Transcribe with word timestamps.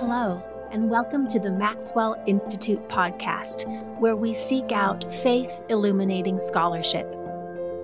Hello, 0.00 0.42
and 0.72 0.88
welcome 0.88 1.28
to 1.28 1.38
the 1.38 1.50
Maxwell 1.50 2.16
Institute 2.26 2.88
podcast, 2.88 3.68
where 4.00 4.16
we 4.16 4.32
seek 4.32 4.72
out 4.72 5.04
faith 5.12 5.62
illuminating 5.68 6.38
scholarship. 6.38 7.06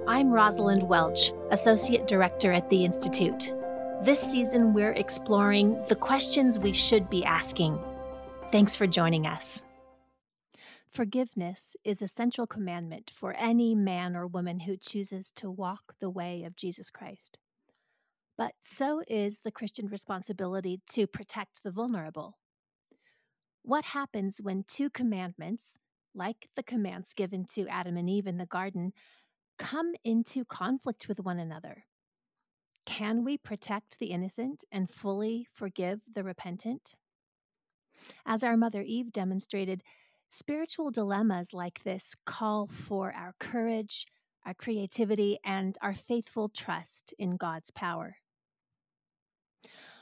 I'm 0.09 0.29
Rosalynde 0.29 0.85
Welch, 0.85 1.33
Associate 1.51 2.07
Director 2.07 2.55
at 2.55 2.71
the 2.71 2.87
Institute. 2.87 3.53
This 4.03 4.19
season, 4.19 4.73
we're 4.73 4.95
exploring 4.95 5.79
the 5.91 5.95
questions 5.95 6.59
we 6.59 6.73
should 6.73 7.11
be 7.11 7.23
asking. 7.23 7.79
Thanks 8.51 8.75
for 8.75 8.87
joining 8.87 9.27
us. 9.27 9.63
Forgiveness 10.89 11.77
is 11.85 12.01
a 12.01 12.09
central 12.09 12.47
commandment 12.47 13.13
for 13.15 13.35
any 13.35 13.75
man 13.75 14.17
or 14.17 14.27
woman 14.27 14.61
who 14.61 14.79
chooses 14.79 15.31
to 15.33 15.51
walk 15.51 15.93
the 16.01 16.09
way 16.09 16.45
of 16.45 16.57
Jesus 16.57 16.89
Christ. 16.89 17.37
But 18.39 18.53
so 18.61 19.03
is 19.09 19.41
the 19.41 19.51
Christian 19.51 19.87
responsibility 19.87 20.81
to 20.91 21.07
protect 21.07 21.63
the 21.63 21.71
vulnerable. 21.71 22.37
What 23.63 23.87
happens 23.87 24.41
when 24.43 24.65
two 24.69 24.91
commandments, 24.91 25.79
like 26.15 26.49
the 26.55 26.63
commands 26.63 27.15
given 27.15 27.47
to 27.55 27.67
Adam 27.69 27.97
and 27.97 28.09
Eve 28.09 28.27
in 28.27 28.37
the 28.37 28.47
garden, 28.47 28.93
come 29.59 29.93
into 30.05 30.45
conflict 30.45 31.09
with 31.09 31.21
one 31.21 31.39
another? 31.39 31.85
Can 32.85 33.25
we 33.25 33.37
protect 33.39 33.99
the 33.99 34.07
innocent 34.07 34.65
and 34.71 34.89
fully 34.89 35.49
forgive 35.53 36.03
the 36.13 36.23
repentant? 36.23 36.95
As 38.25 38.45
our 38.45 38.57
mother 38.57 38.83
Eve 38.83 39.13
demonstrated, 39.13 39.83
spiritual 40.29 40.91
dilemmas 40.91 41.53
like 41.53 41.83
this 41.83 42.15
call 42.25 42.67
for 42.67 43.13
our 43.13 43.35
courage, 43.41 44.07
our 44.45 44.55
creativity, 44.55 45.39
and 45.45 45.77
our 45.83 45.95
faithful 45.95 46.49
trust 46.49 47.13
in 47.19 47.37
God's 47.37 47.71
power. 47.71 48.19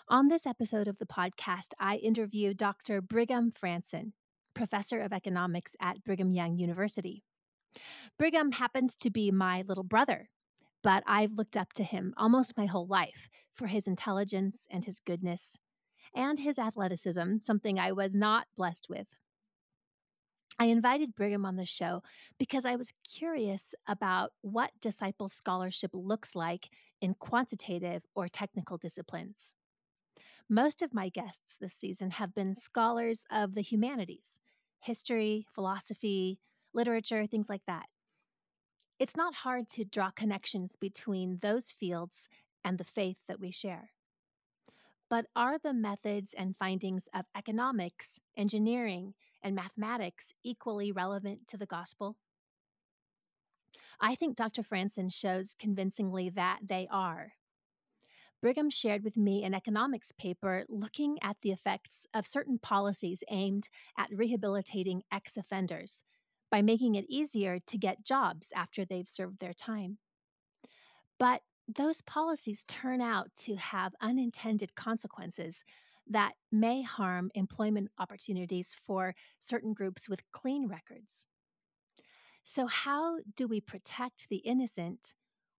On 0.08 0.28
this 0.28 0.46
episode 0.46 0.88
of 0.88 0.98
the 0.98 1.06
podcast, 1.06 1.68
I 1.78 1.96
interview 1.96 2.54
Dr. 2.54 3.00
Brigham 3.00 3.52
Frandsen, 3.52 4.12
professor 4.54 5.00
of 5.00 5.12
economics 5.12 5.74
at 5.80 6.04
Brigham 6.04 6.30
Young 6.30 6.58
University. 6.58 7.22
Brigham 8.18 8.52
happens 8.52 8.96
to 8.96 9.10
be 9.10 9.30
my 9.30 9.64
little 9.66 9.84
brother, 9.84 10.28
but 10.82 11.02
I've 11.06 11.32
looked 11.32 11.56
up 11.56 11.72
to 11.74 11.84
him 11.84 12.14
almost 12.16 12.56
my 12.56 12.66
whole 12.66 12.86
life 12.86 13.28
for 13.54 13.66
his 13.66 13.86
intelligence 13.86 14.66
and 14.70 14.84
his 14.84 15.00
goodness 15.00 15.58
and 16.14 16.38
his 16.38 16.58
athleticism, 16.58 17.38
something 17.40 17.78
I 17.78 17.92
was 17.92 18.14
not 18.14 18.46
blessed 18.56 18.86
with. 18.88 19.06
I 20.58 20.66
invited 20.66 21.16
Brigham 21.16 21.44
on 21.44 21.56
the 21.56 21.64
show 21.64 22.02
because 22.38 22.64
I 22.64 22.76
was 22.76 22.92
curious 23.02 23.74
about 23.88 24.30
what 24.42 24.70
disciple 24.80 25.28
scholarship 25.28 25.90
looks 25.92 26.36
like 26.36 26.68
in 27.05 27.12
quantitative 27.12 28.02
or 28.14 28.28
technical 28.28 28.78
disciplines. 28.78 29.55
Most 30.48 30.80
of 30.80 30.94
my 30.94 31.11
guests 31.11 31.58
this 31.58 31.74
season 31.74 32.12
have 32.12 32.34
been 32.34 32.55
scholars 32.55 33.24
of 33.30 33.55
the 33.55 33.61
humanities 33.61 34.41
history, 34.80 35.46
philosophy, 35.55 36.41
literature, 36.72 37.27
things 37.27 37.50
like 37.50 37.64
that. 37.66 37.86
It's 38.98 39.16
not 39.16 39.34
hard 39.34 39.69
to 39.70 39.84
draw 39.84 40.11
connections 40.11 40.77
between 40.77 41.38
those 41.42 41.70
fields 41.70 42.28
and 42.64 42.78
the 42.78 42.84
faith 42.84 43.18
that 43.28 43.41
we 43.41 43.50
share. 43.50 43.91
But 45.11 45.27
are 45.36 45.58
the 45.58 45.74
methods 45.74 46.33
and 46.33 46.56
findings 46.56 47.06
of 47.14 47.27
economics, 47.36 48.18
engineering, 48.34 49.14
and 49.42 49.55
mathematics 49.55 50.33
equally 50.42 50.91
relevant 50.91 51.46
to 51.48 51.58
the 51.58 51.66
gospel? 51.66 52.16
I 54.00 54.14
think 54.14 54.36
Dr. 54.36 54.62
Frandsen 54.62 55.12
shows 55.12 55.54
convincingly 55.58 56.30
that 56.30 56.60
they 56.62 56.88
are. 56.90 57.32
Brigham 58.40 58.68
shared 58.68 59.04
with 59.04 59.16
me 59.16 59.42
an 59.42 59.54
economics 59.54 60.12
paper 60.12 60.64
looking 60.68 61.18
at 61.22 61.36
the 61.40 61.50
effects 61.50 62.06
of 62.12 62.26
certain 62.26 62.58
policies 62.58 63.24
aimed 63.30 63.70
at 63.96 64.10
rehabilitating 64.14 65.02
ex 65.10 65.36
offenders 65.36 66.04
by 66.50 66.60
making 66.60 66.94
it 66.94 67.06
easier 67.08 67.58
to 67.58 67.78
get 67.78 68.04
jobs 68.04 68.52
after 68.54 68.84
they've 68.84 69.08
served 69.08 69.40
their 69.40 69.54
time. 69.54 69.96
But 71.18 71.40
those 71.66 72.02
policies 72.02 72.64
turn 72.68 73.00
out 73.00 73.34
to 73.36 73.56
have 73.56 73.94
unintended 74.00 74.74
consequences 74.74 75.64
that 76.06 76.34
may 76.52 76.83
harm 76.83 77.30
employment 77.34 77.90
opportunities 77.98 78.77
for 78.84 79.14
certain 79.38 79.72
groups 79.72 80.08
with 80.08 80.30
clean 80.33 80.68
records. 80.68 81.27
So, 82.44 82.66
how 82.66 83.18
do 83.36 83.48
we 83.48 83.60
protect 83.60 84.28
the 84.28 84.36
innocent 84.36 85.14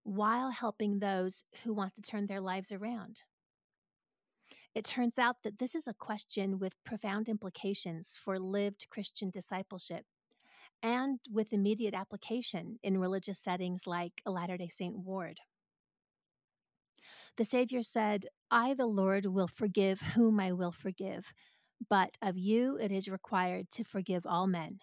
while 0.05 0.51
helping 0.51 0.99
those 0.99 1.43
who 1.63 1.73
want 1.73 1.95
to 1.95 2.01
turn 2.01 2.27
their 2.27 2.39
lives 2.39 2.71
around. 2.71 3.23
It 4.75 4.85
turns 4.85 5.17
out 5.17 5.37
that 5.43 5.57
this 5.57 5.73
is 5.73 5.87
a 5.87 5.93
question 5.93 6.59
with 6.59 6.83
profound 6.85 7.27
implications 7.27 8.19
for 8.23 8.37
lived 8.37 8.87
Christian 8.91 9.31
discipleship 9.31 10.05
and 10.83 11.19
with 11.31 11.53
immediate 11.53 11.95
application 11.95 12.77
in 12.83 12.99
religious 12.99 13.39
settings 13.39 13.87
like 13.87 14.21
a 14.25 14.31
Latter 14.31 14.57
day 14.57 14.69
Saint 14.69 14.95
ward. 14.99 15.39
The 17.37 17.45
Savior 17.45 17.81
said, 17.81 18.27
I, 18.51 18.75
the 18.75 18.85
Lord, 18.85 19.25
will 19.25 19.47
forgive 19.47 20.01
whom 20.01 20.39
I 20.39 20.51
will 20.51 20.71
forgive, 20.71 21.33
but 21.89 22.17
of 22.21 22.37
you 22.37 22.77
it 22.77 22.91
is 22.91 23.09
required 23.09 23.71
to 23.71 23.83
forgive 23.83 24.25
all 24.27 24.45
men. 24.45 24.79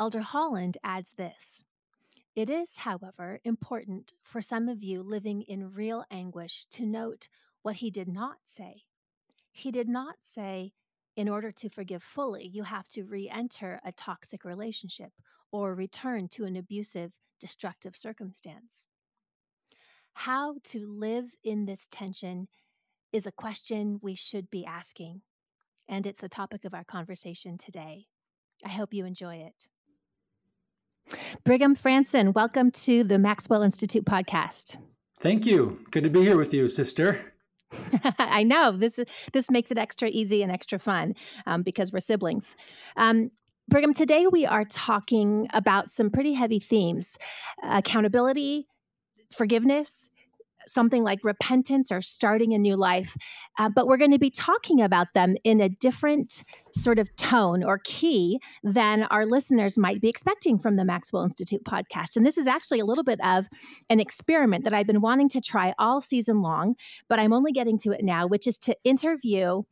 Elder 0.00 0.22
Holland 0.22 0.76
adds 0.82 1.12
this 1.12 1.64
it 2.34 2.50
is, 2.50 2.78
however, 2.78 3.38
important 3.44 4.12
for 4.20 4.42
some 4.42 4.68
of 4.68 4.82
you 4.82 5.02
living 5.04 5.42
in 5.42 5.72
real 5.72 6.04
anguish 6.10 6.66
to 6.72 6.84
note 6.84 7.28
what 7.62 7.76
he 7.76 7.90
did 7.90 8.08
not 8.08 8.38
say. 8.44 8.82
He 9.52 9.70
did 9.70 9.88
not 9.88 10.16
say, 10.20 10.72
in 11.14 11.28
order 11.28 11.52
to 11.52 11.68
forgive 11.68 12.02
fully, 12.02 12.44
you 12.44 12.64
have 12.64 12.88
to 12.88 13.04
re 13.04 13.30
enter 13.30 13.80
a 13.84 13.92
toxic 13.92 14.44
relationship 14.44 15.12
or 15.52 15.76
return 15.76 16.26
to 16.30 16.44
an 16.44 16.56
abusive, 16.56 17.12
destructive 17.38 17.96
circumstance. 17.96 18.88
How 20.14 20.56
to 20.64 20.88
live 20.88 21.36
in 21.44 21.66
this 21.66 21.86
tension 21.88 22.48
is 23.12 23.26
a 23.26 23.32
question 23.32 24.00
we 24.02 24.16
should 24.16 24.50
be 24.50 24.66
asking, 24.66 25.22
and 25.86 26.04
it's 26.04 26.20
the 26.20 26.28
topic 26.28 26.64
of 26.64 26.74
our 26.74 26.84
conversation 26.84 27.58
today. 27.58 28.08
I 28.64 28.70
hope 28.70 28.92
you 28.92 29.06
enjoy 29.06 29.36
it. 29.36 29.68
Brigham 31.44 31.76
Frandsen, 31.76 32.34
welcome 32.34 32.70
to 32.70 33.04
the 33.04 33.18
Maxwell 33.18 33.62
Institute 33.62 34.04
podcast. 34.04 34.78
Thank 35.20 35.46
you. 35.46 35.80
Good 35.90 36.04
to 36.04 36.10
be 36.10 36.22
here 36.22 36.36
with 36.36 36.52
you, 36.54 36.68
sister. 36.68 37.32
I 38.18 38.42
know 38.42 38.72
this 38.72 39.00
this 39.32 39.50
makes 39.50 39.70
it 39.70 39.78
extra 39.78 40.08
easy 40.08 40.42
and 40.42 40.52
extra 40.52 40.78
fun 40.78 41.14
um, 41.46 41.62
because 41.62 41.92
we're 41.92 42.00
siblings. 42.00 42.56
Um, 42.96 43.30
Brigham, 43.68 43.94
today 43.94 44.26
we 44.26 44.44
are 44.46 44.64
talking 44.64 45.48
about 45.52 45.90
some 45.90 46.10
pretty 46.10 46.34
heavy 46.34 46.58
themes: 46.58 47.18
accountability, 47.62 48.66
forgiveness, 49.30 50.10
something 50.66 51.04
like 51.04 51.20
repentance 51.22 51.90
or 51.90 52.00
starting 52.00 52.52
a 52.52 52.58
new 52.58 52.76
life. 52.76 53.16
Uh, 53.58 53.68
but 53.68 53.86
we're 53.86 53.96
going 53.96 54.10
to 54.10 54.18
be 54.18 54.30
talking 54.30 54.80
about 54.80 55.14
them 55.14 55.36
in 55.44 55.60
a 55.60 55.68
different 55.68 56.44
sort 56.72 56.98
of 56.98 57.14
tone 57.16 57.62
or 57.62 57.78
key 57.84 58.40
than 58.62 59.04
our 59.04 59.26
listeners 59.26 59.78
might 59.78 60.00
be 60.00 60.08
expecting 60.08 60.58
from 60.58 60.76
the 60.76 60.84
Maxwell 60.84 61.22
Institute 61.22 61.64
podcast. 61.64 62.16
And 62.16 62.26
this 62.26 62.38
is 62.38 62.46
actually 62.46 62.80
a 62.80 62.84
little 62.84 63.04
bit 63.04 63.20
of 63.24 63.46
an 63.88 64.00
experiment 64.00 64.64
that 64.64 64.74
I've 64.74 64.86
been 64.86 65.00
wanting 65.00 65.28
to 65.30 65.40
try 65.40 65.74
all 65.78 66.00
season 66.00 66.42
long, 66.42 66.74
but 67.08 67.18
I'm 67.18 67.32
only 67.32 67.52
getting 67.52 67.78
to 67.78 67.92
it 67.92 68.02
now, 68.02 68.26
which 68.26 68.46
is 68.46 68.58
to 68.58 68.76
interview 68.84 69.62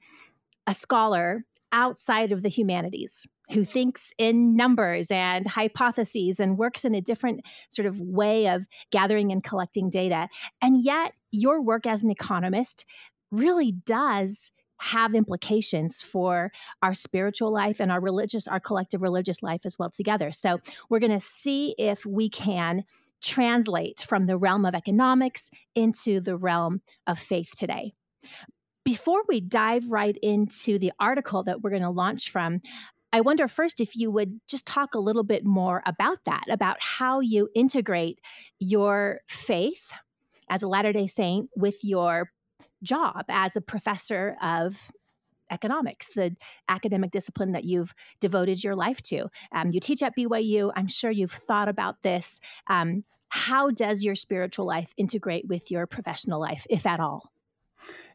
a 0.67 0.75
scholar 0.75 1.45
outside 1.73 2.33
of 2.33 2.43
the 2.43 2.49
humanities 2.49 3.27
who 3.53 3.65
thinks 3.65 4.13
in 4.19 4.57
numbers 4.57 5.11
and 5.11 5.47
hypotheses 5.47 6.41
and 6.41 6.59
works 6.59 6.85
in 6.85 6.95
a 6.95 7.01
different 7.01 7.41
sort 7.71 7.87
of 7.87 8.01
way 8.01 8.49
of 8.49 8.67
gathering 8.91 9.31
and 9.33 9.43
collecting 9.43 9.91
data. 9.91 10.29
And 10.61 10.83
yet, 10.83 11.13
your 11.31 11.63
work 11.63 11.87
as 11.87 12.03
an 12.03 12.11
economist 12.11 12.85
really 13.31 13.73
does 13.73 14.53
have 14.81 15.15
implications 15.15 16.03
for 16.03 16.51
our 16.83 16.93
spiritual 16.93 17.53
life 17.53 17.79
and 17.79 17.93
our 17.93 18.01
religious, 18.01 18.49
our 18.49 18.61
collective 18.61 19.01
religious 19.01 19.43
life 19.43 19.61
as 19.65 19.79
well 19.79 19.91
together. 19.91 20.33
So, 20.33 20.59
we're 20.89 21.01
going 21.01 21.13
to 21.13 21.21
see 21.21 21.75
if 21.79 22.05
we 22.07 22.29
can 22.29 22.85
translate 23.23 24.01
from 24.01 24.27
the 24.27 24.37
realm 24.37 24.65
of 24.65 24.75
economics 24.75 25.51
into 25.75 26.21
the 26.21 26.37
realm 26.37 26.81
of 27.07 27.19
faith 27.19 27.51
today. 27.57 27.93
Before 28.85 29.23
we 29.29 29.41
dive 29.41 29.89
right 29.89 30.17
into 30.23 30.77
the 30.77 30.93
article 30.99 31.45
that 31.45 31.63
we're 31.63 31.71
going 31.71 31.83
to 31.83 31.91
launch 31.91 32.31
from, 32.31 32.61
I 33.13 33.21
wonder 33.21 33.47
first 33.47 33.81
if 33.81 33.95
you 33.95 34.11
would 34.11 34.41
just 34.49 34.67
talk 34.67 34.95
a 34.95 34.99
little 34.99 35.25
bit 35.25 35.45
more 35.45 35.83
about 35.85 36.19
that, 36.25 36.45
about 36.49 36.79
how 36.81 37.21
you 37.21 37.49
integrate 37.55 38.21
your 38.59 39.21
faith 39.29 39.93
as 40.49 40.63
a 40.63 40.69
Latter 40.69 40.93
day 40.93 41.07
Saint 41.07 41.51
with 41.55 41.85
your 41.85 42.31
job 42.83 43.25
as 43.29 43.57
a 43.57 43.61
professor 43.61 44.37
of 44.43 44.91
economics, 45.51 46.09
the 46.15 46.35
academic 46.69 47.11
discipline 47.11 47.53
that 47.53 47.65
you've 47.65 47.95
devoted 48.21 48.65
your 48.65 48.75
life 48.75 49.03
to. 49.03 49.27
Um, 49.53 49.69
you 49.71 49.81
teach 49.81 50.03
at 50.03 50.17
BYU. 50.17 50.73
I'm 50.75 50.89
sure 50.89 51.11
you've 51.11 51.31
thought 51.33 51.69
about 51.69 52.03
this. 52.03 52.41
Um, 52.69 53.05
how 53.29 53.71
does 53.71 54.03
your 54.03 54.15
spiritual 54.15 54.67
life 54.67 54.93
integrate 54.97 55.47
with 55.49 55.71
your 55.71 55.87
professional 55.87 56.41
life, 56.41 56.67
if 56.69 56.87
at 56.87 57.01
all? 57.01 57.32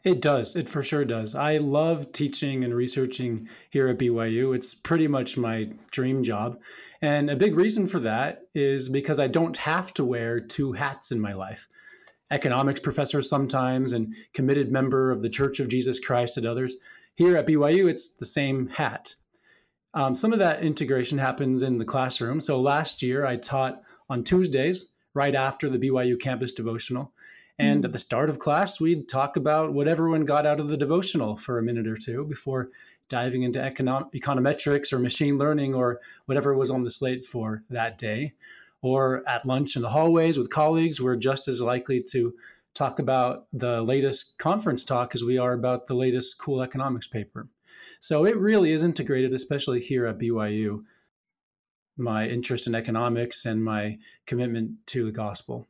It 0.04 0.22
does. 0.22 0.56
It 0.56 0.70
for 0.70 0.82
sure 0.82 1.04
does. 1.04 1.36
I 1.36 1.58
love 1.58 2.12
teaching 2.12 2.64
and 2.64 2.74
researching 2.74 3.50
here 3.70 3.90
at 3.90 3.98
BYU. 3.98 4.56
It's 4.56 4.74
pretty 4.74 5.08
much 5.08 5.38
my 5.38 5.70
dream 5.92 6.24
job. 6.24 6.62
And 7.02 7.30
a 7.30 7.36
big 7.36 7.56
reason 7.56 7.88
for 7.88 8.00
that 8.00 8.44
is 8.56 8.90
because 8.90 9.20
I 9.20 9.28
don't 9.28 9.58
have 9.58 9.94
to 9.96 10.06
wear 10.06 10.40
two 10.40 10.72
hats 10.72 11.12
in 11.12 11.20
my 11.20 11.34
life 11.34 11.68
economics 12.32 12.80
professor 12.80 13.22
sometimes 13.22 13.94
and 13.94 14.14
committed 14.34 14.72
member 14.72 15.12
of 15.12 15.22
the 15.22 15.30
Church 15.30 15.60
of 15.60 15.70
Jesus 15.70 16.00
Christ 16.00 16.38
at 16.38 16.46
others. 16.46 16.76
Here 17.16 17.38
at 17.38 17.48
BYU, 17.48 17.90
it's 17.90 18.16
the 18.16 18.26
same 18.26 18.68
hat. 18.68 19.16
Um, 19.94 20.14
some 20.14 20.34
of 20.34 20.40
that 20.40 20.62
integration 20.62 21.18
happens 21.18 21.64
in 21.64 21.78
the 21.78 21.86
classroom. 21.86 22.42
So 22.42 22.60
last 22.60 23.02
year, 23.02 23.26
I 23.26 23.38
taught 23.38 23.82
on 24.10 24.24
Tuesdays 24.24 24.92
right 25.14 25.34
after 25.34 25.70
the 25.70 25.80
BYU 25.80 26.20
campus 26.20 26.52
devotional. 26.52 27.14
And 27.60 27.84
at 27.84 27.90
mm. 27.90 27.94
the 27.94 28.00
start 28.00 28.30
of 28.30 28.40
class, 28.40 28.80
we'd 28.80 29.10
talk 29.10 29.36
about 29.36 29.74
what 29.74 29.88
everyone 29.88 30.26
got 30.26 30.46
out 30.46 30.60
of 30.60 30.68
the 30.68 30.78
devotional 30.78 31.36
for 31.36 31.58
a 31.58 31.64
minute 31.64 31.88
or 31.88 31.96
two 31.96 32.26
before 32.26 32.70
diving 33.10 33.44
into 33.44 33.60
econom- 33.60 34.12
econometrics 34.14 34.94
or 34.94 35.00
machine 35.00 35.38
learning 35.38 35.74
or 35.74 36.00
whatever 36.26 36.56
was 36.56 36.70
on 36.70 36.84
the 36.84 36.92
slate 36.92 37.26
for 37.26 37.64
that 37.70 37.98
day. 37.98 38.34
Or 38.82 39.28
at 39.28 39.46
lunch 39.46 39.76
in 39.76 39.82
the 39.82 39.90
hallways 39.90 40.38
with 40.38 40.52
colleagues, 40.52 41.02
we're 41.02 41.16
just 41.16 41.48
as 41.48 41.62
likely 41.62 42.04
to 42.12 42.36
talk 42.76 43.00
about 43.00 43.48
the 43.52 43.82
latest 43.82 44.38
conference 44.38 44.86
talk 44.86 45.16
as 45.16 45.24
we 45.24 45.40
are 45.40 45.54
about 45.54 45.88
the 45.88 45.96
latest 45.96 46.38
cool 46.38 46.62
economics 46.62 47.08
paper. 47.08 47.48
So 48.00 48.26
it 48.26 48.38
really 48.38 48.72
is 48.72 48.84
integrated, 48.84 49.34
especially 49.34 49.80
here 49.80 50.06
at 50.06 50.20
BYU, 50.20 50.84
my 51.98 52.28
interest 52.28 52.68
in 52.68 52.76
economics 52.76 53.48
and 53.48 53.64
my 53.64 53.98
commitment 54.28 54.86
to 54.88 55.06
the 55.06 55.12
gospel. 55.12 55.68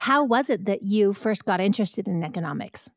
How 0.00 0.24
was 0.24 0.50
it 0.50 0.64
that 0.66 0.82
you 0.82 1.12
first 1.12 1.44
got 1.44 1.60
interested 1.60 2.08
in 2.08 2.22
economics? 2.24 2.88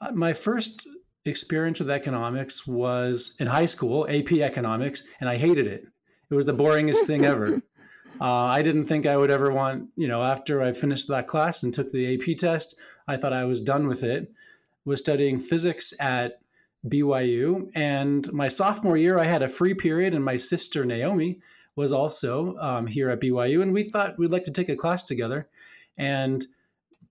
Uh, 0.00 0.12
my 0.12 0.32
first 0.32 0.86
experience 1.24 1.78
with 1.80 1.90
economics 1.90 2.66
was 2.66 3.34
in 3.38 3.46
high 3.46 3.66
school, 3.66 4.06
AP 4.08 4.32
economics, 4.32 5.04
and 5.20 5.28
I 5.28 5.36
hated 5.36 5.66
it. 5.66 5.86
It 6.30 6.34
was 6.34 6.46
the 6.46 6.54
boringest 6.54 7.06
thing 7.06 7.24
ever. 7.24 7.62
Uh, 8.20 8.44
I 8.44 8.62
didn't 8.62 8.84
think 8.84 9.06
I 9.06 9.16
would 9.16 9.30
ever 9.30 9.50
want, 9.50 9.88
you 9.96 10.06
know, 10.06 10.22
after 10.22 10.62
I 10.62 10.72
finished 10.72 11.08
that 11.08 11.26
class 11.26 11.62
and 11.62 11.72
took 11.72 11.90
the 11.90 12.14
AP 12.14 12.36
test, 12.36 12.76
I 13.08 13.16
thought 13.16 13.32
I 13.32 13.44
was 13.44 13.60
done 13.60 13.88
with 13.88 14.04
it. 14.04 14.30
Was 14.84 15.00
studying 15.00 15.40
physics 15.40 15.94
at 15.98 16.40
BYU, 16.86 17.70
and 17.74 18.30
my 18.32 18.48
sophomore 18.48 18.96
year, 18.96 19.18
I 19.18 19.24
had 19.24 19.42
a 19.42 19.48
free 19.48 19.74
period, 19.74 20.14
and 20.14 20.24
my 20.24 20.36
sister 20.36 20.84
Naomi 20.84 21.40
was 21.74 21.92
also 21.92 22.56
um, 22.58 22.86
here 22.86 23.08
at 23.08 23.20
BYU, 23.20 23.62
and 23.62 23.72
we 23.72 23.84
thought 23.84 24.18
we'd 24.18 24.30
like 24.30 24.44
to 24.44 24.50
take 24.50 24.68
a 24.68 24.76
class 24.76 25.02
together. 25.02 25.48
And 25.96 26.46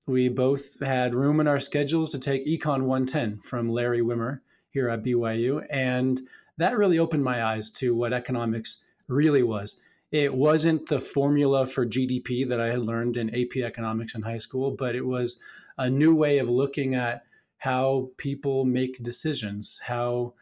we 0.07 0.29
both 0.29 0.79
had 0.79 1.13
room 1.13 1.39
in 1.39 1.47
our 1.47 1.59
schedules 1.59 2.11
to 2.11 2.19
take 2.19 2.45
Econ 2.45 2.83
110 2.83 3.39
from 3.41 3.69
Larry 3.69 4.01
Wimmer 4.01 4.39
here 4.71 4.89
at 4.89 5.03
BYU. 5.03 5.65
And 5.69 6.21
that 6.57 6.77
really 6.77 6.99
opened 6.99 7.23
my 7.23 7.43
eyes 7.43 7.69
to 7.71 7.95
what 7.95 8.13
economics 8.13 8.83
really 9.07 9.43
was. 9.43 9.79
It 10.11 10.33
wasn't 10.33 10.87
the 10.87 10.99
formula 10.99 11.65
for 11.65 11.85
GDP 11.85 12.47
that 12.49 12.59
I 12.59 12.67
had 12.67 12.85
learned 12.85 13.15
in 13.17 13.29
AP 13.29 13.57
economics 13.57 14.15
in 14.15 14.21
high 14.21 14.39
school, 14.39 14.71
but 14.71 14.95
it 14.95 15.05
was 15.05 15.37
a 15.77 15.89
new 15.89 16.13
way 16.13 16.39
of 16.39 16.49
looking 16.49 16.95
at 16.95 17.23
how 17.57 18.09
people 18.17 18.65
make 18.65 19.03
decisions, 19.03 19.79
how 19.85 20.33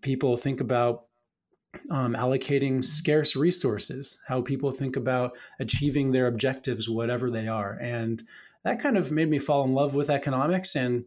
people 0.00 0.36
think 0.36 0.60
about 0.60 1.05
um, 1.90 2.14
allocating 2.14 2.84
scarce 2.84 3.36
resources, 3.36 4.22
how 4.26 4.40
people 4.42 4.70
think 4.70 4.96
about 4.96 5.36
achieving 5.60 6.10
their 6.10 6.26
objectives, 6.26 6.88
whatever 6.88 7.30
they 7.30 7.48
are. 7.48 7.78
And 7.80 8.22
that 8.64 8.80
kind 8.80 8.96
of 8.96 9.10
made 9.10 9.30
me 9.30 9.38
fall 9.38 9.64
in 9.64 9.74
love 9.74 9.94
with 9.94 10.10
economics 10.10 10.76
and 10.76 11.04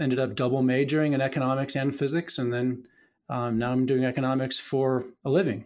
ended 0.00 0.18
up 0.18 0.34
double 0.34 0.62
majoring 0.62 1.12
in 1.12 1.20
economics 1.20 1.76
and 1.76 1.94
physics. 1.94 2.38
And 2.38 2.52
then 2.52 2.84
um, 3.28 3.58
now 3.58 3.72
I'm 3.72 3.86
doing 3.86 4.04
economics 4.04 4.58
for 4.58 5.06
a 5.24 5.30
living. 5.30 5.64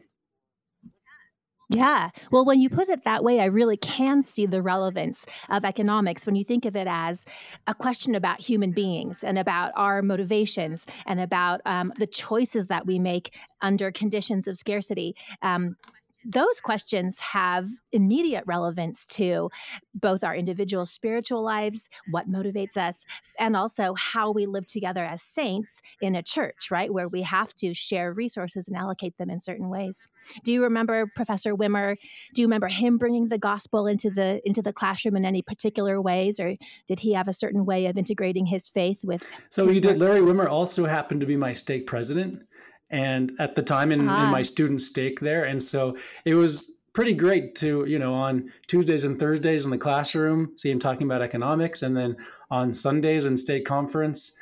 Yeah. 1.71 2.11
Well, 2.31 2.45
when 2.45 2.61
you 2.61 2.69
put 2.69 2.89
it 2.89 3.05
that 3.05 3.25
way, 3.25 3.41
I 3.41 3.47
really 3.47 3.77
can 3.77 4.23
see 4.23 4.45
the 4.47 4.61
relevance 4.61 5.27
of 5.49 5.65
economics 5.65 6.27
when 6.27 6.37
you 6.37 6.45
think 6.45 6.67
of 6.67 6.77
it 6.77 6.87
as 6.87 7.25
a 7.67 7.75
question 7.75 8.15
about 8.15 8.41
human 8.41 8.73
beings 8.73 9.25
and 9.25 9.39
about 9.39 9.73
our 9.75 10.03
motivations 10.03 10.87
and 11.07 11.21
about 11.21 11.63
um, 11.65 11.93
the 11.99 12.07
choices 12.07 12.67
that 12.67 12.87
we 12.87 12.99
make 12.99 13.35
under 13.63 13.91
conditions 13.91 14.47
of 14.47 14.59
scarcity. 14.59 15.17
Um, 15.41 15.77
those 16.25 16.61
questions 16.61 17.21
have 17.21 17.69
immediate 17.93 18.45
relevance 18.47 19.05
to 19.07 19.51
both 19.95 20.25
our 20.25 20.35
individual 20.35 20.87
spiritual 20.87 21.43
lives, 21.43 21.89
what 22.11 22.31
motivates 22.31 22.77
us, 22.77 23.05
and 23.39 23.57
also 23.57 23.95
how 23.95 24.31
we 24.31 24.47
live 24.47 24.67
together 24.67 25.05
as 25.05 25.23
saints 25.23 25.83
in 26.01 26.15
a 26.15 26.23
church, 26.23 26.71
right? 26.71 26.93
Where 26.93 27.09
we 27.09 27.23
have 27.23 27.55
to 27.57 27.75
share 27.75 28.13
resources 28.13 28.69
and 28.69 28.77
allocate 28.77 29.17
them 29.19 29.31
in 29.31 29.41
certain 29.41 29.69
ways. 29.69 30.09
Do 30.45 30.53
you 30.53 30.63
remember 30.63 31.11
Professor 31.15 31.55
Wimmer? 31.55 31.97
Do 32.35 32.43
you 32.43 32.47
remember 32.47 32.69
him 32.69 32.99
bringing 32.99 33.29
the 33.29 33.39
gospel 33.39 33.87
into 33.87 34.11
the 34.11 34.41
into 34.45 34.63
the 34.63 34.73
classroom 34.73 35.17
in 35.17 35.25
any 35.25 35.43
particular 35.43 36.01
ways, 36.01 36.41
or 36.41 36.57
did 36.87 37.01
he 37.01 37.13
have 37.13 37.29
a 37.29 37.33
certain 37.33 37.65
way 37.65 37.87
of 37.87 37.99
integrating 37.99 38.47
his 38.47 38.69
faith 38.69 39.05
with? 39.05 39.31
So 39.49 39.67
he 39.69 39.81
did. 39.81 39.99
Larry 39.99 40.21
Wimmer 40.21 40.49
also 40.49 40.87
happened 40.87 41.21
to 41.21 41.27
be 41.27 41.37
my 41.37 41.53
stake 41.53 41.87
president 41.87 42.43
and 42.95 43.33
at 43.41 43.57
the 43.57 43.63
time 43.63 43.91
in, 43.91 44.01
in 44.01 44.07
my 44.07 44.43
student 44.43 44.81
stake 44.81 45.19
there. 45.19 45.45
And 45.45 45.61
so 45.61 45.97
it 46.25 46.35
was 46.35 46.81
pretty 46.93 47.13
great 47.13 47.57
to 47.57 47.85
you 47.89 47.99
know 47.99 48.15
on 48.15 48.53
tuesdays 48.69 49.05
and 49.05 49.19
thursdays 49.19 49.65
in 49.65 49.73
the 49.73 49.77
classroom 49.77 50.53
see 50.57 50.71
him 50.71 50.79
talking 50.79 51.09
about 51.09 51.21
economics 51.21 51.83
and 51.83 51.97
then 51.97 52.17
on 52.53 52.73
sundays 52.73 53.25
in 53.25 53.37
stake 53.37 53.65
conference 53.65 54.39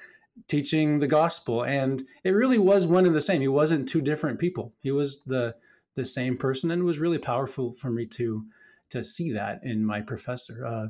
teaching 0.49 0.99
the 0.99 1.07
gospel. 1.07 1.65
And 1.65 2.03
it 2.25 2.31
really 2.31 2.59
was 2.59 2.87
one 2.87 3.07
and 3.07 3.15
the 3.15 3.21
same. 3.21 3.41
He 3.41 3.49
wasn't 3.49 3.89
two 3.89 4.03
different 4.03 4.39
people. 4.39 4.75
He 4.83 4.91
was 4.91 5.25
the 5.25 5.55
the 5.95 6.05
same 6.05 6.37
person 6.37 6.71
and 6.71 6.83
it 6.83 6.85
was 6.85 6.99
really 6.99 7.19
powerful 7.19 7.73
for 7.73 7.91
me 7.91 8.07
to 8.07 8.45
to 8.91 9.03
see 9.03 9.33
that 9.33 9.61
in 9.63 9.85
my 9.85 10.03
professor 10.03 10.67
uh, 10.67 10.87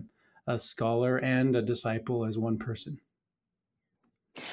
a 0.49 0.59
scholar 0.59 1.19
and 1.19 1.55
a 1.55 1.63
disciple 1.63 2.25
as 2.25 2.37
one 2.37 2.59
person 2.59 3.01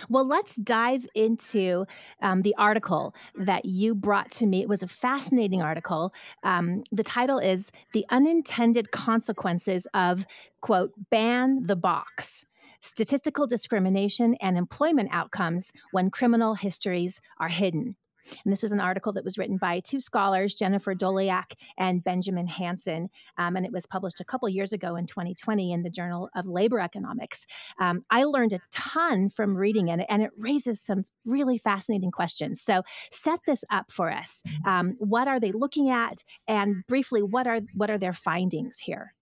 well, 0.09 0.27
let's 0.27 0.55
dive 0.55 1.07
into 1.15 1.85
um, 2.21 2.41
the 2.41 2.55
article 2.57 3.15
that 3.35 3.65
you 3.65 3.95
brought 3.95 4.31
to 4.31 4.45
me. 4.45 4.61
It 4.61 4.69
was 4.69 4.83
a 4.83 4.87
fascinating 4.87 5.61
article. 5.61 6.13
Um, 6.43 6.83
the 6.91 7.03
title 7.03 7.39
is 7.39 7.71
The 7.93 8.05
Unintended 8.09 8.91
Consequences 8.91 9.87
of, 9.93 10.25
quote, 10.61 10.91
Ban 11.09 11.65
the 11.65 11.75
Box 11.75 12.45
Statistical 12.81 13.45
Discrimination 13.45 14.35
and 14.39 14.57
Employment 14.57 15.09
Outcomes 15.11 15.73
When 15.91 16.09
Criminal 16.09 16.55
Histories 16.55 17.19
Are 17.37 17.49
Hidden. 17.49 17.95
And 18.43 18.51
this 18.51 18.61
was 18.61 18.71
an 18.71 18.79
article 18.79 19.13
that 19.13 19.23
was 19.23 19.37
written 19.37 19.57
by 19.57 19.79
two 19.79 19.99
scholars, 19.99 20.55
Jennifer 20.55 20.93
Doleac 20.93 21.53
and 21.77 22.03
Benjamin 22.03 22.47
Hansen. 22.47 23.09
Um, 23.37 23.55
and 23.55 23.65
it 23.65 23.71
was 23.71 23.85
published 23.85 24.19
a 24.19 24.25
couple 24.25 24.47
years 24.49 24.73
ago 24.73 24.95
in 24.95 25.05
2020 25.05 25.71
in 25.71 25.83
the 25.83 25.89
Journal 25.89 26.29
of 26.35 26.45
Labor 26.45 26.79
Economics. 26.79 27.45
Um, 27.79 28.03
I 28.09 28.23
learned 28.23 28.53
a 28.53 28.59
ton 28.71 29.29
from 29.29 29.55
reading 29.55 29.89
it, 29.89 30.05
and 30.09 30.21
it 30.21 30.31
raises 30.37 30.81
some 30.81 31.03
really 31.25 31.57
fascinating 31.57 32.11
questions. 32.11 32.61
So, 32.61 32.83
set 33.11 33.39
this 33.45 33.63
up 33.69 33.91
for 33.91 34.11
us. 34.11 34.43
Um, 34.65 34.95
what 34.99 35.27
are 35.27 35.39
they 35.39 35.51
looking 35.51 35.89
at? 35.89 36.23
And 36.47 36.83
briefly, 36.87 37.21
what 37.21 37.47
are 37.47 37.61
what 37.73 37.89
are 37.89 37.97
their 37.97 38.13
findings 38.13 38.79
here? 38.79 39.13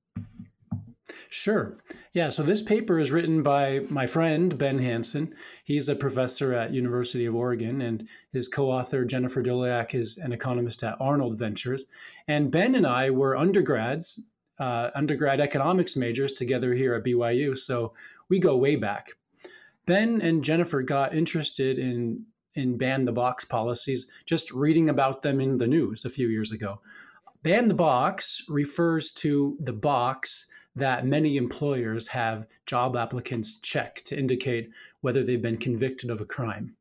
Sure. 1.29 1.77
Yeah. 2.13 2.29
So 2.29 2.43
this 2.43 2.61
paper 2.61 2.99
is 2.99 3.11
written 3.11 3.41
by 3.41 3.81
my 3.89 4.05
friend 4.07 4.57
Ben 4.57 4.79
Hansen. 4.79 5.33
He's 5.63 5.87
a 5.89 5.95
professor 5.95 6.53
at 6.53 6.73
University 6.73 7.25
of 7.25 7.35
Oregon, 7.35 7.81
and 7.81 8.07
his 8.33 8.47
co-author 8.47 9.05
Jennifer 9.05 9.41
Doleac 9.41 9.95
is 9.95 10.17
an 10.17 10.33
economist 10.33 10.83
at 10.83 10.97
Arnold 10.99 11.37
Ventures. 11.39 11.85
And 12.27 12.51
Ben 12.51 12.75
and 12.75 12.85
I 12.85 13.09
were 13.09 13.37
undergrads, 13.37 14.21
uh, 14.59 14.89
undergrad 14.95 15.39
economics 15.39 15.95
majors 15.95 16.31
together 16.33 16.73
here 16.73 16.93
at 16.93 17.03
BYU. 17.03 17.57
So 17.57 17.93
we 18.27 18.39
go 18.39 18.57
way 18.57 18.75
back. 18.75 19.11
Ben 19.85 20.21
and 20.21 20.43
Jennifer 20.43 20.81
got 20.81 21.15
interested 21.15 21.79
in 21.79 22.25
in 22.55 22.75
ban 22.75 23.05
the 23.05 23.11
box 23.11 23.45
policies 23.45 24.07
just 24.25 24.51
reading 24.51 24.89
about 24.89 25.21
them 25.21 25.39
in 25.39 25.57
the 25.57 25.67
news 25.67 26.05
a 26.05 26.09
few 26.09 26.27
years 26.27 26.51
ago. 26.51 26.81
Ban 27.43 27.67
the 27.67 27.73
box 27.73 28.43
refers 28.49 29.11
to 29.11 29.55
the 29.59 29.73
box 29.73 30.47
that 30.77 31.05
many 31.05 31.37
employers 31.37 32.07
have 32.07 32.47
job 32.65 32.95
applicants 32.95 33.59
check 33.59 34.01
to 34.05 34.17
indicate 34.17 34.69
whether 35.01 35.23
they've 35.23 35.41
been 35.41 35.57
convicted 35.57 36.09
of 36.09 36.21
a 36.21 36.25
crime. 36.25 36.75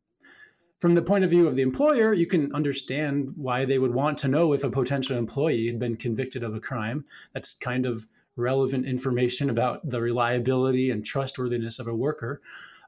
From 0.80 0.94
the 0.94 1.02
point 1.02 1.24
of 1.24 1.30
view 1.30 1.48
of 1.48 1.56
the 1.56 1.62
employer, 1.62 2.12
you 2.12 2.26
can 2.26 2.54
understand 2.54 3.32
why 3.36 3.64
they 3.64 3.78
would 3.78 3.94
want 3.94 4.18
to 4.18 4.28
know 4.28 4.52
if 4.52 4.62
a 4.62 4.70
potential 4.70 5.16
employee 5.16 5.66
had 5.66 5.78
been 5.78 5.96
convicted 5.96 6.44
of 6.44 6.54
a 6.54 6.60
crime. 6.60 7.06
That's 7.32 7.54
kind 7.54 7.86
of 7.86 8.06
relevant 8.36 8.84
information 8.84 9.48
about 9.48 9.88
the 9.88 10.02
reliability 10.02 10.90
and 10.90 11.04
trustworthiness 11.04 11.78
of 11.78 11.88
a 11.88 11.94
worker. 11.94 12.42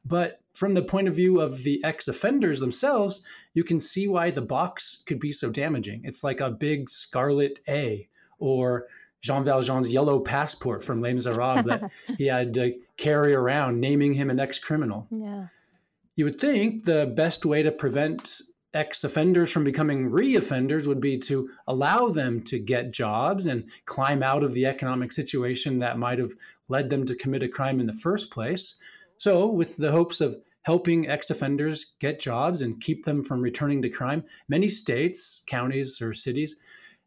But 0.05 0.41
from 0.53 0.75
the 0.75 0.83
point 0.83 1.09
of 1.09 1.15
view 1.15 1.41
of 1.41 1.62
the 1.62 1.83
ex 1.83 2.09
offenders 2.09 2.61
themselves, 2.61 3.25
you 3.55 3.65
can 3.65 3.81
see 3.81 4.07
why 4.07 4.31
the 4.31 4.43
box 4.43 5.03
could 5.07 5.19
be 5.19 5.33
so 5.33 5.50
damaging. 5.50 6.03
It's 6.05 6.23
like 6.23 6.41
a 6.41 6.50
big 6.50 6.91
scarlet 6.91 7.61
A 7.69 8.09
or 8.38 8.87
Jean 9.21 9.45
Valjean's 9.45 9.93
yellow 9.93 10.21
passport 10.21 10.85
from 10.85 11.01
Les 11.01 11.13
Miserables 11.13 11.65
that 11.65 11.91
he 12.19 12.27
had 12.27 12.55
to 12.55 12.73
carry 12.97 13.35
around, 13.35 13.81
naming 13.81 14.13
him 14.13 14.31
an 14.31 14.39
ex 14.39 14.59
criminal. 14.59 15.07
Yeah. 15.11 15.47
You 16.17 16.25
would 16.25 16.41
think 16.41 16.85
the 16.85 17.07
best 17.07 17.45
way 17.45 17.63
to 17.63 17.73
prevent 17.73 18.41
ex 18.75 19.03
offenders 19.03 19.51
from 19.51 19.65
becoming 19.65 20.11
re 20.11 20.37
offenders 20.37 20.87
would 20.87 21.01
be 21.01 21.17
to 21.17 21.49
allow 21.67 22.09
them 22.09 22.43
to 22.43 22.59
get 22.59 22.93
jobs 22.93 23.47
and 23.47 23.69
climb 23.87 24.23
out 24.23 24.45
of 24.45 24.53
the 24.53 24.67
economic 24.67 25.13
situation 25.13 25.79
that 25.79 25.99
might 25.99 26.19
have 26.19 26.33
led 26.69 26.91
them 26.91 27.05
to 27.07 27.15
commit 27.15 27.43
a 27.43 27.49
crime 27.49 27.81
in 27.81 27.87
the 27.87 27.95
first 27.95 28.31
place. 28.31 28.79
So, 29.17 29.47
with 29.47 29.77
the 29.77 29.91
hopes 29.91 30.21
of 30.21 30.37
helping 30.63 31.09
ex 31.09 31.31
offenders 31.31 31.95
get 31.99 32.21
jobs 32.21 32.63
and 32.63 32.81
keep 32.81 33.05
them 33.05 33.25
from 33.25 33.41
returning 33.41 33.81
to 33.83 33.89
crime, 33.89 34.23
many 34.49 34.69
states, 34.69 35.43
counties, 35.47 36.03
or 36.03 36.13
cities 36.13 36.57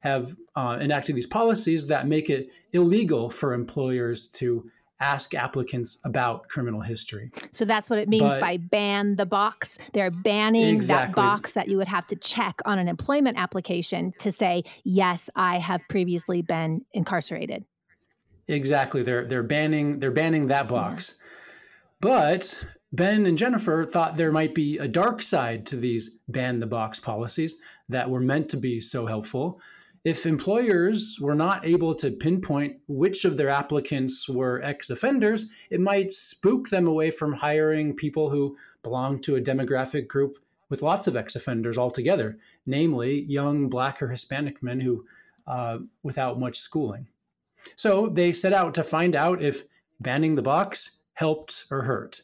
have 0.02 0.36
uh, 0.56 0.78
enacted 0.82 1.16
these 1.16 1.28
policies 1.28 1.88
that 1.88 2.08
make 2.08 2.30
it 2.30 2.52
illegal 2.74 3.30
for 3.30 3.54
employers 3.54 4.28
to 4.28 4.70
ask 5.00 5.34
applicants 5.34 5.98
about 6.06 6.48
criminal 6.48 6.80
history. 6.80 7.32
So 7.52 7.66
that's 7.66 7.90
what 7.90 8.00
it 8.00 8.08
means 8.08 8.34
but, 8.34 8.40
by 8.40 8.58
ban 8.58 9.16
the 9.16 9.26
box. 9.26 9.80
They're 9.94 10.12
banning 10.12 10.76
exactly. 10.76 11.08
that 11.08 11.16
box 11.16 11.54
that 11.54 11.68
you 11.68 11.78
would 11.78 11.88
have 11.88 12.06
to 12.08 12.16
check 12.16 12.62
on 12.66 12.78
an 12.80 12.88
employment 12.88 13.38
application 13.38 14.14
to 14.20 14.32
say, 14.32 14.64
yes, 14.84 15.30
I 15.36 15.58
have 15.58 15.82
previously 15.90 16.42
been 16.42 16.86
incarcerated. 16.94 17.66
Exactly. 18.48 19.02
They're 19.02 19.26
they're 19.26 19.44
banning 19.44 20.00
they're 20.00 20.12
banning 20.12 20.48
that 20.48 20.68
box. 20.68 21.16
Yeah. 21.18 21.26
But 22.02 22.66
Ben 22.94 23.26
and 23.26 23.38
Jennifer 23.38 23.86
thought 23.86 24.18
there 24.18 24.32
might 24.32 24.54
be 24.54 24.78
a 24.78 24.88
dark 24.88 25.22
side 25.22 25.66
to 25.68 25.78
these 25.78 26.20
ban 26.28 26.60
the 26.60 26.66
box 26.66 27.00
policies 27.00 27.56
that 27.90 28.10
were 28.10 28.20
meant 28.20 28.50
to 28.50 28.58
be 28.58 28.80
so 28.80 29.06
helpful 29.06 29.62
if 30.04 30.26
employers 30.26 31.20
were 31.22 31.36
not 31.36 31.66
able 31.66 31.94
to 31.96 32.12
pinpoint 32.12 32.78
which 32.88 33.24
of 33.24 33.38
their 33.38 33.50
applicants 33.50 34.28
were 34.28 34.62
ex 34.64 34.90
offenders, 34.90 35.48
it 35.70 35.80
might 35.80 36.12
spook 36.12 36.70
them 36.70 36.88
away 36.88 37.12
from 37.12 37.34
hiring 37.34 37.96
people 37.96 38.30
who 38.30 38.58
belong 38.82 39.20
to 39.22 39.36
a 39.36 39.42
demographic 39.42 40.08
group 40.08 40.38
with 40.70 40.82
lots 40.82 41.08
of 41.08 41.16
ex 41.16 41.36
offenders 41.36 41.78
altogether, 41.78 42.40
namely 42.66 43.22
young 43.24 43.70
black 43.70 44.02
or 44.02 44.08
Hispanic 44.08 44.64
men 44.64 44.80
who, 44.80 45.06
uh, 45.46 45.78
without 46.02 46.40
much 46.40 46.58
schooling. 46.58 47.08
So 47.76 48.08
they 48.08 48.34
set 48.34 48.54
out 48.54 48.74
to 48.76 48.84
find 48.84 49.16
out 49.16 49.44
if 49.44 49.64
banning 50.00 50.34
the 50.34 50.42
box 50.42 51.02
helped 51.14 51.66
or 51.70 51.84
hurt. 51.84 52.22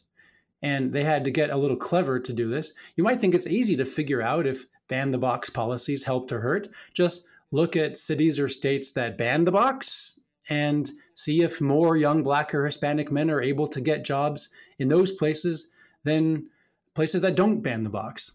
And 0.62 0.92
they 0.92 1.04
had 1.04 1.24
to 1.24 1.30
get 1.30 1.52
a 1.52 1.56
little 1.56 1.76
clever 1.76 2.18
to 2.18 2.32
do 2.32 2.50
this. 2.50 2.72
You 2.96 3.04
might 3.04 3.20
think 3.20 3.34
it's 3.34 3.46
easy 3.46 3.76
to 3.76 3.84
figure 3.84 4.20
out 4.20 4.46
if 4.46 4.64
ban 4.88 5.12
the 5.12 5.18
box 5.18 5.48
policies 5.48 6.02
helped 6.02 6.32
or 6.32 6.40
hurt. 6.40 6.68
Just 6.94 7.28
look 7.50 7.76
at 7.76 7.98
cities 7.98 8.38
or 8.38 8.48
states 8.48 8.92
that 8.92 9.18
ban 9.18 9.44
the 9.44 9.52
box 9.52 10.20
and 10.50 10.90
see 11.14 11.42
if 11.42 11.60
more 11.60 11.96
young 11.96 12.22
black 12.22 12.54
or 12.54 12.64
Hispanic 12.64 13.12
men 13.12 13.30
are 13.30 13.42
able 13.42 13.66
to 13.66 13.80
get 13.80 14.04
jobs 14.04 14.48
in 14.78 14.88
those 14.88 15.12
places 15.12 15.70
than 16.04 16.46
places 16.94 17.20
that 17.20 17.36
don't 17.36 17.60
ban 17.60 17.82
the 17.82 17.90
box. 17.90 18.32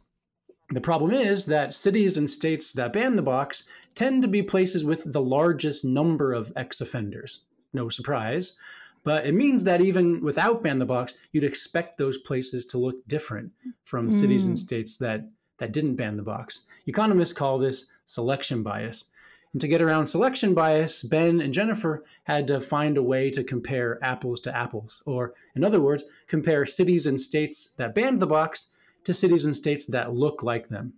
The 0.70 0.82
problem 0.82 1.12
is 1.12 1.46
that 1.48 1.74
cities 1.74 2.17
and 2.17 2.29
states 2.29 2.74
that 2.74 2.93
ban 2.93 3.15
the 3.15 3.22
box 3.22 3.63
tend 3.96 4.22
to 4.22 4.27
be 4.27 4.41
places 4.41 4.86
with 4.86 5.12
the 5.12 5.22
largest 5.22 5.86
number 5.86 6.34
of 6.34 6.51
ex 6.55 6.82
offenders. 6.82 7.41
No 7.74 7.89
surprise. 7.89 8.58
But 9.03 9.25
it 9.25 9.34
means 9.34 9.65
that 9.65 9.82
even 9.82 10.22
without 10.22 10.63
ban 10.63 10.79
the 10.79 10.86
box, 10.86 11.13
you'd 11.32 11.43
expect 11.43 11.98
those 11.98 12.17
places 12.20 12.65
to 12.67 12.77
look 12.77 13.05
different 13.08 13.51
from 13.84 14.10
mm. 14.10 14.13
cities 14.13 14.46
and 14.46 14.55
mm. 14.55 14.60
states 14.60 14.98
that 15.00 15.27
that 15.57 15.74
didn't 15.74 15.95
ban 15.95 16.17
the 16.17 16.24
box. 16.24 16.63
Economists 16.88 17.33
call 17.33 17.57
this 17.57 17.86
selection 18.05 18.63
bias. 18.63 19.05
And 19.53 19.62
to 19.62 19.67
get 19.67 19.81
around 19.81 20.07
selection 20.07 20.53
bias, 20.53 21.03
Ben 21.03 21.39
and 21.39 21.53
Jennifer 21.53 22.03
had 22.24 22.48
to 22.48 22.60
find 22.60 22.98
a 22.98 23.03
way 23.03 23.29
to 23.29 23.43
compare 23.43 24.00
apples 24.03 24.39
to 24.41 24.55
apples, 24.55 25.03
or 25.05 25.36
in 25.55 25.63
other 25.63 25.79
words, 25.79 26.03
compare 26.27 26.65
cities 26.65 27.05
and 27.05 27.19
states 27.19 27.74
that 27.77 27.93
banned 27.93 28.19
the 28.19 28.27
box 28.27 28.74
to 29.03 29.13
cities 29.13 29.45
and 29.45 29.55
states 29.55 29.86
that 29.88 30.13
look 30.13 30.41
like 30.41 30.69
them. 30.69 30.93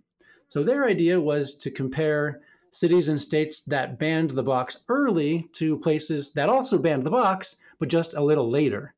So 0.48 0.62
their 0.62 0.86
idea 0.86 1.20
was 1.20 1.54
to 1.56 1.70
compare 1.70 2.40
cities 2.70 3.08
and 3.08 3.20
states 3.20 3.62
that 3.62 3.98
banned 3.98 4.30
the 4.30 4.42
box 4.42 4.78
early 4.88 5.48
to 5.52 5.78
places 5.78 6.32
that 6.32 6.48
also 6.48 6.78
banned 6.78 7.04
the 7.04 7.10
box, 7.10 7.56
but 7.78 7.88
just 7.88 8.14
a 8.14 8.22
little 8.22 8.48
later. 8.48 8.94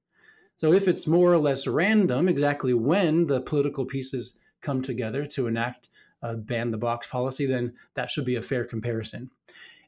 So 0.56 0.72
if 0.72 0.88
it's 0.88 1.06
more 1.06 1.32
or 1.32 1.38
less 1.38 1.66
random 1.66 2.28
exactly 2.28 2.74
when 2.74 3.26
the 3.26 3.40
political 3.40 3.84
pieces 3.84 4.34
come 4.60 4.82
together 4.82 5.24
to 5.26 5.46
enact 5.46 5.88
a 6.22 6.36
ban 6.36 6.70
the 6.70 6.78
box 6.78 7.06
policy, 7.06 7.46
then 7.46 7.72
that 7.94 8.10
should 8.10 8.24
be 8.24 8.36
a 8.36 8.42
fair 8.42 8.64
comparison. 8.64 9.30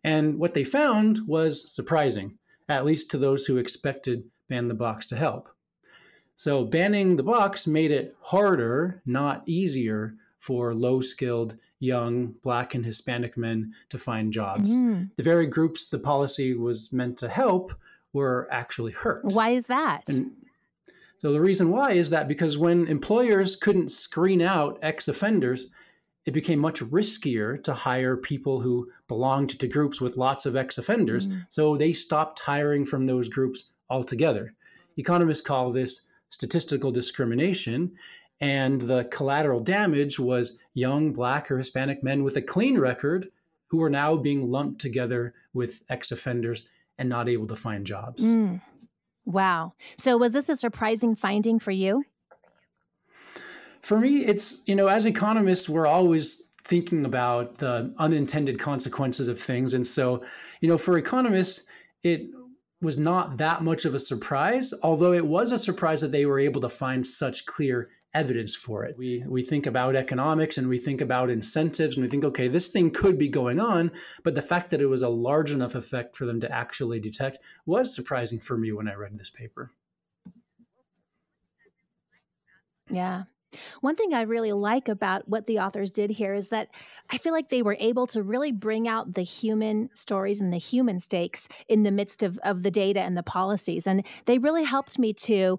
And 0.05 0.39
what 0.39 0.55
they 0.55 0.65
found 0.65 1.21
was 1.27 1.73
surprising, 1.73 2.39
at 2.69 2.85
least 2.85 3.11
to 3.11 3.19
those 3.19 3.45
who 3.45 3.59
expected 3.59 4.25
ban 4.49 4.69
the 4.69 4.75
box 4.75 5.07
to 5.07 5.17
help. 5.17 5.49
So 6.37 6.65
banning 6.65 7.17
the 7.17 7.23
box 7.23 7.67
made 7.67 7.91
it 7.91 8.17
harder, 8.21 9.03
not 9.05 9.43
easier, 9.47 10.15
for 10.39 10.75
low 10.75 11.03
skilled 11.03 11.57
young 11.81 12.35
black 12.43 12.75
and 12.75 12.85
Hispanic 12.85 13.37
men 13.37 13.75
to 13.91 13.99
find 13.99 14.33
jobs. 14.33 14.75
Mm-hmm. 14.75 15.05
The 15.17 15.23
very 15.23 15.47
groups 15.47 15.87
the 15.87 15.99
policy 15.99 16.55
was 16.55 16.93
meant 16.93 17.19
to 17.19 17.29
help 17.29 17.75
were 18.12 18.49
actually 18.50 18.93
hurt. 18.93 19.25
Why 19.25 19.50
is 19.50 19.67
that? 19.67 20.09
And 20.09 20.33
so 21.21 21.33
the 21.33 21.41
reason 21.41 21.71
why 21.71 21.93
is 21.93 22.09
that 22.11 22.29
because 22.29 22.57
when 22.57 22.87
employers 22.87 23.55
couldn't 23.55 23.91
screen 23.91 24.41
out 24.41 24.79
ex 24.81 25.07
offenders, 25.07 25.67
it 26.25 26.33
became 26.33 26.59
much 26.59 26.81
riskier 26.81 27.62
to 27.62 27.75
hire 27.75 28.17
people 28.17 28.61
who 28.61 28.89
belonged 29.07 29.59
to 29.59 29.69
groups 29.69 30.00
with 30.00 30.17
lots 30.17 30.47
of 30.47 30.57
ex 30.57 30.79
offenders. 30.79 31.27
Mm-hmm. 31.27 31.41
So 31.50 31.77
they 31.77 31.93
stopped 31.93 32.39
hiring 32.39 32.87
from 32.87 33.07
those 33.07 33.29
groups 33.29 33.73
altogether. 33.91 34.55
Economists 34.97 35.43
call 35.43 35.71
this 35.71 36.09
statistical 36.31 36.91
discrimination. 36.91 37.93
And 38.41 38.81
the 38.81 39.05
collateral 39.05 39.61
damage 39.61 40.19
was 40.19 40.59
young 40.73 41.12
black 41.12 41.50
or 41.50 41.59
Hispanic 41.59 42.03
men 42.03 42.25
with 42.25 42.37
a 42.37 42.43
clean 42.43 42.79
record 42.79 43.29
who 43.67 43.77
were 43.77 43.91
now 43.91 44.17
being 44.17 44.50
lumped 44.50 44.81
together 44.81 45.35
with 45.53 45.83
ex 45.91 46.12
offenders 46.12 46.67
and 46.99 47.11
not 47.11 47.29
able 47.29 47.47
to 47.49 47.57
find 47.57 47.85
jobs. 47.85 48.33
Mm. 48.33 48.62
Wow. 49.31 49.75
So, 49.97 50.17
was 50.17 50.33
this 50.33 50.49
a 50.49 50.57
surprising 50.57 51.15
finding 51.15 51.59
for 51.59 51.71
you? 51.71 52.05
For 53.83 53.99
me, 53.99 54.25
it's, 54.27 54.61
you 54.67 54.75
know, 54.75 54.89
as 54.89 55.07
economists, 55.07 55.69
we're 55.69 55.87
always 55.87 56.51
thinking 56.65 57.05
about 57.05 57.55
the 57.55 57.95
unintended 57.99 58.59
consequences 58.59 59.29
of 59.29 59.41
things. 59.41 59.75
And 59.75 59.87
so, 59.87 60.23
you 60.61 60.69
know, 60.69 60.77
for 60.77 60.99
economists, 60.99 61.67
it 62.03 62.27
was 62.83 62.99
not 62.99 63.37
that 63.39 63.63
much 63.63 63.85
of 63.85 63.95
a 63.95 63.99
surprise, 63.99 64.75
although 64.83 65.13
it 65.13 65.25
was 65.25 65.53
a 65.53 65.59
surprise 65.59 66.01
that 66.01 66.13
they 66.13 66.27
were 66.27 66.39
able 66.39 66.61
to 66.61 66.69
find 66.69 67.07
such 67.07 67.47
clear 67.47 67.91
evidence 68.14 68.55
for 68.55 68.85
it. 68.85 68.97
We 68.99 69.25
we 69.26 69.43
think 69.43 69.67
about 69.67 69.97
economics 69.97 70.59
and 70.59 70.69
we 70.69 70.79
think 70.79 71.00
about 71.00 71.31
incentives 71.31 71.97
and 71.97 72.05
we 72.05 72.11
think 72.11 72.25
okay, 72.25 72.49
this 72.49 72.69
thing 72.69 72.90
could 72.90 73.19
be 73.19 73.29
going 73.29 73.61
on, 73.61 73.93
but 74.25 74.35
the 74.35 74.43
fact 74.43 74.71
that 74.71 74.81
it 74.81 74.87
was 74.87 75.02
a 75.02 75.09
large 75.09 75.52
enough 75.52 75.75
effect 75.75 76.17
for 76.17 76.26
them 76.26 76.40
to 76.40 76.52
actually 76.52 77.00
detect 77.00 77.38
was 77.67 77.95
surprising 77.95 78.40
for 78.40 78.57
me 78.57 78.73
when 78.73 78.88
I 78.88 78.95
read 78.95 79.17
this 79.17 79.31
paper. 79.31 79.73
Yeah. 82.90 83.25
One 83.81 83.97
thing 83.97 84.14
I 84.14 84.23
really 84.23 84.52
like 84.52 84.88
about 84.88 85.29
what 85.29 85.47
the 85.47 85.59
authors 85.59 85.90
did 85.90 86.11
here 86.11 86.35
is 86.35 86.49
that 86.49 86.69
I 87.11 87.19
feel 87.19 87.33
like 87.33 87.49
they 87.49 87.62
were 87.62 87.76
able 87.81 88.07
to 88.09 88.23
really 88.23 88.52
bring 88.52 88.87
out 88.87 89.14
the 89.14 89.23
human 89.23 89.90
stories 89.95 90.40
and 90.40 90.52
the 90.52 90.59
human 90.59 90.99
stakes 91.00 91.49
in 91.69 91.83
the 91.83 91.90
midst 91.90 92.23
of, 92.23 92.38
of 92.45 92.62
the 92.62 92.71
data 92.71 93.00
and 93.00 93.17
the 93.17 93.23
policies. 93.23 93.87
And 93.87 94.07
they 94.26 94.38
really 94.38 94.64
helped 94.64 94.99
me 94.99 95.12
to 95.14 95.59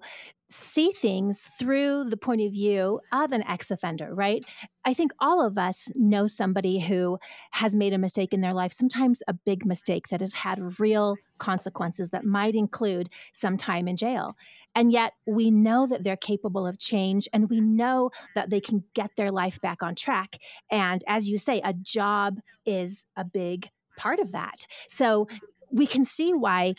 see 0.52 0.92
things 0.92 1.44
through 1.44 2.04
the 2.04 2.16
point 2.16 2.40
of 2.42 2.52
view 2.52 3.00
of 3.12 3.32
an 3.32 3.42
ex 3.48 3.70
offender, 3.70 4.14
right? 4.14 4.44
I 4.84 4.94
think 4.94 5.12
all 5.18 5.44
of 5.44 5.56
us 5.56 5.88
know 5.94 6.26
somebody 6.26 6.80
who 6.80 7.18
has 7.52 7.74
made 7.74 7.92
a 7.92 7.98
mistake 7.98 8.32
in 8.32 8.40
their 8.40 8.54
life, 8.54 8.72
sometimes 8.72 9.22
a 9.26 9.34
big 9.34 9.64
mistake 9.64 10.08
that 10.08 10.20
has 10.20 10.34
had 10.34 10.78
real 10.78 11.16
consequences 11.38 12.10
that 12.10 12.24
might 12.24 12.54
include 12.54 13.08
some 13.32 13.56
time 13.56 13.88
in 13.88 13.96
jail. 13.96 14.36
And 14.74 14.92
yet 14.92 15.12
we 15.26 15.50
know 15.50 15.86
that 15.86 16.02
they're 16.02 16.16
capable 16.16 16.66
of 16.66 16.78
change 16.78 17.28
and 17.32 17.50
we 17.50 17.60
know 17.60 18.10
that 18.34 18.50
they 18.50 18.60
can 18.60 18.84
get 18.94 19.10
their 19.16 19.30
life 19.30 19.60
back 19.60 19.82
on 19.82 19.94
track. 19.94 20.36
And 20.70 21.02
as 21.06 21.28
you 21.28 21.38
say, 21.38 21.60
a 21.64 21.72
job 21.72 22.38
is 22.64 23.06
a 23.16 23.24
big 23.24 23.70
part 23.96 24.18
of 24.18 24.32
that. 24.32 24.66
So 24.88 25.28
we 25.70 25.86
can 25.86 26.04
see 26.04 26.32
why 26.32 26.74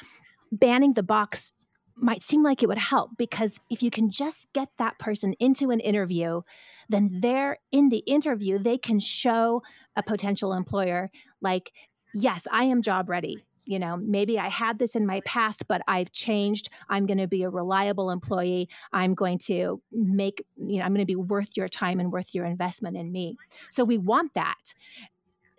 banning 0.51 0.93
the 0.93 1.03
box 1.03 1.51
might 1.95 2.23
seem 2.23 2.43
like 2.43 2.63
it 2.63 2.67
would 2.67 2.77
help 2.77 3.11
because 3.17 3.59
if 3.69 3.83
you 3.83 3.89
can 3.89 4.09
just 4.09 4.51
get 4.53 4.69
that 4.77 4.97
person 4.99 5.33
into 5.39 5.71
an 5.71 5.79
interview, 5.79 6.41
then 6.89 7.09
they're 7.11 7.57
in 7.71 7.89
the 7.89 7.99
interview, 7.99 8.57
they 8.57 8.77
can 8.77 8.99
show 8.99 9.61
a 9.95 10.03
potential 10.03 10.53
employer, 10.53 11.11
like, 11.41 11.71
yes, 12.13 12.47
I 12.51 12.65
am 12.65 12.81
job 12.81 13.09
ready. 13.09 13.45
You 13.65 13.79
know, 13.79 13.95
maybe 13.95 14.37
I 14.37 14.49
had 14.49 14.77
this 14.77 14.93
in 14.93 15.05
my 15.05 15.21
past, 15.21 15.67
but 15.69 15.81
I've 15.87 16.11
changed. 16.11 16.69
I'm 16.89 17.05
going 17.05 17.17
to 17.17 17.27
be 17.27 17.43
a 17.43 17.49
reliable 17.49 18.11
employee. 18.11 18.67
I'm 18.91 19.13
going 19.13 19.37
to 19.45 19.81
make, 19.91 20.43
you 20.57 20.79
know, 20.79 20.83
I'm 20.83 20.93
going 20.93 20.99
to 20.99 21.05
be 21.05 21.15
worth 21.15 21.55
your 21.55 21.69
time 21.69 22.01
and 22.01 22.11
worth 22.11 22.35
your 22.35 22.45
investment 22.45 22.97
in 22.97 23.11
me. 23.11 23.37
So 23.69 23.85
we 23.85 23.97
want 23.97 24.33
that. 24.33 24.73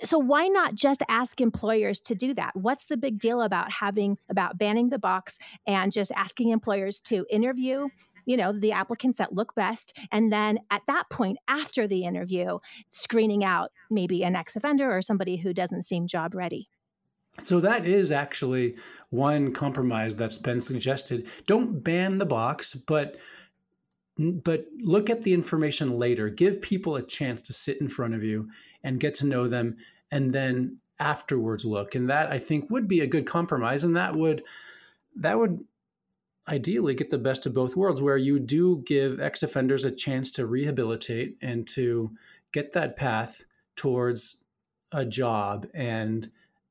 So 0.02 0.18
why 0.18 0.48
not 0.48 0.74
just 0.74 1.02
ask 1.08 1.40
employers 1.40 2.00
to 2.00 2.14
do 2.14 2.34
that? 2.34 2.52
What's 2.54 2.86
the 2.86 2.96
big 2.96 3.18
deal 3.18 3.42
about 3.42 3.70
having 3.70 4.18
about 4.28 4.58
banning 4.58 4.88
the 4.88 4.98
box 4.98 5.38
and 5.66 5.92
just 5.92 6.12
asking 6.16 6.50
employers 6.50 7.00
to 7.02 7.26
interview 7.30 7.88
you 8.26 8.38
know 8.38 8.52
the 8.52 8.72
applicants 8.72 9.18
that 9.18 9.34
look 9.34 9.54
best? 9.54 9.96
And 10.10 10.32
then 10.32 10.58
at 10.70 10.82
that 10.86 11.04
point 11.10 11.38
after 11.46 11.86
the 11.86 12.04
interview 12.04 12.58
screening 12.88 13.44
out 13.44 13.70
maybe 13.90 14.24
an 14.24 14.34
ex-offender 14.34 14.90
or 14.90 15.02
somebody 15.02 15.36
who 15.36 15.52
doesn't 15.52 15.82
seem 15.82 16.06
job 16.06 16.34
ready. 16.34 16.68
So 17.38 17.58
that 17.60 17.84
is 17.84 18.12
actually 18.12 18.76
one 19.10 19.52
compromise 19.52 20.14
that's 20.14 20.38
been 20.38 20.60
suggested. 20.60 21.28
Don't 21.46 21.82
ban 21.82 22.18
the 22.18 22.26
box 22.26 22.74
but 22.74 23.16
but 24.16 24.66
look 24.80 25.10
at 25.10 25.22
the 25.22 25.34
information 25.34 25.98
later. 25.98 26.28
Give 26.28 26.60
people 26.60 26.96
a 26.96 27.02
chance 27.02 27.42
to 27.42 27.52
sit 27.52 27.80
in 27.80 27.88
front 27.88 28.14
of 28.14 28.22
you 28.22 28.48
and 28.82 29.00
get 29.00 29.14
to 29.14 29.26
know 29.26 29.48
them 29.48 29.76
and 30.10 30.32
then 30.32 30.78
afterwards 31.00 31.64
look. 31.64 31.94
And 31.94 32.08
that 32.08 32.30
i 32.30 32.38
think 32.38 32.70
would 32.70 32.86
be 32.86 33.00
a 33.00 33.06
good 33.06 33.26
compromise 33.26 33.84
and 33.84 33.96
that 33.96 34.14
would 34.14 34.44
that 35.16 35.38
would 35.38 35.64
ideally 36.48 36.94
get 36.94 37.10
the 37.10 37.18
best 37.18 37.46
of 37.46 37.54
both 37.54 37.76
worlds 37.76 38.02
where 38.02 38.16
you 38.16 38.38
do 38.38 38.82
give 38.86 39.20
ex 39.20 39.42
offenders 39.42 39.84
a 39.84 39.90
chance 39.90 40.30
to 40.32 40.46
rehabilitate 40.46 41.36
and 41.40 41.66
to 41.66 42.10
get 42.52 42.72
that 42.72 42.96
path 42.96 43.44
towards 43.76 44.36
a 44.92 45.04
job 45.04 45.66
and 45.74 46.30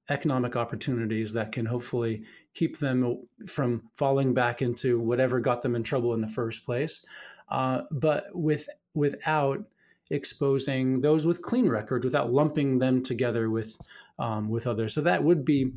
economic 0.09 0.55
opportunities 0.55 1.33
that 1.33 1.51
can 1.51 1.65
hopefully 1.65 2.23
keep 2.53 2.77
them 2.77 3.17
from 3.47 3.81
falling 3.95 4.33
back 4.33 4.62
into 4.62 5.00
whatever 5.00 5.39
got 5.39 5.62
them 5.62 5.75
in 5.75 5.83
trouble 5.83 6.13
in 6.13 6.21
the 6.21 6.27
first 6.27 6.65
place 6.65 7.05
uh, 7.50 7.81
but 7.91 8.25
with 8.33 8.67
without 8.93 9.63
exposing 10.09 11.01
those 11.01 11.25
with 11.25 11.41
clean 11.41 11.67
records 11.67 12.05
without 12.05 12.31
lumping 12.31 12.79
them 12.79 13.01
together 13.01 13.50
with 13.50 13.77
um, 14.19 14.50
with 14.50 14.67
others 14.67 14.93
so 14.93 15.01
that 15.01 15.23
would 15.23 15.43
be 15.45 15.71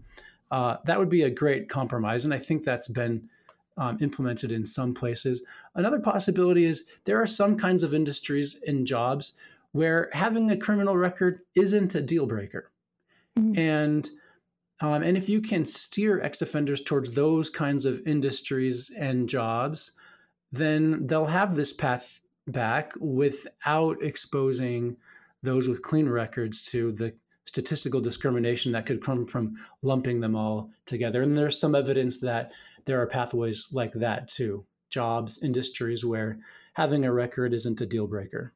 uh, 0.51 0.77
that 0.85 0.99
would 0.99 1.09
be 1.09 1.23
a 1.23 1.31
great 1.31 1.69
compromise 1.69 2.25
and 2.25 2.35
i 2.35 2.39
think 2.39 2.65
that's 2.65 2.89
been 2.89 3.29
um, 3.79 3.99
implemented 4.01 4.53
in 4.53 4.65
some 4.65 4.95
places. 4.95 5.43
Another 5.75 5.99
possibility 5.99 6.65
is 6.65 6.87
there 7.05 7.21
are 7.21 7.27
some 7.27 7.57
kinds 7.57 7.83
of 7.83 7.95
industries 7.95 8.63
and 8.67 8.87
jobs 8.87 9.35
where 9.73 10.09
having 10.13 10.51
a 10.51 10.57
criminal 10.57 10.97
record 10.97 11.41
isn't 11.55 11.95
a 11.95 12.03
deal 12.03 12.27
breaker. 12.27 12.71
Mm-hmm. 13.39 13.59
And 13.59 14.11
um, 14.81 15.03
and 15.03 15.17
if 15.17 15.27
you 15.27 15.41
can 15.41 15.65
steer 15.65 16.21
ex 16.23 16.43
offenders 16.43 16.83
towards 16.83 17.15
those 17.15 17.49
kinds 17.49 17.87
of 17.87 18.07
industries 18.07 18.91
and 18.99 19.27
jobs, 19.27 19.93
then 20.57 21.07
they'll 21.07 21.27
have 21.27 21.55
this 21.55 21.73
path 21.73 22.21
back 22.49 22.93
without 23.01 24.03
exposing 24.03 24.97
those 25.43 25.69
with 25.69 25.83
clean 25.83 26.09
records 26.09 26.63
to 26.71 26.93
the 26.93 27.15
statistical 27.45 28.01
discrimination 28.01 28.73
that 28.73 28.87
could 28.87 29.03
come 29.03 29.27
from 29.27 29.55
lumping 29.83 30.21
them 30.21 30.35
all 30.35 30.71
together. 30.85 31.23
And 31.23 31.37
there's 31.37 31.59
some 31.59 31.75
evidence 31.75 32.19
that 32.19 32.53
there 32.85 33.01
are 33.01 33.07
pathways 33.07 33.69
like 33.73 33.93
that 33.93 34.29
too 34.29 34.67
jobs, 34.91 35.43
industries 35.43 36.05
where 36.05 36.39
having 36.75 37.05
a 37.05 37.13
record 37.13 37.53
isn't 37.53 37.81
a 37.81 37.87
deal 37.87 38.07
breaker. 38.07 38.53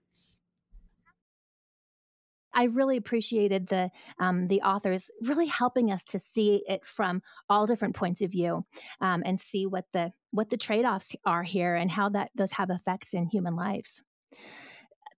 I 2.61 2.65
really 2.65 2.99
appreciated 2.99 3.69
the 3.69 3.91
um, 4.19 4.49
the 4.49 4.61
authors 4.61 5.11
really 5.23 5.47
helping 5.47 5.91
us 5.91 6.05
to 6.05 6.19
see 6.19 6.63
it 6.69 6.85
from 6.85 7.23
all 7.49 7.67
different 7.67 7.97
points 7.97 8.21
of 8.21 8.31
view 8.31 8.67
um, 9.01 9.23
and 9.25 9.41
see 9.41 9.65
what 9.65 9.87
the 9.95 10.13
what 10.31 10.51
the 10.51 10.59
trade 10.59 10.85
offs 10.85 11.17
are 11.25 11.43
here 11.43 11.75
and 11.75 11.91
how 11.91 12.11
that 12.11 12.33
those 12.35 12.53
have 12.53 12.69
effects 12.69 13.15
in 13.15 13.25
human 13.25 13.57
lives. 13.57 14.03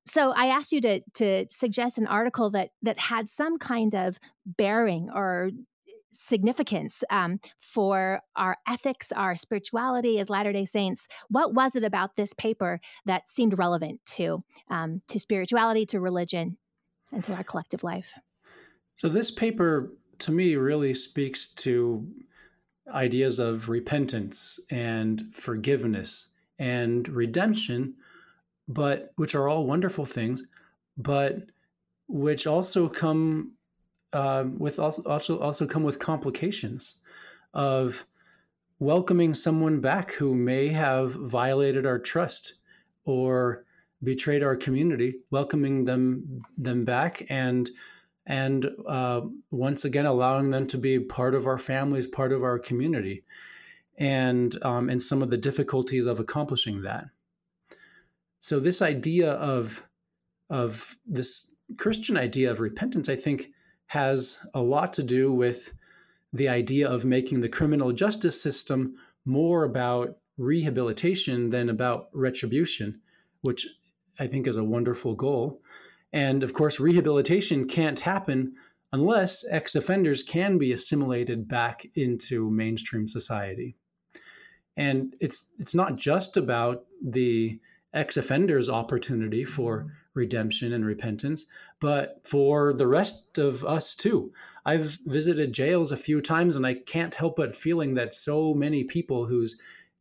So 0.07 0.31
I 0.31 0.47
asked 0.47 0.71
you 0.71 0.81
to 0.83 1.01
to 1.15 1.47
suggest 1.51 1.99
an 1.99 2.07
article 2.07 2.49
that 2.51 2.71
that 2.83 3.01
had 3.01 3.29
some 3.29 3.59
kind 3.59 3.93
of 3.97 4.21
bearing 4.47 5.11
or 5.13 5.51
significance 6.13 7.03
um, 7.11 7.41
for 7.59 8.21
our 8.37 8.57
ethics, 8.69 9.11
our 9.11 9.35
spirituality 9.35 10.21
as 10.21 10.31
Latter 10.31 10.53
Day 10.53 10.65
Saints. 10.65 11.09
What 11.29 11.55
was 11.55 11.75
it 11.75 11.83
about 11.83 12.15
this 12.15 12.35
paper 12.35 12.79
that 13.07 13.29
seemed 13.29 13.59
relevant 13.59 14.01
to 14.17 14.45
um, 14.71 15.03
to 15.09 15.19
spirituality, 15.19 15.87
to 15.87 15.99
religion, 15.99 16.59
and 17.13 17.23
to 17.25 17.35
our 17.35 17.45
collective 17.45 17.85
life? 17.85 18.13
So 18.95 19.09
this 19.09 19.31
paper, 19.31 19.93
to 20.19 20.33
me, 20.33 20.57
really 20.57 20.95
speaks 20.95 21.49
to 21.49 22.07
ideas 22.89 23.39
of 23.39 23.69
repentance 23.69 24.59
and 24.71 25.35
forgiveness 25.35 26.29
and 26.59 27.09
redemption, 27.09 27.95
but 28.69 29.13
which 29.17 29.35
are 29.35 29.49
all 29.49 29.67
wonderful 29.67 30.05
things, 30.05 30.43
but 30.97 31.39
which 32.09 32.47
also 32.47 32.89
come 32.89 33.53
um, 34.13 34.59
with 34.59 34.79
also 34.79 35.39
also 35.39 35.67
come 35.67 35.83
with 35.83 35.99
complications 35.99 37.01
of 37.55 38.05
welcoming 38.79 39.33
someone 39.33 39.81
back 39.81 40.13
who 40.13 40.35
may 40.35 40.69
have 40.69 41.13
violated 41.13 41.87
our 41.87 41.99
trust 41.99 42.55
or 43.05 43.65
betrayed 44.03 44.43
our 44.43 44.57
community, 44.57 45.21
welcoming 45.31 45.85
them 45.85 46.43
them 46.57 46.85
back 46.85 47.25
and 47.29 47.71
and 48.27 48.69
uh, 48.87 49.23
once 49.51 49.85
again 49.85 50.07
allowing 50.07 50.51
them 50.51 50.67
to 50.69 50.79
be 50.79 51.01
part 51.01 51.35
of 51.35 51.47
our 51.47 51.59
families, 51.59 52.07
part 52.07 52.33
of 52.33 52.43
our 52.43 52.59
community, 52.59 53.25
and 53.99 54.63
um, 54.65 54.89
and 54.89 55.03
some 55.03 55.23
of 55.23 55.31
the 55.31 55.37
difficulties 55.37 56.07
of 56.07 56.21
accomplishing 56.21 56.83
that. 56.83 57.07
So 58.39 58.61
this 58.61 58.83
idea 58.83 59.33
of 59.33 59.83
of 60.51 60.97
this 61.07 61.53
Christian 61.77 62.17
idea 62.17 62.51
of 62.51 62.61
repentance, 62.61 63.09
I 63.09 63.17
think, 63.17 63.51
has 63.87 64.45
a 64.55 64.63
lot 64.63 64.93
to 64.95 65.03
do 65.03 65.33
with 65.33 65.73
the 66.33 66.49
idea 66.49 66.89
of 66.89 67.05
making 67.05 67.41
the 67.41 67.49
criminal 67.49 67.93
justice 67.93 68.41
system 68.41 68.97
more 69.25 69.65
about 69.65 70.17
rehabilitation 70.39 71.51
than 71.51 71.69
about 71.69 72.09
retribution, 72.13 73.01
which 73.43 73.67
I 74.19 74.27
think 74.27 74.47
is 74.47 74.57
a 74.57 74.65
wonderful 74.65 75.15
goal. 75.15 75.61
And 76.13 76.43
of 76.43 76.53
course, 76.53 76.79
rehabilitation 76.79 77.67
can't 77.67 78.01
happen 78.01 78.55
unless 78.93 79.45
ex 79.51 79.75
offenders 79.75 80.23
can 80.23 80.59
be 80.59 80.73
assimilated 80.73 81.49
back 81.49 81.87
into 81.95 82.51
mainstream 82.51 83.09
society. 83.09 83.77
And 84.77 85.15
it's 85.21 85.47
it's 85.59 85.75
not 85.75 85.97
just 85.97 86.37
about 86.37 86.85
the 87.03 87.59
ex 87.95 88.17
offender's 88.17 88.69
opportunity 88.69 89.45
for 89.45 89.81
mm-hmm. 89.81 89.89
redemption 90.15 90.73
and 90.73 90.85
repentance, 90.85 91.47
but 91.81 92.21
for 92.25 92.73
the 92.73 92.87
rest 92.87 93.39
of 93.39 93.65
us 93.65 93.95
too. 93.95 94.33
I've 94.65 94.99
visited 95.07 95.53
jails 95.53 95.93
a 95.93 95.97
few 95.97 96.21
times 96.21 96.57
and 96.57 96.67
I 96.67 96.75
can't 96.75 97.15
help 97.15 97.37
but 97.37 97.57
feeling 97.57 97.95
that 97.95 98.15
so 98.15 98.55
many 98.55 98.85
people 98.85 99.27
whose 99.27 99.57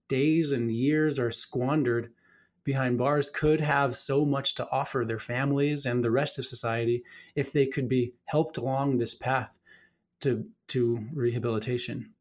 days 0.08 0.52
and 0.52 0.71
years 0.71 1.17
are 1.19 1.32
squandered 1.32 2.12
behind 2.63 2.97
bars 2.97 3.30
could 3.30 3.60
have 3.60 3.95
so 3.95 4.26
much 4.26 4.56
to 4.56 4.69
offer 4.69 5.04
their 5.06 5.19
families 5.19 5.86
and 5.86 6.04
the 6.04 6.12
rest 6.12 6.38
of 6.38 6.45
society 6.45 7.04
if 7.36 7.52
they 7.52 7.65
could 7.65 7.89
be 7.89 8.13
helped 8.26 8.58
along 8.58 8.97
this 8.97 9.15
path 9.15 9.60
to 10.21 10.45
to 10.67 11.06
rehabilitation. 11.13 12.13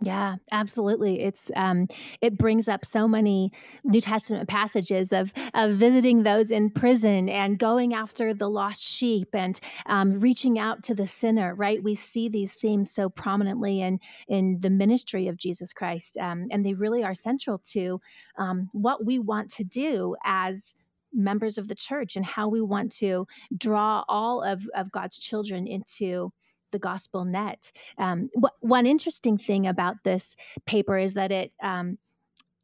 Yeah, 0.00 0.36
absolutely. 0.50 1.20
It's 1.22 1.50
um, 1.56 1.86
it 2.20 2.36
brings 2.36 2.68
up 2.68 2.84
so 2.84 3.06
many 3.08 3.52
New 3.84 4.00
Testament 4.00 4.48
passages 4.48 5.12
of 5.12 5.32
of 5.54 5.72
visiting 5.72 6.24
those 6.24 6.50
in 6.50 6.70
prison 6.70 7.28
and 7.28 7.58
going 7.58 7.94
after 7.94 8.34
the 8.34 8.48
lost 8.50 8.84
sheep 8.84 9.28
and 9.32 9.58
um, 9.86 10.20
reaching 10.20 10.58
out 10.58 10.82
to 10.84 10.94
the 10.94 11.06
sinner. 11.06 11.54
Right, 11.54 11.82
we 11.82 11.94
see 11.94 12.28
these 12.28 12.54
themes 12.54 12.90
so 12.90 13.08
prominently 13.08 13.80
in 13.80 14.00
in 14.28 14.58
the 14.60 14.68
ministry 14.70 15.28
of 15.28 15.38
Jesus 15.38 15.72
Christ, 15.72 16.18
um, 16.18 16.48
and 16.50 16.66
they 16.66 16.74
really 16.74 17.04
are 17.04 17.14
central 17.14 17.58
to 17.72 18.00
um, 18.36 18.68
what 18.72 19.06
we 19.06 19.18
want 19.18 19.48
to 19.52 19.64
do 19.64 20.16
as 20.24 20.74
members 21.12 21.56
of 21.56 21.68
the 21.68 21.76
church 21.76 22.16
and 22.16 22.26
how 22.26 22.48
we 22.48 22.60
want 22.60 22.90
to 22.90 23.26
draw 23.56 24.04
all 24.08 24.42
of 24.42 24.68
of 24.74 24.90
God's 24.90 25.16
children 25.18 25.66
into 25.66 26.32
the 26.74 26.78
gospel 26.80 27.24
net. 27.24 27.70
Um, 27.96 28.28
wh- 28.34 28.62
one 28.62 28.84
interesting 28.84 29.38
thing 29.38 29.66
about 29.66 30.02
this 30.04 30.34
paper 30.66 30.98
is 30.98 31.14
that 31.14 31.30
it 31.32 31.52
um, 31.62 31.98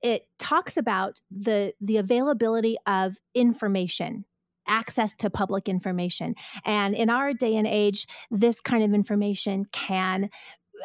it 0.02 0.26
talks 0.38 0.76
about 0.76 1.20
the 1.30 1.72
the 1.80 1.96
availability 1.96 2.76
of 2.86 3.16
information 3.34 4.24
access 4.66 5.14
to 5.14 5.30
public 5.30 5.68
information 5.68 6.34
and 6.64 6.94
in 6.94 7.10
our 7.10 7.32
day 7.32 7.56
and 7.56 7.66
age 7.66 8.06
this 8.30 8.60
kind 8.60 8.84
of 8.84 8.92
information 8.94 9.64
can 9.72 10.30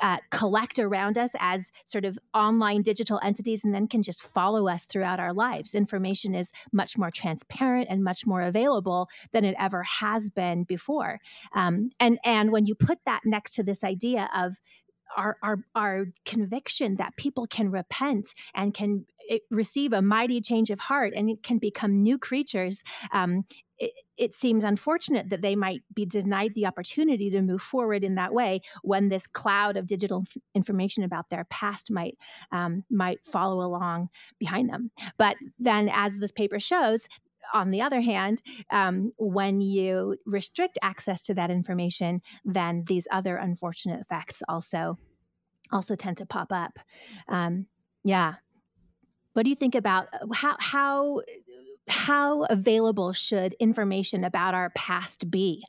uh, 0.01 0.17
collect 0.31 0.79
around 0.79 1.17
us 1.17 1.35
as 1.39 1.71
sort 1.85 2.05
of 2.05 2.17
online 2.33 2.81
digital 2.81 3.19
entities 3.23 3.63
and 3.63 3.73
then 3.73 3.87
can 3.87 4.03
just 4.03 4.23
follow 4.23 4.67
us 4.67 4.85
throughout 4.85 5.19
our 5.19 5.33
lives. 5.33 5.75
Information 5.75 6.35
is 6.35 6.51
much 6.71 6.97
more 6.97 7.11
transparent 7.11 7.87
and 7.89 8.03
much 8.03 8.25
more 8.25 8.41
available 8.41 9.09
than 9.31 9.45
it 9.45 9.55
ever 9.59 9.83
has 9.83 10.29
been 10.29 10.63
before. 10.63 11.19
Um, 11.53 11.89
and 11.99 12.19
and 12.25 12.51
when 12.51 12.65
you 12.65 12.75
put 12.75 12.99
that 13.05 13.21
next 13.25 13.55
to 13.55 13.63
this 13.63 13.83
idea 13.83 14.29
of 14.35 14.59
our, 15.15 15.37
our, 15.41 15.57
our 15.75 16.05
conviction 16.25 16.95
that 16.97 17.15
people 17.15 17.47
can 17.47 17.71
repent 17.71 18.33
and 18.53 18.73
can 18.73 19.05
eh, 19.29 19.37
receive 19.49 19.93
a 19.93 20.01
mighty 20.01 20.41
change 20.41 20.69
of 20.69 20.79
heart 20.79 21.13
and 21.15 21.41
can 21.43 21.57
become 21.57 22.01
new 22.01 22.17
creatures 22.17 22.83
um, 23.11 23.43
it, 23.77 23.91
it, 24.17 24.33
seems 24.33 24.63
unfortunate 24.63 25.29
that 25.29 25.41
they 25.41 25.55
might 25.55 25.83
be 25.93 26.05
denied 26.05 26.55
the 26.55 26.65
opportunity 26.65 27.29
to 27.29 27.41
move 27.41 27.61
forward 27.61 28.03
in 28.03 28.15
that 28.15 28.33
way 28.33 28.61
when 28.83 29.09
this 29.09 29.27
cloud 29.27 29.77
of 29.77 29.87
digital 29.87 30.23
information 30.53 31.03
about 31.03 31.29
their 31.29 31.45
past 31.45 31.91
might 31.91 32.17
um, 32.51 32.83
might 32.89 33.23
follow 33.25 33.65
along 33.65 34.09
behind 34.39 34.69
them. 34.69 34.91
But 35.17 35.35
then, 35.59 35.89
as 35.91 36.19
this 36.19 36.31
paper 36.31 36.59
shows, 36.59 37.07
on 37.53 37.71
the 37.71 37.81
other 37.81 38.01
hand, 38.01 38.41
um, 38.69 39.11
when 39.17 39.61
you 39.61 40.17
restrict 40.25 40.77
access 40.81 41.21
to 41.23 41.33
that 41.35 41.51
information, 41.51 42.21
then 42.43 42.83
these 42.87 43.07
other 43.11 43.35
unfortunate 43.37 43.99
effects 43.99 44.41
also 44.47 44.97
also 45.71 45.95
tend 45.95 46.17
to 46.17 46.25
pop 46.25 46.51
up. 46.51 46.77
Um, 47.27 47.67
yeah. 48.03 48.35
What 49.33 49.43
do 49.43 49.49
you 49.49 49.55
think 49.55 49.75
about 49.75 50.07
uh, 50.13 50.27
how 50.33 50.55
how 50.59 51.21
how 51.87 52.43
available 52.43 53.13
should 53.13 53.53
information 53.59 54.23
about 54.23 54.53
our 54.53 54.69
past 54.71 55.29
be? 55.29 55.63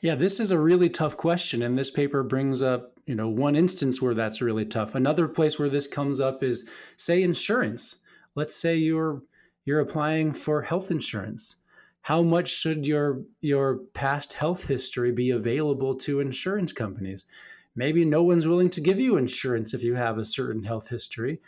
Yeah, 0.00 0.14
this 0.14 0.38
is 0.38 0.52
a 0.52 0.58
really 0.58 0.88
tough 0.88 1.16
question, 1.16 1.62
and 1.62 1.76
this 1.76 1.90
paper 1.90 2.22
brings 2.22 2.62
up 2.62 2.92
you 3.06 3.14
know 3.14 3.28
one 3.28 3.56
instance 3.56 4.00
where 4.00 4.14
that's 4.14 4.40
really 4.40 4.64
tough. 4.64 4.94
Another 4.94 5.26
place 5.26 5.58
where 5.58 5.68
this 5.68 5.86
comes 5.86 6.20
up 6.20 6.42
is 6.42 6.68
say 6.96 7.22
insurance. 7.22 7.96
Let's 8.34 8.54
say 8.54 8.76
you're 8.76 9.22
you're 9.64 9.80
applying 9.80 10.32
for 10.32 10.62
health 10.62 10.90
insurance. 10.90 11.56
How 12.02 12.22
much 12.22 12.48
should 12.48 12.86
your 12.86 13.22
your 13.40 13.78
past 13.92 14.34
health 14.34 14.66
history 14.66 15.10
be 15.10 15.30
available 15.30 15.94
to 15.96 16.20
insurance 16.20 16.72
companies? 16.72 17.26
Maybe 17.74 18.04
no 18.04 18.22
one's 18.22 18.46
willing 18.46 18.70
to 18.70 18.80
give 18.80 19.00
you 19.00 19.16
insurance 19.16 19.74
if 19.74 19.82
you 19.82 19.94
have 19.94 20.18
a 20.18 20.24
certain 20.24 20.62
health 20.62 20.88
history, 20.88 21.40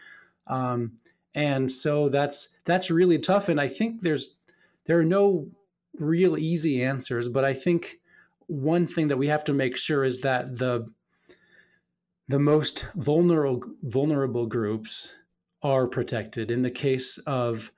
um, 0.47 0.93
and 1.35 1.71
so 1.71 2.09
that's 2.09 2.57
that's 2.65 2.91
really 2.91 3.19
tough. 3.19 3.49
And 3.49 3.61
I 3.61 3.69
think 3.69 4.01
there's 4.01 4.37
there 4.87 4.99
are 4.99 5.05
no 5.05 5.49
real 5.99 6.37
easy 6.39 6.83
answers, 6.83 7.29
but 7.29 7.45
I 7.45 7.55
think 7.55 8.01
one 8.47 8.87
thing 8.87 9.09
that 9.09 9.17
we 9.17 9.29
have 9.29 9.45
to 9.45 9.53
make 9.53 9.77
sure 9.77 10.05
is 10.05 10.21
that 10.23 10.59
the 10.59 10.89
the 12.29 12.39
most 12.39 12.87
vulnerable 12.95 13.63
vulnerable 13.83 14.47
groups 14.47 15.15
are 15.63 15.87
protected. 15.87 16.51
In 16.51 16.63
the 16.63 16.71
case 16.71 17.19
of 17.19 17.73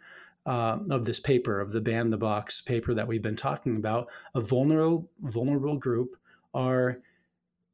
uh, 0.46 0.78
of 0.90 1.04
this 1.04 1.20
paper, 1.20 1.60
of 1.60 1.72
the 1.72 1.80
ban 1.80 2.10
the 2.10 2.16
box 2.16 2.62
paper 2.62 2.94
that 2.94 3.06
we've 3.06 3.22
been 3.22 3.36
talking 3.36 3.76
about, 3.76 4.08
a 4.34 4.40
vulnerable 4.40 5.10
vulnerable 5.20 5.76
group 5.76 6.16
are 6.54 7.00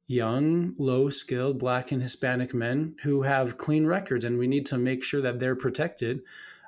young, 0.09 0.75
low 0.79 1.09
skilled 1.11 1.59
Black 1.59 1.93
and 1.93 2.03
Hispanic 2.03 2.55
men 2.55 2.97
who 3.03 3.23
have 3.23 3.59
clean 3.59 3.87
records, 3.87 4.25
and 4.25 4.39
we 4.39 4.49
need 4.49 4.67
to 4.67 4.79
make 4.79 5.05
sure 5.05 5.21
that 5.21 5.39
they're 5.39 5.55
protected. 5.55 6.23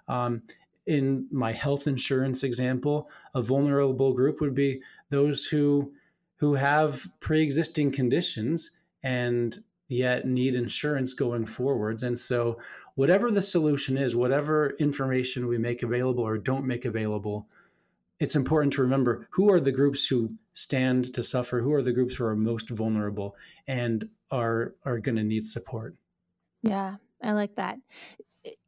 Um, 0.06 0.42
in 0.86 1.26
my 1.30 1.52
health 1.52 1.86
insurance 1.86 2.44
example, 2.44 3.10
a 3.34 3.42
vulnerable 3.42 4.12
group 4.12 4.40
would 4.40 4.54
be 4.54 4.82
those 5.08 5.46
who 5.46 5.92
who 6.36 6.54
have 6.54 7.06
pre-existing 7.20 7.90
conditions 7.90 8.70
and 9.02 9.62
yet 9.88 10.26
need 10.26 10.54
insurance 10.54 11.12
going 11.12 11.44
forwards. 11.44 12.02
And 12.02 12.18
so, 12.18 12.58
whatever 12.94 13.30
the 13.30 13.42
solution 13.42 13.98
is, 13.98 14.16
whatever 14.16 14.70
information 14.78 15.48
we 15.48 15.58
make 15.58 15.82
available 15.82 16.24
or 16.24 16.38
don't 16.38 16.66
make 16.66 16.86
available, 16.86 17.46
it's 18.20 18.36
important 18.36 18.74
to 18.74 18.82
remember 18.82 19.26
who 19.30 19.50
are 19.50 19.60
the 19.60 19.72
groups 19.72 20.06
who 20.06 20.32
stand 20.52 21.12
to 21.14 21.22
suffer, 21.22 21.60
who 21.60 21.72
are 21.72 21.82
the 21.82 21.92
groups 21.92 22.14
who 22.14 22.24
are 22.24 22.36
most 22.36 22.68
vulnerable 22.68 23.34
and 23.66 24.08
are 24.30 24.74
are 24.84 24.98
going 24.98 25.16
to 25.16 25.24
need 25.24 25.44
support. 25.44 25.96
Yeah, 26.62 26.96
I 27.22 27.32
like 27.32 27.56
that. 27.56 27.78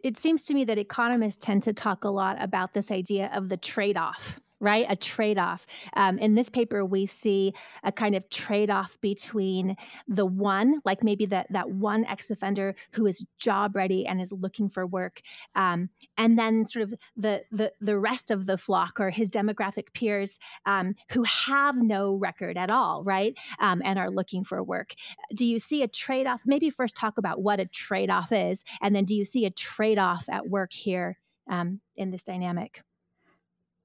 It 0.02 0.16
seems 0.18 0.44
to 0.46 0.54
me 0.54 0.64
that 0.64 0.78
economists 0.78 1.44
tend 1.44 1.62
to 1.64 1.72
talk 1.72 2.04
a 2.04 2.10
lot 2.10 2.42
about 2.42 2.72
this 2.72 2.90
idea 2.90 3.30
of 3.32 3.48
the 3.48 3.56
trade 3.56 3.96
off 3.96 4.40
right? 4.62 4.86
A 4.88 4.94
trade 4.94 5.38
off. 5.38 5.66
Um, 5.94 6.18
in 6.18 6.36
this 6.36 6.48
paper, 6.48 6.84
we 6.84 7.04
see 7.04 7.52
a 7.82 7.90
kind 7.90 8.14
of 8.14 8.30
trade 8.30 8.70
off 8.70 8.98
between 9.00 9.76
the 10.06 10.24
one, 10.24 10.80
like 10.84 11.02
maybe 11.02 11.26
that 11.26 11.48
that 11.50 11.70
one 11.70 12.06
ex 12.06 12.30
offender 12.30 12.74
who 12.92 13.04
is 13.06 13.26
job 13.38 13.74
ready 13.74 14.06
and 14.06 14.20
is 14.20 14.32
looking 14.32 14.68
for 14.68 14.86
work, 14.86 15.20
um, 15.56 15.90
and 16.16 16.38
then 16.38 16.64
sort 16.64 16.84
of 16.84 16.94
the 17.16 17.42
the 17.50 17.72
the 17.80 17.98
rest 17.98 18.30
of 18.30 18.46
the 18.46 18.56
flock 18.56 19.00
or 19.00 19.10
his 19.10 19.28
demographic 19.28 19.92
peers 19.92 20.38
um, 20.64 20.94
who 21.10 21.24
have 21.24 21.76
no 21.76 22.14
record 22.14 22.56
at 22.56 22.70
all, 22.70 23.02
right, 23.02 23.36
um, 23.58 23.82
and 23.84 23.98
are 23.98 24.10
looking 24.10 24.44
for 24.44 24.62
work. 24.62 24.94
Do 25.34 25.44
you 25.44 25.58
see 25.58 25.82
a 25.82 25.88
trade 25.88 26.28
off? 26.28 26.42
Maybe 26.46 26.70
first 26.70 26.96
talk 26.96 27.18
about 27.18 27.42
what 27.42 27.58
a 27.58 27.66
trade 27.66 28.10
off 28.10 28.30
is, 28.30 28.64
and 28.80 28.94
then 28.94 29.04
do 29.04 29.16
you 29.16 29.24
see 29.24 29.44
a 29.44 29.50
trade 29.50 29.98
off 29.98 30.28
at 30.28 30.48
work 30.48 30.72
here 30.72 31.18
um, 31.50 31.80
in 31.96 32.12
this 32.12 32.22
dynamic? 32.22 32.82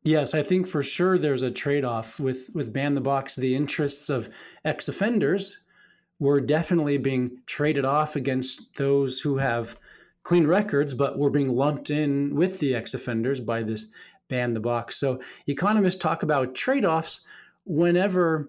Yes, 0.08 0.34
I 0.34 0.42
think 0.42 0.68
for 0.68 0.82
sure 0.82 1.18
there's 1.18 1.42
a 1.42 1.52
trade-off 1.52 2.18
with 2.18 2.50
with 2.54 2.72
ban 2.72 2.96
the 2.96 3.02
box. 3.02 3.36
The 3.36 3.54
interests 3.54 4.10
of 4.10 4.30
ex-offenders 4.64 5.58
were 6.20 6.40
definitely 6.40 6.98
being 6.98 7.42
traded 7.46 7.84
off 7.84 8.16
against 8.16 8.74
those 8.78 9.20
who 9.20 9.36
have 9.36 9.78
clean 10.24 10.48
records, 10.48 10.94
but 10.94 11.20
were 11.20 11.30
being 11.30 11.54
lumped 11.54 11.90
in 11.90 12.34
with 12.34 12.58
the 12.60 12.74
ex-offenders 12.74 13.42
by 13.42 13.64
this 13.64 13.88
ban 14.30 14.54
the 14.54 14.62
box. 14.62 14.96
So 14.96 15.20
economists 15.46 15.98
talk 15.98 16.24
about 16.24 16.56
trade-offs 16.56 17.28
whenever 17.66 18.48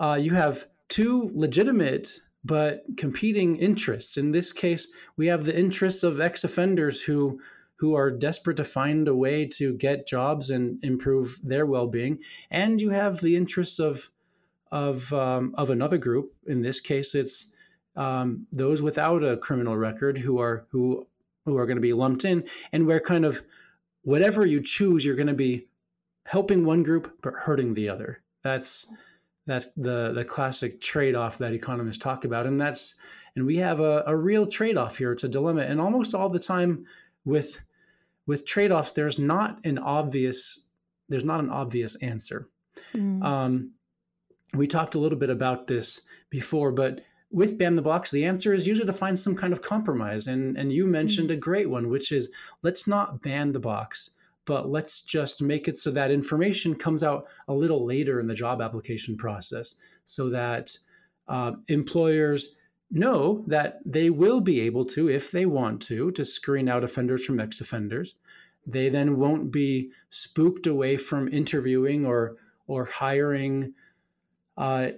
uh, 0.00 0.18
you 0.20 0.32
have 0.32 0.66
two 0.88 1.30
legitimate 1.32 2.08
but 2.44 2.82
competing 2.96 3.56
interests. 3.58 4.16
In 4.16 4.32
this 4.32 4.52
case, 4.52 4.88
we 5.16 5.28
have 5.28 5.44
the 5.44 5.56
interests 5.56 6.02
of 6.02 6.20
ex-offenders 6.20 7.00
who 7.00 7.40
who 7.82 7.96
are 7.96 8.12
desperate 8.12 8.56
to 8.56 8.64
find 8.64 9.08
a 9.08 9.14
way 9.14 9.44
to 9.44 9.74
get 9.74 10.06
jobs 10.06 10.50
and 10.50 10.78
improve 10.84 11.40
their 11.42 11.66
well-being, 11.66 12.16
and 12.52 12.80
you 12.80 12.90
have 12.90 13.20
the 13.20 13.34
interests 13.34 13.80
of 13.80 14.08
of 14.70 15.12
um, 15.12 15.52
of 15.58 15.70
another 15.70 15.98
group. 15.98 16.32
In 16.46 16.62
this 16.62 16.80
case, 16.80 17.16
it's 17.16 17.54
um, 17.96 18.46
those 18.52 18.82
without 18.82 19.24
a 19.24 19.36
criminal 19.36 19.76
record 19.76 20.16
who 20.16 20.38
are 20.38 20.64
who 20.70 21.08
who 21.44 21.58
are 21.58 21.66
going 21.66 21.76
to 21.76 21.88
be 21.88 21.92
lumped 21.92 22.24
in, 22.24 22.44
and 22.72 22.86
where 22.86 23.00
kind 23.00 23.24
of 23.24 23.42
whatever 24.02 24.46
you 24.46 24.62
choose, 24.62 25.04
you're 25.04 25.16
going 25.16 25.26
to 25.26 25.34
be 25.34 25.66
helping 26.26 26.64
one 26.64 26.84
group 26.84 27.18
but 27.20 27.34
hurting 27.34 27.74
the 27.74 27.88
other. 27.88 28.22
That's 28.44 28.86
that's 29.44 29.70
the 29.76 30.12
the 30.12 30.24
classic 30.24 30.80
trade-off 30.80 31.38
that 31.38 31.52
economists 31.52 31.98
talk 31.98 32.24
about, 32.24 32.46
and 32.46 32.60
that's 32.60 32.94
and 33.34 33.44
we 33.44 33.56
have 33.56 33.80
a, 33.80 34.04
a 34.06 34.14
real 34.14 34.46
trade-off 34.46 34.98
here. 34.98 35.10
It's 35.10 35.24
a 35.24 35.28
dilemma, 35.28 35.62
and 35.62 35.80
almost 35.80 36.14
all 36.14 36.28
the 36.28 36.38
time 36.54 36.86
with 37.24 37.60
with 38.26 38.44
trade-offs 38.44 38.92
there's 38.92 39.18
not 39.18 39.58
an 39.64 39.78
obvious 39.78 40.66
there's 41.08 41.24
not 41.24 41.40
an 41.40 41.50
obvious 41.50 41.96
answer 41.96 42.48
mm. 42.94 43.22
um, 43.24 43.72
we 44.54 44.66
talked 44.66 44.94
a 44.94 44.98
little 44.98 45.18
bit 45.18 45.30
about 45.30 45.66
this 45.66 46.02
before 46.30 46.72
but 46.72 47.00
with 47.30 47.58
ban 47.58 47.74
the 47.74 47.82
box 47.82 48.10
the 48.10 48.24
answer 48.24 48.52
is 48.52 48.66
usually 48.66 48.86
to 48.86 48.92
find 48.92 49.18
some 49.18 49.34
kind 49.34 49.52
of 49.52 49.62
compromise 49.62 50.26
and 50.26 50.56
and 50.56 50.72
you 50.72 50.86
mentioned 50.86 51.30
mm. 51.30 51.34
a 51.34 51.36
great 51.36 51.68
one 51.68 51.88
which 51.88 52.12
is 52.12 52.30
let's 52.62 52.86
not 52.86 53.22
ban 53.22 53.52
the 53.52 53.60
box 53.60 54.10
but 54.44 54.68
let's 54.68 55.00
just 55.00 55.40
make 55.40 55.68
it 55.68 55.78
so 55.78 55.90
that 55.90 56.10
information 56.10 56.74
comes 56.74 57.04
out 57.04 57.26
a 57.48 57.54
little 57.54 57.86
later 57.86 58.20
in 58.20 58.26
the 58.26 58.34
job 58.34 58.60
application 58.60 59.16
process 59.16 59.76
so 60.04 60.28
that 60.28 60.76
uh, 61.28 61.52
employers 61.68 62.56
know 62.92 63.42
that 63.46 63.80
they 63.84 64.10
will 64.10 64.40
be 64.40 64.60
able 64.60 64.84
to, 64.84 65.08
if 65.08 65.30
they 65.30 65.46
want 65.46 65.80
to, 65.82 66.10
to 66.12 66.24
screen 66.24 66.68
out 66.68 66.84
offenders 66.84 67.24
from 67.24 67.40
ex 67.40 67.60
offenders. 67.60 68.14
They 68.66 68.90
then 68.90 69.18
won't 69.18 69.50
be 69.50 69.90
spooked 70.10 70.66
away 70.66 70.96
from 70.96 71.28
interviewing 71.28 72.06
or 72.06 72.36
or 72.68 72.84
hiring, 72.84 73.74
uh, 74.56 74.90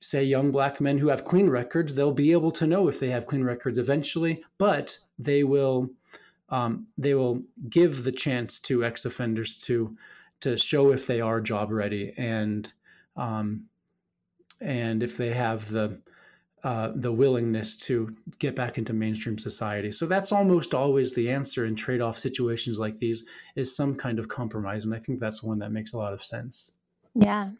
say, 0.00 0.24
young 0.24 0.50
black 0.50 0.80
men 0.80 0.96
who 0.96 1.08
have 1.08 1.24
clean 1.24 1.50
records. 1.50 1.94
They'll 1.94 2.12
be 2.12 2.32
able 2.32 2.50
to 2.52 2.66
know 2.66 2.88
if 2.88 2.98
they 2.98 3.10
have 3.10 3.26
clean 3.26 3.44
records 3.44 3.76
eventually, 3.76 4.42
but 4.56 4.96
they 5.18 5.44
will 5.44 5.90
um, 6.48 6.86
they 6.96 7.14
will 7.14 7.42
give 7.68 8.04
the 8.04 8.12
chance 8.12 8.60
to 8.60 8.84
ex 8.84 9.04
offenders 9.04 9.58
to 9.58 9.96
to 10.40 10.56
show 10.56 10.92
if 10.92 11.06
they 11.06 11.20
are 11.20 11.40
job 11.40 11.70
ready 11.70 12.14
and 12.16 12.72
um, 13.16 13.64
and 14.60 15.02
if 15.02 15.16
they 15.16 15.30
have 15.30 15.68
the 15.70 16.00
uh, 16.64 16.92
the 16.96 17.12
willingness 17.12 17.76
to 17.76 18.14
get 18.38 18.56
back 18.56 18.78
into 18.78 18.92
mainstream 18.92 19.38
society. 19.38 19.90
So 19.90 20.06
that's 20.06 20.32
almost 20.32 20.74
always 20.74 21.14
the 21.14 21.30
answer 21.30 21.66
in 21.66 21.76
trade-off 21.76 22.18
situations 22.18 22.78
like 22.78 22.96
these 22.98 23.24
is 23.54 23.76
some 23.76 23.94
kind 23.94 24.18
of 24.18 24.28
compromise, 24.28 24.84
and 24.84 24.94
I 24.94 24.98
think 24.98 25.20
that's 25.20 25.42
one 25.42 25.58
that 25.60 25.70
makes 25.70 25.92
a 25.92 25.98
lot 25.98 26.12
of 26.12 26.22
sense. 26.22 26.72
Yeah. 27.14 27.50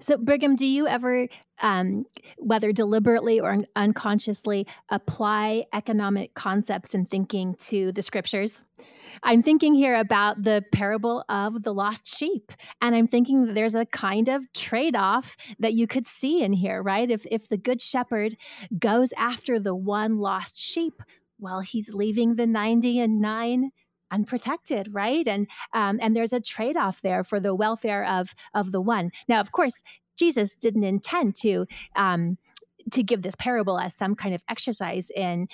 So, 0.00 0.16
Brigham, 0.16 0.56
do 0.56 0.66
you 0.66 0.86
ever, 0.86 1.28
um, 1.60 2.06
whether 2.38 2.72
deliberately 2.72 3.40
or 3.40 3.64
unconsciously, 3.76 4.66
apply 4.88 5.64
economic 5.72 6.34
concepts 6.34 6.94
and 6.94 7.08
thinking 7.08 7.54
to 7.60 7.92
the 7.92 8.02
scriptures? 8.02 8.62
I'm 9.22 9.42
thinking 9.42 9.74
here 9.74 9.96
about 9.96 10.42
the 10.42 10.64
parable 10.72 11.24
of 11.28 11.62
the 11.62 11.74
lost 11.74 12.06
sheep. 12.06 12.52
And 12.80 12.94
I'm 12.94 13.08
thinking 13.08 13.54
there's 13.54 13.74
a 13.74 13.86
kind 13.86 14.28
of 14.28 14.50
trade 14.52 14.96
off 14.96 15.36
that 15.58 15.74
you 15.74 15.86
could 15.86 16.06
see 16.06 16.42
in 16.42 16.52
here, 16.52 16.82
right? 16.82 17.10
If, 17.10 17.26
if 17.30 17.48
the 17.48 17.56
good 17.56 17.80
shepherd 17.80 18.36
goes 18.78 19.12
after 19.16 19.58
the 19.58 19.74
one 19.74 20.18
lost 20.18 20.58
sheep, 20.58 21.02
well, 21.40 21.60
he's 21.60 21.94
leaving 21.94 22.34
the 22.34 22.46
90 22.46 23.00
and 23.00 23.20
nine 23.20 23.70
unprotected, 24.10 24.92
right? 24.92 25.26
And 25.26 25.46
um, 25.72 25.98
and 26.00 26.16
there's 26.16 26.32
a 26.32 26.40
trade 26.40 26.76
off 26.76 27.02
there 27.02 27.24
for 27.24 27.40
the 27.40 27.54
welfare 27.54 28.04
of 28.04 28.34
of 28.54 28.72
the 28.72 28.80
one. 28.80 29.10
Now, 29.28 29.40
of 29.40 29.52
course, 29.52 29.82
Jesus 30.18 30.56
didn't 30.56 30.84
intend 30.84 31.34
to 31.36 31.66
um, 31.96 32.38
to 32.92 33.02
give 33.02 33.22
this 33.22 33.34
parable 33.36 33.78
as 33.78 33.94
some 33.94 34.14
kind 34.14 34.34
of 34.34 34.42
exercise 34.48 35.10
in 35.14 35.48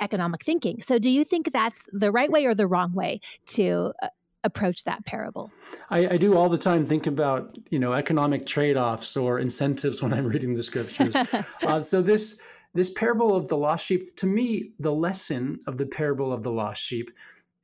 economic 0.00 0.44
thinking. 0.44 0.80
So, 0.80 0.98
do 0.98 1.10
you 1.10 1.24
think 1.24 1.52
that's 1.52 1.86
the 1.92 2.12
right 2.12 2.30
way 2.30 2.44
or 2.46 2.54
the 2.54 2.66
wrong 2.66 2.92
way 2.92 3.20
to 3.48 3.92
uh, 4.02 4.08
approach 4.44 4.84
that 4.84 5.04
parable? 5.04 5.50
I, 5.90 6.08
I, 6.08 6.16
do 6.16 6.36
all 6.36 6.48
the 6.48 6.58
time 6.58 6.86
think 6.86 7.06
about 7.06 7.56
you 7.70 7.78
know 7.78 7.92
economic 7.92 8.46
trade-offs 8.46 9.16
or 9.16 9.38
incentives 9.38 10.02
when 10.02 10.12
I'm 10.12 10.26
reading 10.26 10.54
the 10.54 10.62
scriptures. 10.62 11.14
uh, 11.62 11.80
so 11.80 12.02
this 12.02 12.40
this 12.74 12.90
parable 12.90 13.34
of 13.34 13.48
the 13.48 13.56
lost 13.56 13.86
sheep, 13.86 14.14
to 14.16 14.26
me, 14.26 14.72
the 14.78 14.92
lesson 14.92 15.58
of 15.66 15.78
the 15.78 15.86
parable 15.86 16.32
of 16.32 16.42
the 16.42 16.52
lost 16.52 16.82
sheep 16.82 17.10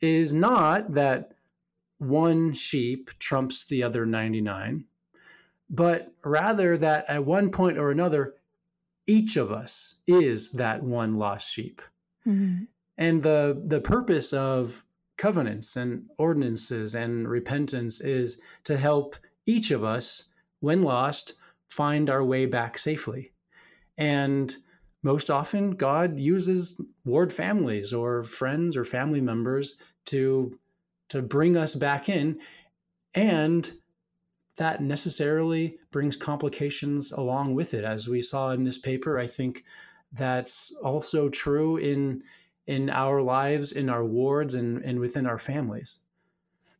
is 0.00 0.32
not 0.32 0.92
that 0.92 1.32
one 1.98 2.52
sheep 2.52 3.10
trumps 3.18 3.64
the 3.64 3.82
other 3.82 4.04
99, 4.04 4.84
but 5.70 6.12
rather 6.24 6.76
that 6.76 7.04
at 7.08 7.24
one 7.24 7.50
point 7.50 7.78
or 7.78 7.90
another, 7.90 8.34
each 9.06 9.36
of 9.36 9.52
us 9.52 9.96
is 10.06 10.50
that 10.52 10.82
one 10.82 11.16
lost 11.16 11.52
sheep. 11.52 11.80
Mm-hmm. 12.26 12.64
And 12.96 13.22
the 13.22 13.60
the 13.64 13.80
purpose 13.80 14.32
of 14.32 14.84
covenants 15.16 15.76
and 15.76 16.04
ordinances 16.18 16.94
and 16.94 17.28
repentance 17.28 18.00
is 18.00 18.38
to 18.64 18.76
help 18.76 19.16
each 19.46 19.70
of 19.70 19.84
us, 19.84 20.30
when 20.60 20.82
lost, 20.82 21.34
find 21.68 22.08
our 22.08 22.24
way 22.24 22.46
back 22.46 22.78
safely. 22.78 23.32
And 23.98 24.56
most 25.04 25.30
often, 25.30 25.72
God 25.72 26.18
uses 26.18 26.80
ward 27.04 27.30
families 27.30 27.92
or 27.92 28.24
friends 28.24 28.76
or 28.76 28.84
family 28.84 29.20
members 29.20 29.76
to 30.06 30.58
to 31.10 31.20
bring 31.20 31.56
us 31.56 31.74
back 31.74 32.08
in, 32.08 32.40
and 33.14 33.70
that 34.56 34.82
necessarily 34.82 35.78
brings 35.90 36.16
complications 36.16 37.12
along 37.12 37.54
with 37.54 37.74
it, 37.74 37.84
as 37.84 38.08
we 38.08 38.22
saw 38.22 38.50
in 38.50 38.64
this 38.64 38.78
paper. 38.78 39.18
I 39.18 39.26
think 39.26 39.64
that's 40.12 40.74
also 40.82 41.28
true 41.28 41.76
in 41.76 42.22
in 42.66 42.88
our 42.88 43.20
lives, 43.20 43.72
in 43.72 43.90
our 43.90 44.06
wards, 44.06 44.54
and, 44.54 44.82
and 44.84 44.98
within 44.98 45.26
our 45.26 45.38
families. 45.38 46.00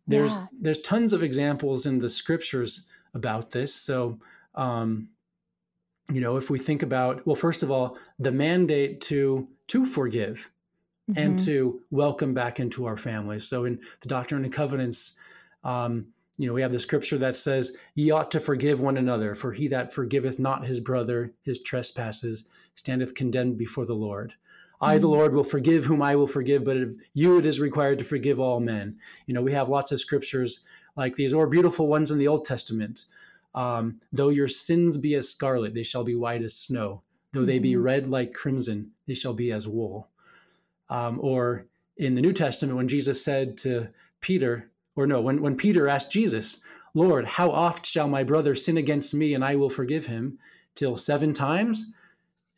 There's 0.07 0.35
yeah. 0.37 0.47
there's 0.61 0.81
tons 0.81 1.13
of 1.13 1.23
examples 1.23 1.85
in 1.85 1.99
the 1.99 2.09
scriptures 2.09 2.87
about 3.13 3.51
this. 3.51 3.75
So 3.75 4.19
um, 4.55 5.11
you 6.11 6.21
know, 6.21 6.37
if 6.37 6.51
we 6.51 6.59
think 6.59 6.83
about 6.83 7.27
well, 7.27 7.37
first 7.37 7.63
of 7.63 7.71
all, 7.71 7.97
the 8.19 8.33
mandate 8.33 9.01
to 9.03 9.49
to 9.69 9.87
forgive 9.87 10.51
mm-hmm. 11.11 11.19
and 11.19 11.39
to 11.41 11.81
welcome 11.91 12.35
back 12.35 12.61
into 12.61 12.87
our 12.87 12.97
families. 12.97 13.49
So 13.49 13.65
in 13.65 13.81
the 14.01 14.09
Doctrine 14.09 14.45
and 14.45 14.53
Covenants, 14.53 15.13
um, 15.63 16.07
you 16.37 16.47
know, 16.47 16.53
we 16.53 16.63
have 16.63 16.73
the 16.73 16.79
scripture 16.79 17.19
that 17.19 17.37
says, 17.37 17.77
"Ye 17.95 18.11
ought 18.11 18.31
to 18.33 18.41
forgive 18.41 18.81
one 18.81 18.97
another, 18.97 19.35
for 19.35 19.53
he 19.53 19.69
that 19.69 19.93
forgiveth 19.93 20.39
not 20.39 20.67
his 20.67 20.81
brother 20.81 21.33
his 21.43 21.63
trespasses 21.63 22.45
standeth 22.75 23.15
condemned 23.15 23.57
before 23.57 23.87
the 23.87 23.95
Lord." 23.95 24.35
I, 24.81 24.99
the 24.99 25.07
mm. 25.07 25.13
Lord, 25.13 25.35
will 25.35 25.45
forgive 25.45 25.85
whom 25.85 26.03
I 26.03 26.17
will 26.17 26.27
forgive, 26.27 26.65
but 26.65 26.77
of 26.77 26.97
you 27.15 27.39
it 27.39 27.47
is 27.47 27.61
required 27.61 27.99
to 28.01 28.05
forgive 28.05 28.41
all 28.41 28.61
men. 28.61 28.99
You 29.27 29.33
know, 29.33 29.41
we 29.41 29.53
have 29.53 29.69
lots 29.69 29.93
of 29.93 30.01
scriptures 30.01 30.65
like 30.97 31.15
these, 31.15 31.33
or 31.33 31.47
beautiful 31.47 31.87
ones 31.87 32.11
in 32.11 32.19
the 32.19 32.29
Old 32.29 32.45
Testament. 32.45 33.07
Um, 33.55 34.01
Though 34.13 34.31
your 34.31 34.49
sins 34.49 34.97
be 34.97 35.15
as 35.15 35.29
scarlet, 35.29 35.75
they 35.75 35.83
shall 35.83 36.05
be 36.05 36.15
white 36.15 36.43
as 36.43 36.55
snow. 36.55 37.03
Though 37.33 37.45
they 37.45 37.59
be 37.59 37.73
mm-hmm. 37.73 37.83
red 37.83 38.07
like 38.07 38.33
crimson, 38.33 38.91
they 39.07 39.15
shall 39.15 39.35
be 39.35 39.53
as 39.53 39.67
wool. 39.67 40.09
Um, 40.89 41.19
or 41.21 41.67
in 41.97 42.15
the 42.15 42.23
New 42.23 42.33
Testament, 42.33 42.77
when 42.77 42.89
Jesus 42.89 43.25
said 43.25 43.57
to 43.59 43.89
Peter, 44.21 44.71
or 44.97 45.07
no, 45.07 45.21
when, 45.21 45.43
when 45.43 45.57
Peter 45.57 45.89
asked 45.89 46.13
Jesus, 46.13 46.61
Lord, 46.95 47.27
how 47.27 47.51
oft 47.51 47.85
shall 47.85 48.07
my 48.07 48.23
brother 48.23 48.55
sin 48.55 48.77
against 48.77 49.15
me 49.15 49.35
and 49.35 49.45
I 49.45 49.57
will 49.57 49.71
forgive 49.71 50.07
him? 50.07 50.39
Till 50.77 50.97
seven 50.97 51.33
times? 51.33 51.93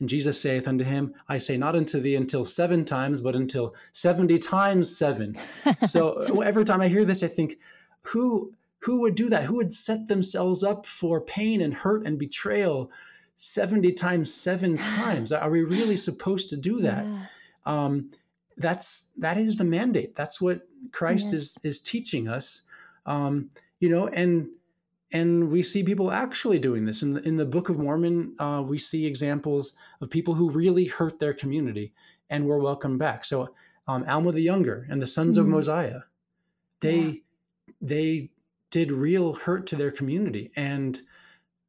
And 0.00 0.08
Jesus 0.08 0.40
saith 0.40 0.68
unto 0.68 0.84
him, 0.84 1.14
I 1.28 1.38
say 1.38 1.56
not 1.56 1.74
unto 1.74 2.00
thee 2.00 2.16
until 2.16 2.44
seven 2.44 2.84
times, 2.84 3.22
but 3.22 3.34
until 3.34 3.74
70 3.92 4.36
times 4.38 4.94
seven. 4.94 5.36
so 5.84 6.40
every 6.42 6.64
time 6.64 6.82
I 6.82 6.88
hear 6.88 7.04
this, 7.04 7.22
I 7.22 7.28
think, 7.28 7.58
who 8.02 8.52
who 8.86 9.00
would 9.00 9.16
do 9.16 9.28
that? 9.28 9.42
Who 9.42 9.56
would 9.56 9.74
set 9.74 10.06
themselves 10.06 10.62
up 10.62 10.86
for 10.86 11.20
pain 11.20 11.60
and 11.60 11.74
hurt 11.74 12.06
and 12.06 12.16
betrayal 12.16 12.88
70 13.34 13.92
times 13.94 14.32
seven 14.32 14.78
times? 14.78 15.32
Are 15.32 15.50
we 15.50 15.64
really 15.64 15.96
supposed 15.96 16.48
to 16.50 16.56
do 16.56 16.78
that? 16.78 17.04
Yeah. 17.04 17.26
Um, 17.66 18.12
that's 18.56 19.10
that 19.16 19.38
is 19.38 19.56
the 19.56 19.64
mandate. 19.64 20.14
That's 20.14 20.40
what 20.40 20.68
Christ 20.92 21.26
yes. 21.26 21.32
is 21.32 21.58
is 21.64 21.80
teaching 21.80 22.28
us. 22.28 22.62
Um, 23.06 23.50
you 23.80 23.88
know, 23.88 24.06
and 24.06 24.46
and 25.10 25.50
we 25.50 25.64
see 25.64 25.82
people 25.82 26.12
actually 26.12 26.60
doing 26.60 26.84
this 26.84 27.02
in 27.02 27.14
the, 27.14 27.22
in 27.22 27.34
the 27.34 27.44
Book 27.44 27.68
of 27.68 27.78
Mormon. 27.78 28.36
Uh, 28.38 28.62
we 28.64 28.78
see 28.78 29.04
examples 29.04 29.72
of 30.00 30.10
people 30.10 30.34
who 30.34 30.48
really 30.48 30.86
hurt 30.86 31.18
their 31.18 31.34
community 31.34 31.92
and 32.30 32.46
were 32.46 32.60
welcomed 32.60 33.00
back. 33.00 33.24
So 33.24 33.52
um, 33.88 34.04
Alma 34.08 34.30
the 34.30 34.42
Younger 34.42 34.86
and 34.88 35.02
the 35.02 35.08
sons 35.08 35.38
mm-hmm. 35.38 35.48
of 35.48 35.50
Mosiah, 35.50 36.00
they 36.80 37.00
yeah. 37.00 37.12
they 37.80 38.30
did 38.76 38.92
real 38.92 39.32
hurt 39.32 39.66
to 39.66 39.74
their 39.74 39.90
community 39.90 40.52
and 40.54 41.00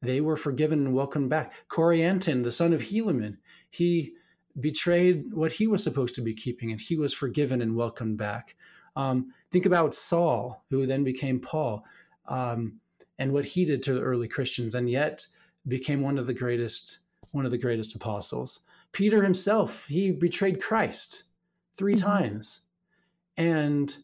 they 0.02 0.20
were 0.20 0.36
forgiven 0.36 0.80
and 0.80 0.94
welcomed 0.94 1.30
back. 1.30 1.54
Corianton, 1.70 2.44
the 2.44 2.52
son 2.52 2.74
of 2.74 2.82
Helaman, 2.82 3.38
he 3.70 4.12
betrayed 4.60 5.34
what 5.34 5.54
he 5.54 5.68
was 5.68 5.82
supposed 5.82 6.16
to 6.16 6.22
be 6.22 6.34
keeping 6.34 6.70
and 6.70 6.82
he 6.82 6.98
was 6.98 7.14
forgiven 7.14 7.62
and 7.62 7.78
welcomed 7.78 8.18
back. 8.18 8.58
Um, 8.98 9.32
think 9.54 9.66
about 9.66 9.94
Saul, 9.94 10.66
who 10.70 10.86
then 10.86 11.06
became 11.06 11.40
Paul. 11.40 11.86
Um, 12.26 12.82
and 13.18 13.32
what 13.32 13.46
he 13.46 13.64
did 13.64 13.82
to 13.84 13.94
the 13.94 14.02
early 14.02 14.28
Christians, 14.28 14.76
and 14.76 14.90
yet 14.90 15.26
became 15.66 16.02
one 16.02 16.18
of 16.18 16.28
the 16.28 16.34
greatest 16.34 17.00
one 17.32 17.46
of 17.46 17.52
the 17.52 17.58
greatest 17.58 17.96
apostles. 17.96 18.60
Peter 18.92 19.24
himself, 19.24 19.86
he 19.86 20.12
betrayed 20.12 20.62
Christ 20.62 21.24
3 21.78 21.94
mm-hmm. 21.94 22.06
times, 22.06 22.66
and 23.38 23.96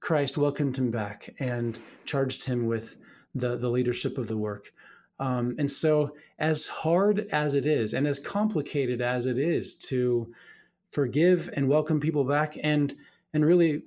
Christ 0.00 0.38
welcomed 0.38 0.76
him 0.76 0.90
back 0.90 1.34
and 1.38 1.78
charged 2.04 2.44
him 2.44 2.66
with 2.66 2.96
the 3.34 3.56
the 3.56 3.68
leadership 3.68 4.18
of 4.18 4.26
the 4.28 4.36
work. 4.36 4.72
Um, 5.20 5.56
and 5.58 5.70
so, 5.70 6.14
as 6.38 6.66
hard 6.66 7.28
as 7.32 7.54
it 7.54 7.66
is, 7.66 7.94
and 7.94 8.06
as 8.06 8.18
complicated 8.18 9.00
as 9.00 9.26
it 9.26 9.38
is 9.38 9.74
to 9.90 10.32
forgive 10.92 11.50
and 11.54 11.68
welcome 11.68 12.00
people 12.00 12.24
back, 12.24 12.56
and 12.62 12.94
and 13.34 13.44
really, 13.44 13.82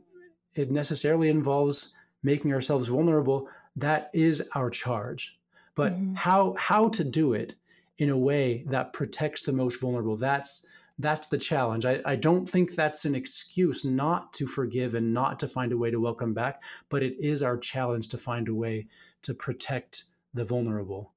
it 0.55 0.71
necessarily 0.71 1.29
involves 1.29 1.95
making 2.23 2.53
ourselves 2.53 2.87
vulnerable 2.87 3.47
that 3.75 4.09
is 4.13 4.43
our 4.53 4.69
charge 4.69 5.39
but 5.75 5.93
mm-hmm. 5.93 6.13
how 6.15 6.53
how 6.57 6.89
to 6.89 7.03
do 7.03 7.33
it 7.33 7.55
in 7.97 8.09
a 8.09 8.17
way 8.17 8.63
that 8.67 8.93
protects 8.93 9.43
the 9.43 9.53
most 9.53 9.79
vulnerable 9.79 10.15
that's 10.15 10.65
that's 10.99 11.27
the 11.27 11.37
challenge 11.37 11.85
I, 11.85 11.99
I 12.05 12.15
don't 12.15 12.47
think 12.47 12.75
that's 12.75 13.05
an 13.05 13.15
excuse 13.15 13.85
not 13.85 14.33
to 14.33 14.47
forgive 14.47 14.95
and 14.95 15.13
not 15.13 15.39
to 15.39 15.47
find 15.47 15.71
a 15.71 15.77
way 15.77 15.91
to 15.91 15.99
welcome 15.99 16.33
back 16.33 16.63
but 16.89 17.03
it 17.03 17.15
is 17.19 17.43
our 17.43 17.57
challenge 17.57 18.09
to 18.09 18.17
find 18.17 18.47
a 18.47 18.55
way 18.55 18.87
to 19.23 19.33
protect 19.33 20.05
the 20.33 20.45
vulnerable 20.45 21.13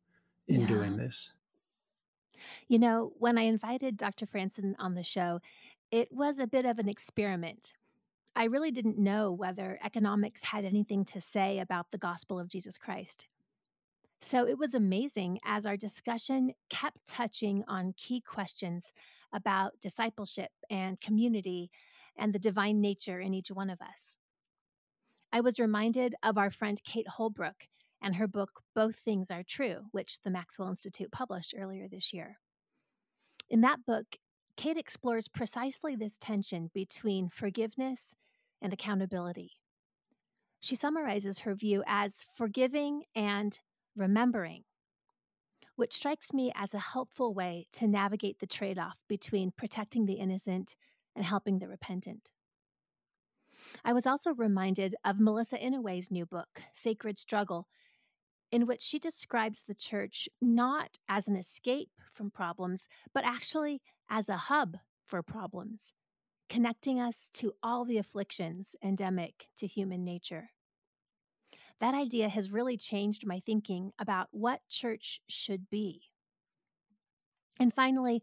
in 0.48 0.62
yeah. 0.62 0.66
doing 0.66 0.96
this 0.96 1.32
you 2.68 2.78
know 2.78 3.12
when 3.18 3.38
i 3.38 3.42
invited 3.42 3.96
dr 3.96 4.26
Frandsen 4.26 4.74
on 4.78 4.94
the 4.94 5.02
show 5.02 5.40
it 5.90 6.08
was 6.12 6.38
a 6.38 6.46
bit 6.46 6.66
of 6.66 6.78
an 6.78 6.88
experiment 6.88 7.74
I 8.36 8.44
really 8.44 8.72
didn't 8.72 8.98
know 8.98 9.30
whether 9.30 9.78
economics 9.84 10.42
had 10.42 10.64
anything 10.64 11.04
to 11.06 11.20
say 11.20 11.60
about 11.60 11.92
the 11.92 11.98
gospel 11.98 12.40
of 12.40 12.48
Jesus 12.48 12.76
Christ. 12.76 13.28
So 14.20 14.46
it 14.46 14.58
was 14.58 14.74
amazing 14.74 15.38
as 15.44 15.66
our 15.66 15.76
discussion 15.76 16.52
kept 16.68 17.06
touching 17.06 17.62
on 17.68 17.94
key 17.96 18.20
questions 18.20 18.92
about 19.34 19.80
discipleship 19.80 20.50
and 20.70 21.00
community 21.00 21.70
and 22.16 22.32
the 22.32 22.38
divine 22.38 22.80
nature 22.80 23.20
in 23.20 23.34
each 23.34 23.48
one 23.48 23.68
of 23.68 23.80
us. 23.82 24.16
I 25.32 25.40
was 25.40 25.58
reminded 25.58 26.14
of 26.22 26.38
our 26.38 26.50
friend 26.50 26.80
Kate 26.84 27.08
Holbrook 27.08 27.66
and 28.00 28.16
her 28.16 28.28
book, 28.28 28.62
Both 28.74 28.96
Things 28.96 29.30
Are 29.30 29.42
True, 29.42 29.86
which 29.90 30.20
the 30.22 30.30
Maxwell 30.30 30.68
Institute 30.68 31.10
published 31.10 31.54
earlier 31.58 31.88
this 31.88 32.12
year. 32.12 32.38
In 33.50 33.60
that 33.62 33.84
book, 33.84 34.16
Kate 34.56 34.76
explores 34.76 35.26
precisely 35.26 35.96
this 35.96 36.18
tension 36.18 36.70
between 36.72 37.28
forgiveness 37.28 38.14
and 38.62 38.72
accountability. 38.72 39.52
She 40.60 40.76
summarizes 40.76 41.40
her 41.40 41.54
view 41.54 41.82
as 41.86 42.26
forgiving 42.36 43.02
and 43.14 43.58
remembering, 43.96 44.64
which 45.76 45.94
strikes 45.94 46.32
me 46.32 46.52
as 46.54 46.74
a 46.74 46.78
helpful 46.78 47.34
way 47.34 47.66
to 47.72 47.86
navigate 47.86 48.38
the 48.38 48.46
trade 48.46 48.78
off 48.78 48.98
between 49.08 49.52
protecting 49.56 50.06
the 50.06 50.14
innocent 50.14 50.76
and 51.16 51.24
helping 51.24 51.58
the 51.58 51.68
repentant. 51.68 52.30
I 53.84 53.92
was 53.92 54.06
also 54.06 54.34
reminded 54.34 54.94
of 55.04 55.20
Melissa 55.20 55.58
Inouye's 55.58 56.10
new 56.10 56.26
book, 56.26 56.62
Sacred 56.72 57.18
Struggle, 57.18 57.66
in 58.50 58.66
which 58.66 58.82
she 58.82 58.98
describes 58.98 59.62
the 59.62 59.74
church 59.74 60.28
not 60.40 60.98
as 61.08 61.26
an 61.26 61.36
escape 61.36 61.90
from 62.12 62.30
problems, 62.30 62.88
but 63.12 63.24
actually 63.24 63.80
as 64.08 64.28
a 64.28 64.36
hub 64.36 64.78
for 65.04 65.22
problems 65.22 65.92
connecting 66.48 67.00
us 67.00 67.30
to 67.32 67.52
all 67.62 67.84
the 67.84 67.98
afflictions 67.98 68.76
endemic 68.82 69.48
to 69.56 69.66
human 69.66 70.04
nature. 70.04 70.50
That 71.80 71.94
idea 71.94 72.28
has 72.28 72.50
really 72.50 72.76
changed 72.76 73.26
my 73.26 73.40
thinking 73.44 73.92
about 73.98 74.28
what 74.30 74.60
church 74.68 75.20
should 75.28 75.68
be. 75.70 76.02
And 77.58 77.72
finally, 77.72 78.22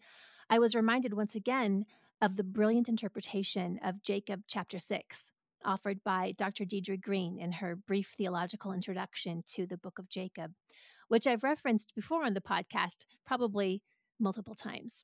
I 0.49 0.59
was 0.59 0.75
reminded 0.75 1.13
once 1.13 1.35
again 1.35 1.85
of 2.21 2.35
the 2.35 2.43
brilliant 2.43 2.89
interpretation 2.89 3.79
of 3.83 4.03
Jacob 4.03 4.43
chapter 4.47 4.79
6, 4.79 5.31
offered 5.65 6.03
by 6.03 6.33
Dr. 6.37 6.65
Deidre 6.65 6.99
Green 6.99 7.39
in 7.39 7.53
her 7.53 7.75
brief 7.75 8.13
theological 8.17 8.73
introduction 8.73 9.43
to 9.53 9.65
the 9.65 9.77
book 9.77 9.99
of 9.99 10.09
Jacob, 10.09 10.51
which 11.07 11.27
I've 11.27 11.43
referenced 11.43 11.93
before 11.95 12.23
on 12.25 12.33
the 12.33 12.41
podcast, 12.41 13.05
probably 13.25 13.81
multiple 14.19 14.55
times. 14.55 15.03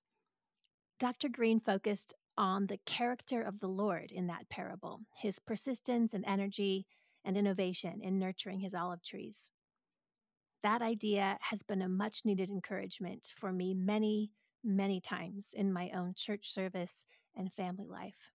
Dr. 1.00 1.30
Green 1.30 1.60
focused 1.60 2.14
on 2.38 2.68
the 2.68 2.80
character 2.86 3.42
of 3.42 3.60
the 3.60 3.68
Lord 3.68 4.12
in 4.12 4.28
that 4.28 4.50
parable, 4.50 5.02
his 5.16 5.40
persistence 5.40 6.14
and 6.14 6.24
energy 6.26 6.86
and 7.28 7.38
innovation 7.38 8.00
in 8.02 8.18
nurturing 8.18 8.62
his 8.62 8.74
olive 8.74 9.04
trees. 9.04 9.52
That 10.64 10.82
idea 10.82 11.38
has 11.42 11.62
been 11.62 11.82
a 11.82 11.90
much 11.90 12.26
needed 12.26 12.50
encouragement 12.50 13.34
for 13.38 13.52
me 13.52 13.74
many, 13.74 14.32
many 14.64 15.02
times 15.02 15.54
in 15.54 15.72
my 15.72 15.92
own 15.94 16.14
church 16.16 16.50
service 16.50 17.06
and 17.36 17.54
family 17.54 17.86
life. 17.88 18.32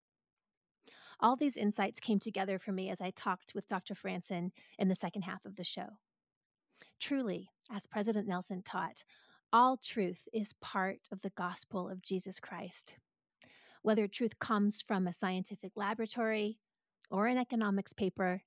All 1.22 1.36
these 1.36 1.58
insights 1.58 2.00
came 2.00 2.20
together 2.20 2.60
for 2.60 2.72
me 2.72 2.90
as 2.90 3.00
I 3.00 3.12
talked 3.12 3.54
with 3.56 3.68
Dr. 3.68 3.96
Frandsen 3.96 4.52
in 4.78 4.90
the 4.90 4.96
second 4.96 5.22
half 5.22 5.46
of 5.46 5.56
the 5.56 5.64
show. 5.64 5.88
Truly, 7.00 7.50
as 7.72 7.88
President 7.88 8.28
Nelson 8.28 8.62
taught, 8.62 9.04
all 9.54 9.78
truth 9.78 10.28
is 10.34 10.54
part 10.62 11.08
of 11.12 11.22
the 11.22 11.32
gospel 11.32 11.90
of 11.90 12.02
Jesus 12.02 12.40
Christ. 12.40 12.96
Whether 13.84 14.08
truth 14.08 14.38
comes 14.40 14.82
from 14.82 15.08
a 15.08 15.14
scientific 15.14 15.72
laboratory 15.76 16.60
or 17.10 17.28
an 17.28 17.38
economics 17.38 17.94
paper 17.94 18.42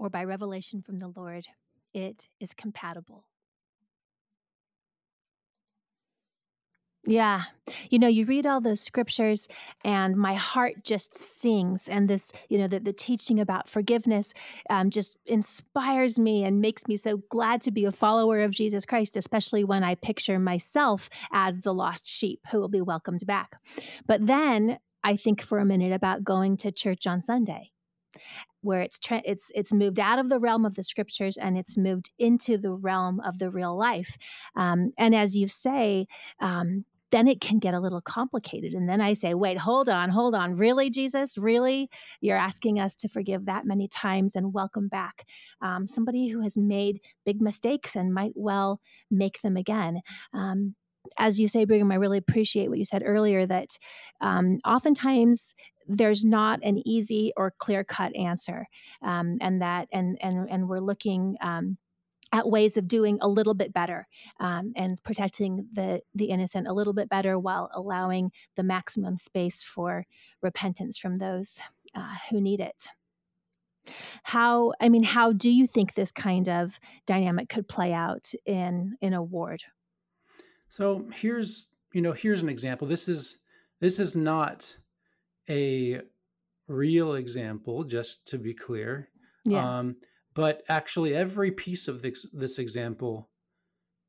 or 0.00 0.08
by 0.08 0.24
revelation 0.24 0.80
from 0.80 0.98
the 0.98 1.12
Lord, 1.14 1.46
it 1.92 2.28
is 2.40 2.54
compatible. 2.54 3.24
Yeah. 7.06 7.44
You 7.90 7.98
know, 7.98 8.08
you 8.08 8.24
read 8.24 8.46
all 8.46 8.60
those 8.60 8.80
scriptures 8.80 9.48
and 9.84 10.16
my 10.16 10.34
heart 10.34 10.84
just 10.84 11.14
sings. 11.14 11.88
And 11.88 12.08
this, 12.08 12.30
you 12.48 12.58
know, 12.58 12.66
the, 12.66 12.78
the 12.78 12.92
teaching 12.92 13.40
about 13.40 13.68
forgiveness 13.68 14.32
um, 14.68 14.90
just 14.90 15.16
inspires 15.26 16.18
me 16.18 16.44
and 16.44 16.60
makes 16.60 16.86
me 16.86 16.96
so 16.96 17.22
glad 17.30 17.62
to 17.62 17.70
be 17.70 17.84
a 17.84 17.92
follower 17.92 18.40
of 18.40 18.52
Jesus 18.52 18.84
Christ, 18.84 19.16
especially 19.16 19.64
when 19.64 19.82
I 19.82 19.94
picture 19.96 20.38
myself 20.38 21.08
as 21.32 21.60
the 21.60 21.74
lost 21.74 22.06
sheep 22.06 22.40
who 22.50 22.60
will 22.60 22.68
be 22.68 22.82
welcomed 22.82 23.26
back. 23.26 23.56
But 24.06 24.26
then 24.26 24.78
I 25.02 25.16
think 25.16 25.42
for 25.42 25.58
a 25.58 25.64
minute 25.64 25.92
about 25.92 26.24
going 26.24 26.58
to 26.58 26.70
church 26.70 27.06
on 27.06 27.20
Sunday 27.20 27.72
where 28.62 28.80
it's 28.82 28.98
tra- 28.98 29.22
it's 29.24 29.50
it's 29.54 29.72
moved 29.72 29.98
out 29.98 30.18
of 30.18 30.28
the 30.28 30.38
realm 30.38 30.64
of 30.64 30.74
the 30.74 30.82
scriptures 30.82 31.36
and 31.36 31.56
it's 31.56 31.76
moved 31.76 32.10
into 32.18 32.58
the 32.58 32.72
realm 32.72 33.20
of 33.20 33.38
the 33.38 33.50
real 33.50 33.76
life. 33.76 34.16
Um, 34.56 34.92
and 34.98 35.14
as 35.14 35.36
you 35.36 35.48
say, 35.48 36.06
um, 36.40 36.84
then 37.10 37.26
it 37.26 37.40
can 37.40 37.58
get 37.58 37.74
a 37.74 37.80
little 37.80 38.00
complicated. 38.00 38.72
And 38.72 38.88
then 38.88 39.00
I 39.00 39.14
say, 39.14 39.34
wait, 39.34 39.58
hold 39.58 39.88
on, 39.88 40.10
hold 40.10 40.34
on. 40.34 40.54
Really, 40.54 40.90
Jesus? 40.90 41.36
Really? 41.36 41.90
You're 42.20 42.36
asking 42.36 42.78
us 42.78 42.94
to 42.96 43.08
forgive 43.08 43.46
that 43.46 43.66
many 43.66 43.88
times 43.88 44.36
and 44.36 44.54
welcome 44.54 44.88
back 44.88 45.24
um, 45.60 45.86
somebody 45.86 46.28
who 46.28 46.40
has 46.40 46.56
made 46.56 47.00
big 47.24 47.40
mistakes 47.40 47.96
and 47.96 48.14
might 48.14 48.32
well 48.34 48.80
make 49.10 49.40
them 49.42 49.56
again. 49.56 50.02
Um, 50.32 50.74
as 51.18 51.40
you 51.40 51.48
say, 51.48 51.64
Brigham, 51.64 51.92
I 51.92 51.96
really 51.96 52.18
appreciate 52.18 52.68
what 52.68 52.78
you 52.78 52.84
said 52.84 53.02
earlier 53.04 53.46
that 53.46 53.78
um, 54.20 54.58
oftentimes 54.66 55.54
there's 55.86 56.24
not 56.24 56.60
an 56.62 56.86
easy 56.86 57.32
or 57.36 57.52
clear 57.58 57.84
cut 57.84 58.14
answer, 58.14 58.66
um, 59.02 59.38
and 59.40 59.60
that 59.60 59.88
and 59.92 60.18
and 60.20 60.48
and 60.50 60.68
we're 60.68 60.80
looking. 60.80 61.36
Um, 61.40 61.78
at 62.32 62.48
ways 62.48 62.76
of 62.76 62.86
doing 62.86 63.18
a 63.20 63.28
little 63.28 63.54
bit 63.54 63.72
better 63.72 64.06
um, 64.38 64.72
and 64.76 65.02
protecting 65.02 65.66
the 65.72 66.00
the 66.14 66.26
innocent 66.26 66.68
a 66.68 66.72
little 66.72 66.92
bit 66.92 67.08
better 67.08 67.36
while 67.36 67.68
allowing 67.74 68.30
the 68.54 68.62
maximum 68.62 69.16
space 69.16 69.64
for 69.64 70.06
repentance 70.40 70.96
from 70.96 71.18
those 71.18 71.60
uh, 71.94 72.14
who 72.30 72.40
need 72.40 72.60
it 72.60 72.86
how 74.22 74.72
i 74.80 74.88
mean 74.88 75.02
how 75.02 75.32
do 75.32 75.50
you 75.50 75.66
think 75.66 75.94
this 75.94 76.12
kind 76.12 76.48
of 76.48 76.78
dynamic 77.06 77.48
could 77.48 77.66
play 77.66 77.92
out 77.92 78.30
in 78.46 78.96
in 79.00 79.12
a 79.12 79.22
ward 79.22 79.64
so 80.70 81.06
here's 81.12 81.66
you 81.92 82.00
know 82.00 82.12
here's 82.12 82.42
an 82.42 82.48
example 82.48 82.86
this 82.88 83.08
is 83.08 83.38
this 83.80 83.98
is 83.98 84.16
not 84.16 84.74
a 85.48 86.00
real 86.70 87.14
example, 87.14 87.84
just 87.84 88.26
to 88.28 88.38
be 88.38 88.54
clear. 88.54 89.08
Yeah. 89.44 89.78
Um, 89.78 89.96
but 90.34 90.62
actually, 90.68 91.14
every 91.14 91.50
piece 91.50 91.88
of 91.88 92.00
this, 92.00 92.26
this 92.32 92.58
example 92.58 93.28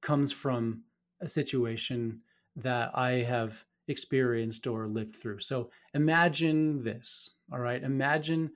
comes 0.01 0.31
from 0.31 0.83
a 1.19 1.27
situation 1.27 2.21
that 2.55 2.91
I 2.93 3.11
have 3.23 3.63
experienced 3.87 4.67
or 4.67 4.87
lived 4.87 5.15
through. 5.15 5.39
So 5.39 5.71
imagine 5.93 6.79
this, 6.79 7.31
all 7.51 7.59
right? 7.59 7.81
Imagine 7.81 8.51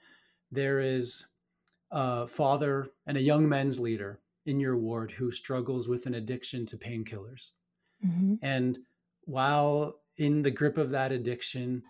there 0.51 0.79
is 0.79 1.25
a 1.91 2.27
father 2.27 2.89
and 3.07 3.17
a 3.17 3.21
young 3.21 3.47
men's 3.49 3.79
leader 3.79 4.19
in 4.45 4.59
your 4.59 4.77
ward 4.77 5.11
who 5.11 5.31
struggles 5.31 5.87
with 5.87 6.05
an 6.05 6.15
addiction 6.15 6.65
to 6.67 6.77
painkillers. 6.77 7.51
Mm-hmm. 8.05 8.35
And 8.41 8.79
while 9.21 9.99
in 10.17 10.41
the 10.41 10.51
grip 10.51 10.77
of 10.77 10.91
that 10.91 11.11
addiction, 11.11 11.83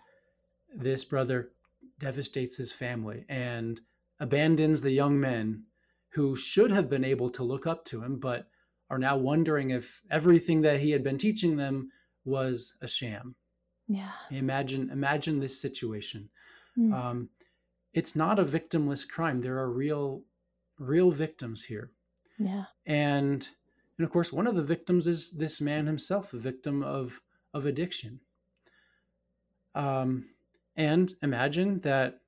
this 0.74 1.04
brother 1.04 1.50
devastates 1.98 2.56
his 2.56 2.72
family 2.72 3.24
and 3.28 3.80
abandons 4.20 4.82
the 4.82 4.90
young 4.90 5.18
men 5.18 5.64
who 6.10 6.34
should 6.36 6.70
have 6.70 6.88
been 6.88 7.04
able 7.04 7.28
to 7.30 7.44
look 7.44 7.66
up 7.66 7.84
to 7.84 8.02
him, 8.02 8.18
but 8.18 8.48
are 8.88 8.98
now 8.98 9.16
wondering 9.16 9.70
if 9.70 10.00
everything 10.10 10.60
that 10.62 10.80
he 10.80 10.90
had 10.90 11.02
been 11.02 11.18
teaching 11.18 11.56
them 11.56 11.90
was 12.24 12.74
a 12.80 12.88
sham. 12.88 13.34
Yeah. 13.88 14.12
Imagine 14.30 14.90
imagine 14.90 15.38
this 15.38 15.60
situation. 15.60 16.28
Mm. 16.78 16.92
Um, 16.92 17.28
it's 17.92 18.16
not 18.16 18.38
a 18.38 18.44
victimless 18.44 19.08
crime. 19.08 19.38
There 19.38 19.58
are 19.58 19.70
real 19.70 20.22
real 20.78 21.10
victims 21.10 21.64
here. 21.64 21.90
Yeah. 22.38 22.64
And 22.86 23.48
and 23.98 24.04
of 24.04 24.12
course, 24.12 24.32
one 24.32 24.46
of 24.46 24.56
the 24.56 24.62
victims 24.62 25.06
is 25.06 25.30
this 25.30 25.60
man 25.60 25.86
himself, 25.86 26.32
a 26.32 26.38
victim 26.38 26.82
of 26.82 27.20
of 27.54 27.64
addiction. 27.66 28.20
Um, 29.74 30.26
and 30.76 31.14
imagine 31.22 31.80
that, 31.80 32.20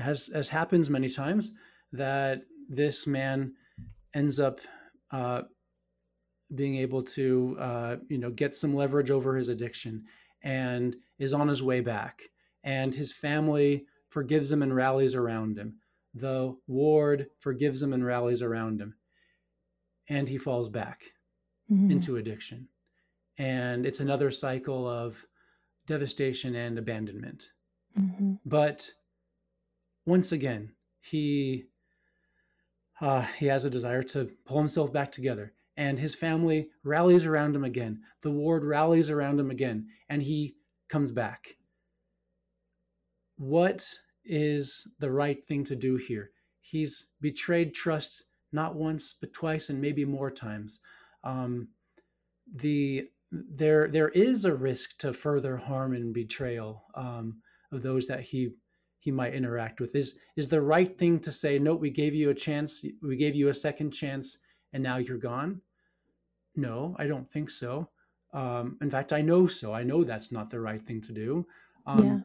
as, 0.00 0.28
as 0.28 0.48
happens 0.48 0.90
many 0.90 1.08
times, 1.08 1.52
that 1.92 2.42
this 2.68 3.06
man 3.06 3.54
ends 4.14 4.38
up 4.38 4.60
uh, 5.10 5.42
being 6.54 6.76
able 6.76 7.02
to, 7.02 7.56
uh, 7.58 7.96
you 8.08 8.18
know, 8.18 8.30
get 8.30 8.54
some 8.54 8.74
leverage 8.74 9.10
over 9.10 9.36
his 9.36 9.48
addiction 9.48 10.04
and 10.42 10.96
is 11.18 11.32
on 11.32 11.48
his 11.48 11.62
way 11.62 11.80
back. 11.80 12.22
And 12.62 12.94
his 12.94 13.12
family 13.12 13.86
forgives 14.08 14.50
him 14.50 14.62
and 14.62 14.74
rallies 14.74 15.14
around 15.14 15.58
him. 15.58 15.78
The 16.14 16.56
ward 16.68 17.26
forgives 17.40 17.82
him 17.82 17.92
and 17.92 18.04
rallies 18.04 18.42
around 18.42 18.80
him. 18.80 18.94
And 20.08 20.28
he 20.28 20.38
falls 20.38 20.68
back 20.68 21.02
mm-hmm. 21.70 21.90
into 21.90 22.16
addiction. 22.16 22.68
And 23.38 23.86
it's 23.86 24.00
another 24.00 24.30
cycle 24.30 24.88
of 24.88 25.24
devastation 25.86 26.54
and 26.54 26.78
abandonment. 26.78 27.50
Mm-hmm. 27.98 28.34
But 28.44 28.90
once 30.06 30.32
again, 30.32 30.72
he 31.00 31.64
uh, 33.00 33.22
he 33.22 33.46
has 33.46 33.64
a 33.64 33.70
desire 33.70 34.02
to 34.02 34.30
pull 34.44 34.58
himself 34.58 34.92
back 34.92 35.10
together, 35.10 35.52
and 35.76 35.98
his 35.98 36.14
family 36.14 36.68
rallies 36.84 37.26
around 37.26 37.56
him 37.56 37.64
again. 37.64 38.00
The 38.22 38.30
ward 38.30 38.64
rallies 38.64 39.10
around 39.10 39.40
him 39.40 39.50
again, 39.50 39.88
and 40.08 40.22
he 40.22 40.54
comes 40.88 41.10
back. 41.10 41.56
What 43.36 43.84
is 44.24 44.88
the 45.00 45.10
right 45.10 45.42
thing 45.44 45.64
to 45.64 45.76
do 45.76 45.96
here? 45.96 46.30
He's 46.60 47.06
betrayed 47.20 47.74
trust 47.74 48.24
not 48.54 48.74
once, 48.74 49.14
but 49.20 49.32
twice, 49.32 49.68
and 49.68 49.80
maybe 49.80 50.04
more 50.04 50.30
times. 50.30 50.80
Um, 51.24 51.68
the 52.54 53.08
there 53.30 53.88
there 53.88 54.10
is 54.10 54.44
a 54.44 54.54
risk 54.54 54.98
to 54.98 55.12
further 55.12 55.56
harm 55.56 55.94
and 55.94 56.14
betrayal. 56.14 56.84
Um, 56.94 57.42
of 57.74 57.82
those 57.82 58.06
that 58.06 58.20
he 58.20 58.54
he 59.00 59.10
might 59.10 59.34
interact 59.34 59.80
with 59.80 59.94
is 59.94 60.18
is 60.36 60.48
the 60.48 60.62
right 60.62 60.96
thing 60.98 61.20
to 61.20 61.30
say 61.30 61.58
no 61.58 61.74
we 61.74 61.90
gave 61.90 62.14
you 62.14 62.30
a 62.30 62.34
chance 62.34 62.84
we 63.02 63.16
gave 63.16 63.34
you 63.34 63.48
a 63.48 63.54
second 63.54 63.90
chance 63.90 64.38
and 64.72 64.82
now 64.82 64.96
you're 64.96 65.18
gone 65.18 65.60
no 66.56 66.96
i 66.98 67.06
don't 67.06 67.30
think 67.30 67.50
so 67.50 67.88
um, 68.32 68.78
in 68.80 68.90
fact 68.90 69.12
i 69.12 69.20
know 69.20 69.46
so 69.46 69.74
i 69.74 69.82
know 69.82 70.04
that's 70.04 70.32
not 70.32 70.48
the 70.48 70.58
right 70.58 70.82
thing 70.82 71.00
to 71.00 71.12
do 71.12 71.46
um, 71.86 72.06
yeah. 72.06 72.18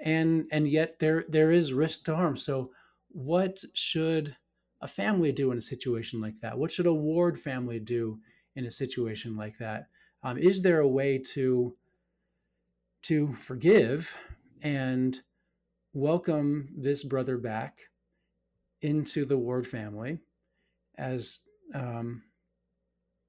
and 0.00 0.46
and 0.52 0.68
yet 0.68 0.98
there 1.00 1.24
there 1.28 1.50
is 1.50 1.72
risk 1.72 2.04
to 2.04 2.14
harm 2.14 2.36
so 2.36 2.70
what 3.08 3.62
should 3.74 4.36
a 4.82 4.88
family 4.88 5.32
do 5.32 5.52
in 5.52 5.58
a 5.58 5.62
situation 5.62 6.20
like 6.20 6.38
that 6.40 6.58
what 6.58 6.70
should 6.70 6.86
a 6.86 6.92
ward 6.92 7.38
family 7.38 7.78
do 7.78 8.18
in 8.56 8.66
a 8.66 8.70
situation 8.70 9.36
like 9.36 9.56
that? 9.58 9.88
Um, 10.22 10.38
is 10.38 10.62
there 10.62 10.80
a 10.80 10.88
way 10.88 11.18
to 11.32 11.74
to 13.02 13.34
forgive 13.34 14.16
and 14.62 15.20
welcome 15.92 16.68
this 16.76 17.02
brother 17.02 17.36
back 17.36 17.78
into 18.82 19.24
the 19.24 19.36
Ward 19.36 19.66
family 19.66 20.18
as 20.98 21.40
um, 21.74 22.22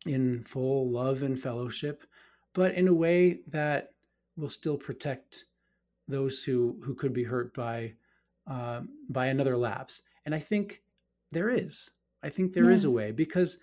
in 0.06 0.44
full 0.44 0.92
love 0.92 1.24
and 1.24 1.40
fellowship, 1.40 2.04
but 2.54 2.76
in 2.76 2.88
a 2.88 2.94
way 2.94 3.40
that 3.48 3.94
will 4.38 4.50
still 4.50 4.78
protect 4.78 5.46
those 6.08 6.44
who 6.44 6.80
who 6.84 6.94
could 6.94 7.14
be 7.14 7.24
hurt 7.24 7.54
by 7.56 7.94
uh, 8.46 8.82
by 9.10 9.28
another 9.28 9.58
lapse. 9.58 10.04
And 10.26 10.36
I 10.36 10.40
think 10.40 10.84
there 11.34 11.50
is. 11.50 11.92
I 12.24 12.30
think 12.30 12.54
there 12.54 12.66
yeah. 12.66 12.72
is 12.72 12.86
a 12.86 12.92
way 12.92 13.12
because 13.12 13.58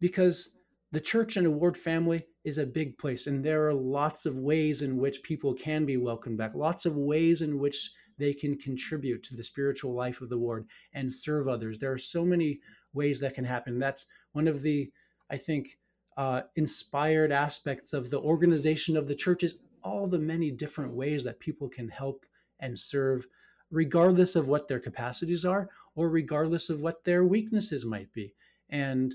because 0.00 0.50
the 0.92 1.00
church 1.00 1.36
and 1.36 1.46
a 1.46 1.50
ward 1.50 1.76
family 1.76 2.26
is 2.44 2.58
a 2.58 2.66
big 2.66 2.96
place, 2.96 3.26
and 3.26 3.44
there 3.44 3.66
are 3.66 3.74
lots 3.74 4.24
of 4.24 4.36
ways 4.36 4.82
in 4.82 4.96
which 4.96 5.22
people 5.22 5.52
can 5.52 5.84
be 5.84 5.96
welcomed 5.96 6.38
back. 6.38 6.54
Lots 6.54 6.86
of 6.86 6.96
ways 6.96 7.42
in 7.42 7.58
which 7.58 7.90
they 8.18 8.32
can 8.32 8.56
contribute 8.56 9.22
to 9.24 9.36
the 9.36 9.42
spiritual 9.42 9.94
life 9.94 10.20
of 10.20 10.30
the 10.30 10.38
ward 10.38 10.66
and 10.94 11.12
serve 11.12 11.48
others. 11.48 11.78
There 11.78 11.92
are 11.92 11.98
so 11.98 12.24
many 12.24 12.60
ways 12.94 13.20
that 13.20 13.34
can 13.34 13.44
happen. 13.44 13.78
That's 13.78 14.06
one 14.32 14.48
of 14.48 14.62
the, 14.62 14.90
I 15.30 15.36
think, 15.36 15.76
uh, 16.16 16.42
inspired 16.54 17.30
aspects 17.30 17.92
of 17.92 18.08
the 18.08 18.20
organization 18.20 18.96
of 18.96 19.06
the 19.06 19.14
church 19.14 19.42
is 19.42 19.58
all 19.82 20.06
the 20.06 20.18
many 20.18 20.50
different 20.50 20.92
ways 20.92 21.22
that 21.24 21.40
people 21.40 21.68
can 21.68 21.88
help 21.88 22.24
and 22.60 22.78
serve, 22.78 23.26
regardless 23.70 24.36
of 24.36 24.48
what 24.48 24.68
their 24.68 24.80
capacities 24.80 25.44
are 25.44 25.68
or 25.94 26.08
regardless 26.08 26.70
of 26.70 26.80
what 26.80 27.04
their 27.04 27.24
weaknesses 27.24 27.84
might 27.84 28.12
be. 28.12 28.34
And 28.70 29.14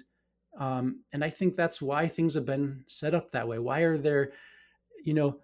um, 0.60 0.99
and 1.14 1.24
I 1.24 1.30
think 1.30 1.56
that's 1.56 1.82
why 1.82 2.08
things 2.08 2.34
have 2.34 2.45
been 2.45 2.84
set 2.88 3.14
up 3.16 3.32
that 3.32 3.47
way. 3.47 3.58
Why 3.58 3.82
are 3.82 3.97
there, 3.97 4.34
you 5.02 5.14
know, 5.14 5.39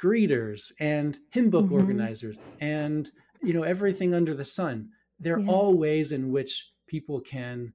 greeters 0.00 0.72
and 0.80 1.18
hymn 1.30 1.50
book 1.50 1.66
mm-hmm. 1.66 1.74
organizers 1.74 2.38
and 2.60 3.10
you 3.42 3.52
know 3.52 3.62
everything 3.62 4.14
under 4.14 4.34
the 4.34 4.44
sun 4.44 4.88
they're 5.18 5.38
yeah. 5.38 5.50
all 5.50 5.76
ways 5.76 6.12
in 6.12 6.32
which 6.32 6.72
people 6.86 7.20
can 7.20 7.72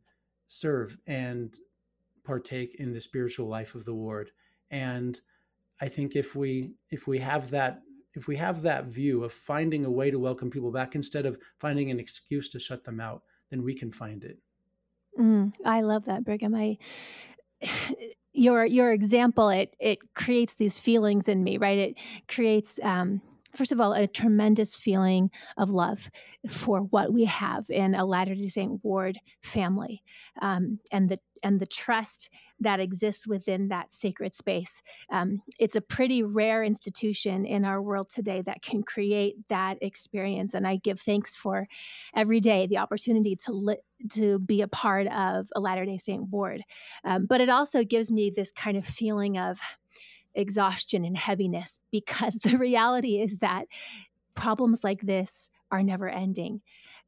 serve 0.47 0.97
and 1.05 1.57
partake 2.23 2.75
in 2.75 2.91
the 2.91 2.99
spiritual 2.99 3.47
life 3.47 3.75
of 3.75 3.85
the 3.85 3.93
ward 3.93 4.31
and 4.71 5.21
i 5.81 5.87
think 5.87 6.15
if 6.15 6.35
we 6.35 6.71
if 6.89 7.07
we 7.07 7.19
have 7.19 7.49
that 7.51 7.81
if 8.15 8.27
we 8.27 8.35
have 8.37 8.61
that 8.61 8.85
view 8.85 9.23
of 9.23 9.31
finding 9.31 9.85
a 9.85 9.91
way 9.91 10.09
to 10.09 10.19
welcome 10.19 10.49
people 10.49 10.71
back 10.71 10.95
instead 10.95 11.25
of 11.25 11.37
finding 11.59 11.91
an 11.91 11.99
excuse 11.99 12.49
to 12.49 12.59
shut 12.59 12.83
them 12.83 12.99
out 12.99 13.21
then 13.51 13.63
we 13.63 13.75
can 13.75 13.91
find 13.91 14.23
it. 14.23 14.39
Mm, 15.19 15.53
i 15.63 15.81
love 15.81 16.05
that 16.05 16.23
brigham. 16.23 16.55
I 16.55 16.77
your 18.33 18.65
your 18.65 18.91
example 18.91 19.49
it 19.49 19.75
it 19.79 19.99
creates 20.13 20.55
these 20.55 20.77
feelings 20.77 21.29
in 21.29 21.43
me 21.43 21.57
right? 21.57 21.77
It 21.77 21.95
creates 22.27 22.79
um, 22.83 23.21
first 23.55 23.71
of 23.71 23.79
all 23.79 23.93
a 23.93 24.07
tremendous 24.07 24.75
feeling 24.75 25.29
of 25.57 25.69
love 25.69 26.09
for 26.47 26.79
what 26.79 27.11
we 27.13 27.25
have 27.25 27.69
in 27.69 27.95
a 27.95 28.05
latter 28.05 28.35
day 28.35 28.47
saint 28.47 28.83
ward 28.83 29.17
family 29.41 30.03
um, 30.41 30.79
and 30.91 31.09
the 31.09 31.19
and 31.43 31.59
the 31.59 31.65
trust 31.65 32.29
that 32.59 32.79
exists 32.79 33.27
within 33.27 33.67
that 33.67 33.93
sacred 33.93 34.33
space. 34.33 34.81
Um, 35.11 35.41
it's 35.59 35.75
a 35.75 35.81
pretty 35.81 36.23
rare 36.23 36.63
institution 36.63 37.45
in 37.45 37.65
our 37.65 37.81
world 37.81 38.09
today 38.09 38.41
that 38.45 38.61
can 38.61 38.83
create 38.83 39.35
that 39.49 39.77
experience. 39.81 40.53
And 40.53 40.65
I 40.65 40.77
give 40.77 40.99
thanks 40.99 41.35
for 41.35 41.67
every 42.15 42.39
day 42.39 42.67
the 42.67 42.77
opportunity 42.77 43.35
to 43.45 43.51
li- 43.51 43.77
to 44.13 44.39
be 44.39 44.61
a 44.61 44.67
part 44.67 45.07
of 45.07 45.49
a 45.55 45.59
Latter 45.59 45.85
Day 45.85 45.97
Saint 45.97 46.29
ward. 46.29 46.61
Um, 47.03 47.25
but 47.27 47.41
it 47.41 47.49
also 47.49 47.83
gives 47.83 48.11
me 48.11 48.31
this 48.33 48.51
kind 48.51 48.77
of 48.77 48.85
feeling 48.85 49.37
of 49.37 49.59
exhaustion 50.35 51.05
and 51.05 51.17
heaviness 51.17 51.79
because 51.91 52.39
the 52.39 52.57
reality 52.57 53.21
is 53.21 53.39
that 53.39 53.65
problems 54.35 54.83
like 54.83 55.01
this 55.01 55.49
are 55.71 55.83
never 55.83 56.09
ending. 56.09 56.61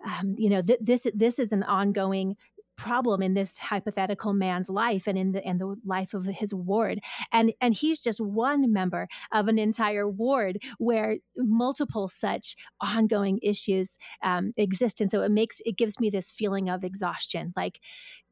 Um, 0.05 0.35
you 0.37 0.49
know, 0.49 0.61
th- 0.61 0.79
this 0.81 1.07
this 1.13 1.39
is 1.39 1.51
an 1.51 1.63
ongoing 1.63 2.37
problem 2.77 3.23
in 3.23 3.33
this 3.33 3.57
hypothetical 3.57 4.33
man's 4.33 4.69
life 4.69 5.07
and 5.07 5.17
in 5.17 5.31
the 5.31 5.43
and 5.43 5.59
the 5.59 5.75
life 5.83 6.13
of 6.13 6.25
his 6.25 6.53
ward. 6.53 6.99
And 7.31 7.53
and 7.59 7.73
he's 7.73 7.99
just 7.99 8.21
one 8.21 8.71
member 8.71 9.07
of 9.33 9.47
an 9.47 9.59
entire 9.59 10.07
ward 10.07 10.59
where 10.77 11.17
multiple 11.35 12.07
such 12.07 12.55
ongoing 12.79 13.39
issues 13.41 13.97
um, 14.23 14.51
exist. 14.57 15.01
And 15.01 15.09
so 15.09 15.21
it 15.21 15.31
makes 15.31 15.59
it 15.65 15.77
gives 15.77 15.99
me 15.99 16.09
this 16.09 16.31
feeling 16.31 16.69
of 16.69 16.83
exhaustion. 16.83 17.53
Like 17.55 17.79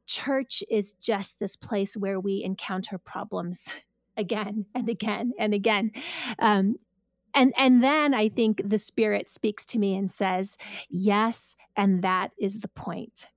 church 0.07 0.63
is 0.69 0.93
just 0.93 1.39
this 1.39 1.55
place 1.55 1.97
where 1.97 2.19
we 2.19 2.43
encounter 2.43 2.97
problems 2.97 3.69
again 4.17 4.65
and 4.73 4.89
again 4.89 5.33
and 5.37 5.53
again 5.53 5.91
um, 6.39 6.75
and 7.33 7.53
and 7.57 7.83
then 7.83 8.13
i 8.13 8.29
think 8.29 8.61
the 8.63 8.79
spirit 8.79 9.29
speaks 9.29 9.65
to 9.65 9.79
me 9.79 9.95
and 9.95 10.09
says 10.11 10.57
yes 10.89 11.55
and 11.75 12.01
that 12.01 12.31
is 12.39 12.59
the 12.59 12.67
point 12.69 13.27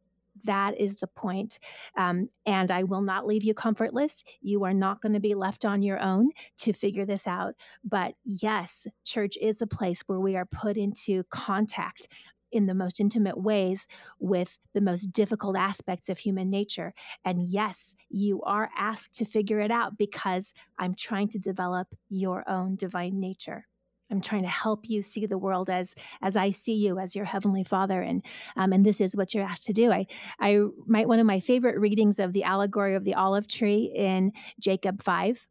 that 0.44 0.80
is 0.80 0.96
the 0.96 1.06
point. 1.06 1.58
Um, 1.96 2.28
and 2.46 2.70
I 2.70 2.82
will 2.84 3.02
not 3.02 3.26
leave 3.26 3.44
you 3.44 3.52
comfortless. 3.54 4.24
You 4.40 4.64
are 4.64 4.72
not 4.72 5.02
going 5.02 5.12
to 5.12 5.20
be 5.20 5.34
left 5.34 5.64
on 5.64 5.82
your 5.82 6.00
own 6.00 6.30
to 6.58 6.72
figure 6.72 7.04
this 7.04 7.26
out. 7.26 7.54
But 7.84 8.14
yes, 8.24 8.86
church 9.04 9.36
is 9.40 9.60
a 9.60 9.66
place 9.66 10.02
where 10.06 10.20
we 10.20 10.36
are 10.36 10.46
put 10.46 10.76
into 10.76 11.24
contact 11.24 12.08
in 12.52 12.66
the 12.66 12.74
most 12.74 13.00
intimate 13.00 13.40
ways 13.40 13.86
with 14.18 14.58
the 14.74 14.80
most 14.80 15.12
difficult 15.12 15.56
aspects 15.56 16.08
of 16.08 16.18
human 16.18 16.50
nature. 16.50 16.92
And 17.24 17.42
yes, 17.42 17.94
you 18.08 18.42
are 18.42 18.70
asked 18.76 19.14
to 19.16 19.24
figure 19.24 19.60
it 19.60 19.70
out 19.70 19.98
because 19.98 20.54
I'm 20.78 20.94
trying 20.94 21.28
to 21.30 21.38
develop 21.38 21.88
your 22.08 22.48
own 22.48 22.76
divine 22.76 23.20
nature. 23.20 23.66
I'm 24.10 24.20
trying 24.20 24.42
to 24.42 24.48
help 24.48 24.88
you 24.88 25.02
see 25.02 25.26
the 25.26 25.38
world 25.38 25.68
as 25.68 25.94
as 26.22 26.36
I 26.36 26.50
see 26.50 26.74
you 26.74 26.98
as 26.98 27.14
your 27.14 27.26
heavenly 27.26 27.64
Father, 27.64 28.00
and 28.00 28.24
um, 28.56 28.72
and 28.72 28.84
this 28.84 29.00
is 29.00 29.16
what 29.16 29.34
you're 29.34 29.44
asked 29.44 29.66
to 29.66 29.72
do. 29.72 29.92
I 29.92 30.06
I 30.40 30.60
might 30.86 31.08
one 31.08 31.18
of 31.18 31.26
my 31.26 31.40
favorite 31.40 31.78
readings 31.78 32.18
of 32.18 32.32
the 32.32 32.44
allegory 32.44 32.94
of 32.94 33.04
the 33.04 33.14
olive 33.14 33.48
tree 33.48 33.92
in 33.94 34.32
Jacob 34.58 35.02
five 35.02 35.46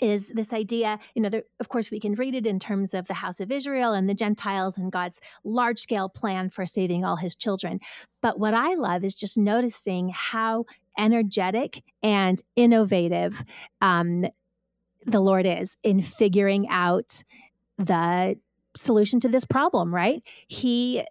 is 0.00 0.30
this 0.34 0.52
idea 0.52 0.98
you 1.14 1.22
know 1.22 1.28
there, 1.28 1.44
of 1.60 1.68
course 1.68 1.90
we 1.90 2.00
can 2.00 2.14
read 2.14 2.34
it 2.34 2.46
in 2.46 2.58
terms 2.58 2.94
of 2.94 3.06
the 3.06 3.14
house 3.14 3.40
of 3.40 3.50
israel 3.50 3.92
and 3.92 4.08
the 4.08 4.14
gentiles 4.14 4.76
and 4.76 4.92
god's 4.92 5.20
large 5.44 5.78
scale 5.78 6.08
plan 6.08 6.48
for 6.48 6.66
saving 6.66 7.04
all 7.04 7.16
his 7.16 7.34
children 7.34 7.78
but 8.20 8.38
what 8.38 8.54
i 8.54 8.74
love 8.74 9.04
is 9.04 9.14
just 9.14 9.36
noticing 9.36 10.10
how 10.14 10.64
energetic 10.98 11.82
and 12.02 12.42
innovative 12.56 13.44
um, 13.80 14.24
the 15.06 15.20
lord 15.20 15.46
is 15.46 15.76
in 15.82 16.02
figuring 16.02 16.68
out 16.68 17.22
the 17.78 18.36
solution 18.78 19.20
to 19.20 19.28
this 19.28 19.44
problem, 19.44 19.94
right? 19.94 20.22
He 20.46 21.04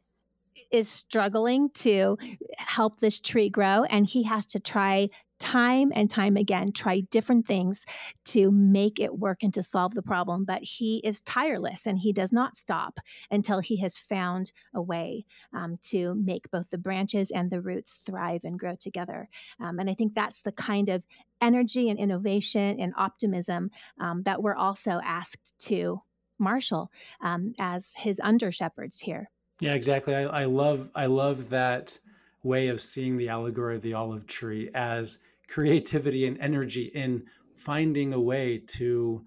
is 0.72 0.90
struggling 0.90 1.70
to 1.70 2.18
help 2.58 3.00
this 3.00 3.20
tree 3.20 3.50
grow 3.50 3.84
and 3.84 4.06
he 4.06 4.24
has 4.24 4.46
to 4.48 4.60
try 4.60 5.10
time 5.40 5.92
and 5.96 6.10
time 6.10 6.38
again 6.38 6.72
try 6.72 7.02
different 7.12 7.46
things 7.46 7.86
to 8.26 8.52
make 8.52 9.00
it 9.00 9.20
work 9.20 9.44
and 9.44 9.54
to 9.54 9.64
solve 9.64 9.94
the 9.94 10.02
problem 10.02 10.46
but 10.46 10.64
he 10.64 10.98
is 11.04 11.22
tireless 11.22 11.86
and 11.86 12.00
he 12.00 12.12
does 12.12 12.34
not 12.34 12.56
stop 12.56 13.00
until 13.32 13.60
he 13.60 13.78
has 13.78 13.98
found 13.98 14.52
a 14.74 14.82
way 14.82 15.26
um, 15.54 15.78
to 15.82 16.16
make 16.16 16.50
both 16.52 16.70
the 16.70 16.78
branches 16.78 17.32
and 17.32 17.52
the 17.52 17.62
roots 17.62 17.98
thrive 17.98 18.42
and 18.44 18.60
grow 18.60 18.76
together 18.76 19.30
um, 19.60 19.80
and 19.80 19.90
i 19.90 19.94
think 19.94 20.14
that's 20.14 20.42
the 20.42 20.52
kind 20.52 20.90
of 20.90 21.06
energy 21.42 21.90
and 21.90 22.00
innovation 22.00 22.80
and 22.80 22.94
optimism 22.98 23.70
um, 24.00 24.24
that 24.24 24.42
we're 24.42 24.56
also 24.56 25.00
asked 25.04 25.58
to 25.60 26.02
marshal 26.40 26.92
um, 27.22 27.54
as 27.60 27.96
his 27.96 28.20
under 28.24 28.52
shepherds 28.52 29.00
here. 29.00 29.30
Yeah, 29.60 29.74
exactly. 29.74 30.16
I, 30.16 30.24
I 30.24 30.46
love 30.46 30.92
I 30.94 31.08
love 31.08 31.50
that 31.50 32.00
way 32.44 32.68
of 32.68 32.82
seeing 32.82 33.16
the 33.16 33.30
allegory 33.30 33.76
of 33.76 33.82
the 33.82 33.94
olive 33.94 34.26
tree 34.26 34.70
as 34.74 35.20
creativity 35.48 36.28
and 36.28 36.40
energy 36.40 36.92
in 36.94 37.24
finding 37.56 38.14
a 38.14 38.20
way 38.20 38.60
to 38.68 39.26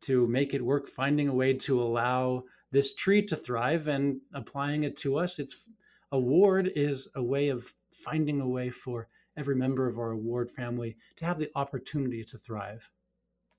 to 0.00 0.26
make 0.26 0.52
it 0.52 0.64
work, 0.64 0.88
finding 0.88 1.28
a 1.28 1.34
way 1.34 1.54
to 1.54 1.80
allow 1.80 2.42
this 2.72 2.92
tree 2.94 3.22
to 3.22 3.36
thrive 3.36 3.86
and 3.86 4.20
applying 4.34 4.82
it 4.82 4.96
to 4.96 5.16
us. 5.16 5.38
It's 5.38 5.68
award 6.10 6.72
is 6.74 7.08
a 7.14 7.22
way 7.22 7.48
of 7.48 7.72
finding 7.92 8.40
a 8.40 8.48
way 8.48 8.68
for 8.68 9.08
every 9.36 9.54
member 9.54 9.86
of 9.86 9.98
our 9.98 10.10
award 10.10 10.50
family 10.50 10.96
to 11.16 11.24
have 11.24 11.38
the 11.38 11.50
opportunity 11.54 12.24
to 12.24 12.36
thrive. 12.36 12.90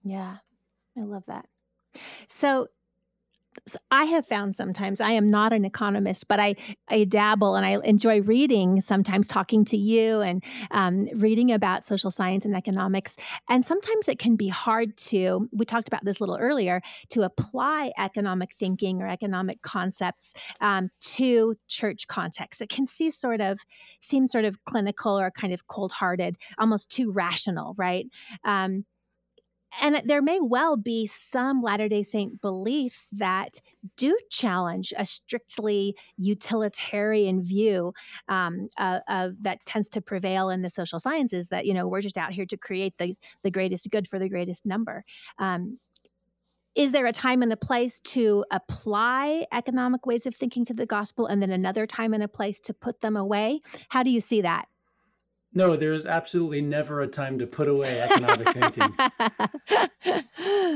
Yeah, 0.03 0.37
I 0.97 1.01
love 1.01 1.23
that. 1.27 1.47
So 2.27 2.67
I 3.91 4.05
have 4.05 4.25
found 4.25 4.55
sometimes 4.55 5.01
I 5.01 5.11
am 5.11 5.29
not 5.29 5.53
an 5.53 5.65
economist, 5.65 6.27
but 6.27 6.39
I, 6.39 6.55
I 6.89 7.03
dabble 7.03 7.55
and 7.55 7.65
I 7.65 7.77
enjoy 7.83 8.21
reading, 8.21 8.81
sometimes 8.81 9.27
talking 9.27 9.65
to 9.65 9.77
you 9.77 10.21
and 10.21 10.43
um, 10.71 11.07
reading 11.15 11.51
about 11.51 11.83
social 11.83 12.11
science 12.11 12.45
and 12.45 12.55
economics. 12.55 13.15
And 13.49 13.65
sometimes 13.65 14.07
it 14.09 14.19
can 14.19 14.35
be 14.35 14.47
hard 14.47 14.97
to, 14.97 15.49
we 15.51 15.65
talked 15.65 15.87
about 15.87 16.05
this 16.05 16.19
a 16.19 16.23
little 16.23 16.37
earlier, 16.37 16.81
to 17.09 17.21
apply 17.21 17.91
economic 17.97 18.53
thinking 18.53 19.01
or 19.01 19.07
economic 19.07 19.61
concepts 19.61 20.33
um, 20.61 20.89
to 21.01 21.55
church 21.67 22.07
context. 22.07 22.61
It 22.61 22.69
can 22.69 22.85
see 22.85 23.09
sort 23.09 23.41
of, 23.41 23.59
seem 24.01 24.27
sort 24.27 24.45
of 24.45 24.63
clinical 24.65 25.17
or 25.19 25.31
kind 25.31 25.53
of 25.53 25.67
cold 25.67 25.91
hearted, 25.91 26.37
almost 26.57 26.89
too 26.89 27.11
rational, 27.11 27.73
right? 27.77 28.07
Um, 28.43 28.85
and 29.81 30.01
there 30.05 30.21
may 30.21 30.39
well 30.39 30.77
be 30.77 31.05
some 31.07 31.61
Latter 31.61 31.89
day 31.89 32.03
Saint 32.03 32.41
beliefs 32.41 33.09
that 33.13 33.59
do 33.97 34.17
challenge 34.29 34.93
a 34.97 35.05
strictly 35.05 35.95
utilitarian 36.17 37.41
view 37.43 37.93
um, 38.27 38.69
uh, 38.77 38.99
uh, 39.07 39.29
that 39.41 39.59
tends 39.65 39.89
to 39.89 40.01
prevail 40.01 40.49
in 40.49 40.61
the 40.61 40.69
social 40.69 40.99
sciences 40.99 41.49
that, 41.49 41.65
you 41.65 41.73
know, 41.73 41.87
we're 41.87 42.01
just 42.01 42.17
out 42.17 42.31
here 42.31 42.45
to 42.45 42.57
create 42.57 42.93
the, 42.97 43.15
the 43.43 43.51
greatest 43.51 43.89
good 43.91 44.07
for 44.07 44.19
the 44.19 44.29
greatest 44.29 44.65
number. 44.65 45.03
Um, 45.39 45.79
is 46.75 46.91
there 46.91 47.05
a 47.05 47.11
time 47.11 47.43
and 47.43 47.53
a 47.53 47.57
place 47.57 47.99
to 47.99 48.43
apply 48.49 49.45
economic 49.51 50.07
ways 50.07 50.25
of 50.25 50.35
thinking 50.35 50.65
to 50.65 50.73
the 50.73 50.87
gospel 50.87 51.27
and 51.27 51.39
then 51.41 51.51
another 51.51 51.85
time 51.85 52.15
and 52.15 52.23
a 52.23 52.27
place 52.27 52.59
to 52.61 52.73
put 52.73 53.01
them 53.01 53.15
away? 53.15 53.59
How 53.89 54.01
do 54.01 54.09
you 54.09 54.21
see 54.21 54.41
that? 54.41 54.65
No, 55.53 55.75
there 55.75 55.93
is 55.93 56.05
absolutely 56.05 56.61
never 56.61 57.01
a 57.01 57.07
time 57.07 57.37
to 57.39 57.47
put 57.47 57.67
away 57.67 57.99
economic 58.01 58.49
thinking. 58.49 58.95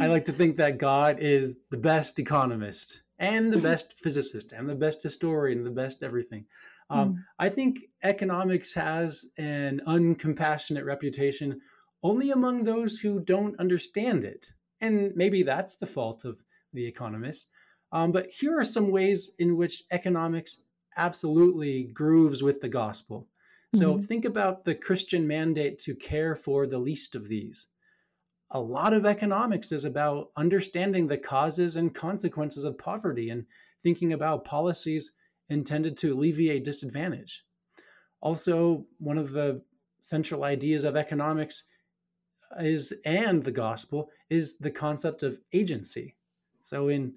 I 0.01 0.07
like 0.07 0.25
to 0.25 0.31
think 0.31 0.57
that 0.57 0.77
God 0.77 1.17
is 1.19 1.57
the 1.71 1.77
best 1.77 2.19
economist 2.19 3.01
and 3.19 3.51
the 3.51 3.57
best 3.57 3.93
physicist 3.93 4.51
and 4.51 4.69
the 4.69 4.75
best 4.75 5.01
historian, 5.01 5.63
the 5.63 5.71
best 5.71 6.03
everything. 6.03 6.45
Um, 6.89 7.13
mm. 7.13 7.17
I 7.39 7.49
think 7.49 7.79
economics 8.03 8.73
has 8.75 9.25
an 9.37 9.81
uncompassionate 9.87 10.85
reputation 10.85 11.59
only 12.03 12.31
among 12.31 12.63
those 12.63 12.99
who 12.99 13.19
don't 13.19 13.59
understand 13.59 14.23
it. 14.23 14.53
And 14.79 15.13
maybe 15.15 15.43
that's 15.43 15.75
the 15.75 15.87
fault 15.87 16.23
of 16.23 16.43
the 16.73 16.85
economists. 16.85 17.49
Um, 17.91 18.11
but 18.11 18.29
here 18.29 18.57
are 18.57 18.63
some 18.63 18.91
ways 18.91 19.31
in 19.39 19.57
which 19.57 19.83
economics 19.91 20.59
absolutely 20.97 21.83
grooves 21.85 22.43
with 22.43 22.61
the 22.61 22.69
gospel. 22.69 23.27
So 23.77 23.93
mm-hmm. 23.93 24.01
think 24.01 24.25
about 24.25 24.65
the 24.65 24.75
Christian 24.75 25.27
mandate 25.27 25.77
to 25.79 25.95
care 25.95 26.35
for 26.35 26.65
the 26.65 26.79
least 26.79 27.15
of 27.15 27.27
these. 27.27 27.67
A 28.51 28.59
lot 28.59 28.93
of 28.93 29.05
economics 29.05 29.71
is 29.71 29.85
about 29.85 30.31
understanding 30.35 31.07
the 31.07 31.17
causes 31.17 31.75
and 31.75 31.93
consequences 31.93 32.63
of 32.63 32.77
poverty 32.77 33.29
and 33.29 33.45
thinking 33.81 34.13
about 34.13 34.45
policies 34.45 35.11
intended 35.49 35.97
to 35.97 36.13
alleviate 36.13 36.63
disadvantage. 36.63 37.43
Also, 38.21 38.85
one 38.99 39.17
of 39.17 39.31
the 39.31 39.61
central 40.01 40.43
ideas 40.43 40.83
of 40.83 40.95
economics 40.95 41.63
is 42.59 42.93
and 43.05 43.43
the 43.43 43.51
gospel 43.51 44.09
is 44.29 44.57
the 44.57 44.71
concept 44.71 45.21
of 45.21 45.39
agency. 45.53 46.15
So 46.61 46.87
in 46.87 47.13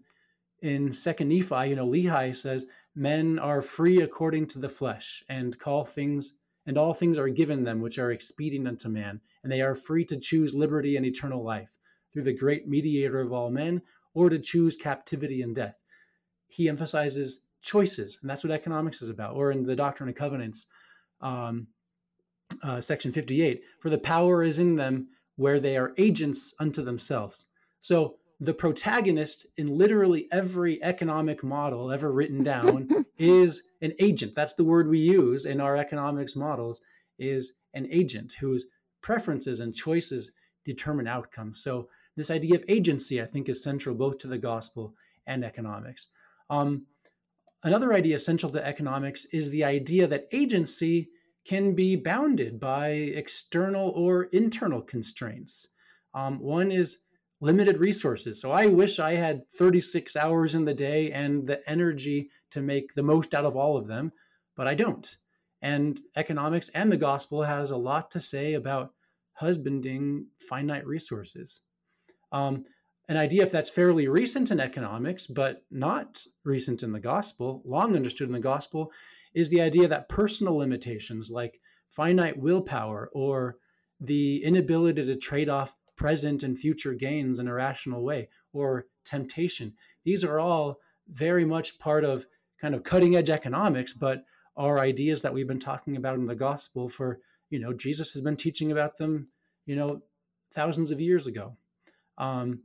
in 0.63 0.93
Second 0.93 1.29
Nephi, 1.29 1.71
you 1.71 1.77
know, 1.77 1.87
Lehi 1.87 2.37
says, 2.37 2.67
"Men 2.95 3.39
are 3.39 3.63
free 3.63 4.03
according 4.03 4.49
to 4.49 4.59
the 4.59 4.69
flesh, 4.69 5.25
and 5.29 5.59
call 5.59 5.85
things 5.85 6.35
and 6.71 6.79
all 6.79 6.95
things 6.95 7.19
are 7.19 7.29
given 7.29 7.65
them 7.65 7.81
which 7.81 7.99
are 7.99 8.13
expedient 8.13 8.69
unto 8.69 8.89
man, 8.89 9.21
and 9.43 9.51
they 9.51 9.61
are 9.61 9.75
free 9.75 10.05
to 10.05 10.17
choose 10.17 10.55
liberty 10.55 10.97
and 10.97 11.05
eternal 11.05 11.43
life 11.43 11.77
through 12.13 12.23
the 12.23 12.33
great 12.33 12.69
mediator 12.69 13.21
of 13.21 13.33
all 13.33 13.51
men, 13.51 13.83
or 14.15 14.31
to 14.31 14.39
choose 14.39 14.77
captivity 14.77 15.43
and 15.43 15.53
death. 15.57 15.83
He 16.47 16.69
emphasizes 16.69 17.43
choices, 17.61 18.21
and 18.23 18.31
that's 18.31 18.45
what 18.45 18.53
economics 18.53 19.03
is 19.03 19.09
about. 19.09 19.35
Or 19.35 19.51
in 19.51 19.65
the 19.65 19.75
Doctrine 19.75 20.09
and 20.09 20.17
Covenants, 20.17 20.69
um, 21.21 21.67
uh, 22.63 22.81
section 22.81 23.11
58, 23.11 23.65
for 23.81 23.91
the 23.91 23.99
power 23.99 24.45
is 24.45 24.61
in 24.61 24.77
them 24.77 25.09
where 25.35 25.59
they 25.59 25.77
are 25.77 25.93
agents 25.99 26.55
unto 26.61 26.85
themselves. 26.85 27.47
So 27.81 28.20
the 28.41 28.55
protagonist 28.55 29.47
in 29.59 29.77
literally 29.77 30.27
every 30.33 30.83
economic 30.83 31.45
model 31.45 31.93
ever 31.93 32.11
written 32.11 32.43
down 32.43 32.89
is 33.19 33.65
an 33.83 33.93
agent. 33.99 34.35
That's 34.35 34.55
the 34.55 34.65
word 34.65 34.89
we 34.89 34.99
use 34.99 35.45
in 35.45 35.61
our 35.61 35.77
economics 35.77 36.35
models 36.35 36.81
is 37.19 37.53
an 37.75 37.87
agent 37.91 38.33
whose 38.41 38.67
preferences 39.03 39.61
and 39.61 39.75
choices 39.75 40.33
determine 40.65 41.07
outcomes. 41.07 41.63
So 41.63 41.89
this 42.17 42.31
idea 42.31 42.57
of 42.57 42.65
agency, 42.67 43.21
I 43.21 43.27
think, 43.27 43.51
is 43.51 43.63
central 43.63 43.95
both 43.95 44.17
to 44.19 44.27
the 44.27 44.39
gospel 44.39 44.95
and 45.27 45.45
economics. 45.45 46.09
Um, 46.49 46.87
another 47.63 47.93
idea 47.93 48.17
essential 48.17 48.49
to 48.51 48.67
economics 48.67 49.27
is 49.27 49.51
the 49.51 49.65
idea 49.65 50.07
that 50.07 50.29
agency 50.33 51.11
can 51.45 51.75
be 51.75 51.95
bounded 51.95 52.59
by 52.59 52.89
external 52.89 53.91
or 53.91 54.25
internal 54.25 54.81
constraints. 54.81 55.69
Um, 56.15 56.41
one 56.41 56.73
is 56.73 56.99
limited 57.41 57.79
resources. 57.79 58.41
So 58.41 58.53
I 58.53 58.67
wish 58.67 58.99
I 58.99 59.15
had 59.15 59.49
36 59.49 60.15
hours 60.17 60.55
in 60.55 60.65
the 60.65 60.75
day 60.75 61.11
and 61.11 61.47
the 61.47 61.69
energy 61.69 62.31
to 62.51 62.61
make 62.61 62.95
the 62.95 63.03
most 63.03 63.35
out 63.35 63.45
of 63.45 63.57
all 63.57 63.77
of 63.77 63.87
them, 63.87 64.13
but 64.57 64.67
I 64.67 64.75
don't. 64.75 65.17
And 65.63 66.01
economics 66.17 66.71
and 66.75 66.91
the 66.91 66.97
gospel 66.97 67.43
has 67.43 67.71
a 67.71 67.77
lot 67.77 68.11
to 68.13 68.21
say 68.21 68.55
about 68.55 68.93
husbanding 69.33 70.27
finite 70.49 70.87
resources. 70.87 71.61
Um, 72.33 72.65
an 73.09 73.17
idea 73.17 73.43
if 73.43 73.51
that's 73.51 73.71
fairly 73.71 74.07
recent 74.07 74.51
in 74.51 74.61
economics, 74.61 75.27
but 75.27 75.65
not 75.71 76.25
recent 76.45 76.83
in 76.83 76.93
the 76.93 77.01
gospel, 77.01 77.63
long 77.65 77.97
understood 77.97 78.29
in 78.29 78.33
the 78.35 78.41
gospel, 78.41 78.93
is 79.35 79.49
the 79.49 79.61
idea 79.61 79.89
that 79.89 80.09
personal 80.09 80.57
limitations 80.57 81.31
like 81.31 81.61
finite 81.89 82.39
willpower 82.39 83.11
or 83.13 83.57
the 84.01 84.43
inability 84.45 85.05
to 85.05 85.17
trade 85.17 85.49
off 85.49 85.75
present 86.01 86.43
and 86.43 86.59
future 86.59 86.95
gains 86.95 87.39
in 87.39 87.47
a 87.47 87.53
rational 87.53 88.03
way 88.03 88.27
or 88.55 88.87
temptation. 89.05 89.71
These 90.03 90.25
are 90.25 90.41
all 90.41 90.79
very 91.09 91.45
much 91.45 91.79
part 91.79 92.07
of 92.07 92.25
kind 92.59 92.75
of 92.75 92.83
cutting 92.83 93.17
edge 93.17 93.29
economics, 93.29 93.93
but 93.93 94.25
are 94.57 94.79
ideas 94.79 95.21
that 95.21 95.35
we've 95.35 95.47
been 95.47 95.59
talking 95.59 95.97
about 95.97 96.15
in 96.15 96.25
the 96.25 96.35
gospel 96.35 96.89
for, 96.89 97.21
you 97.51 97.59
know, 97.59 97.75
Jesus 97.75 98.15
has 98.15 98.23
been 98.23 98.35
teaching 98.35 98.73
about 98.73 98.97
them, 98.97 99.29
you 99.67 99.77
know, 99.77 100.01
thousands 100.55 100.91
of 100.91 101.03
years 101.03 101.27
ago. 101.27 101.55
Um, 102.17 102.63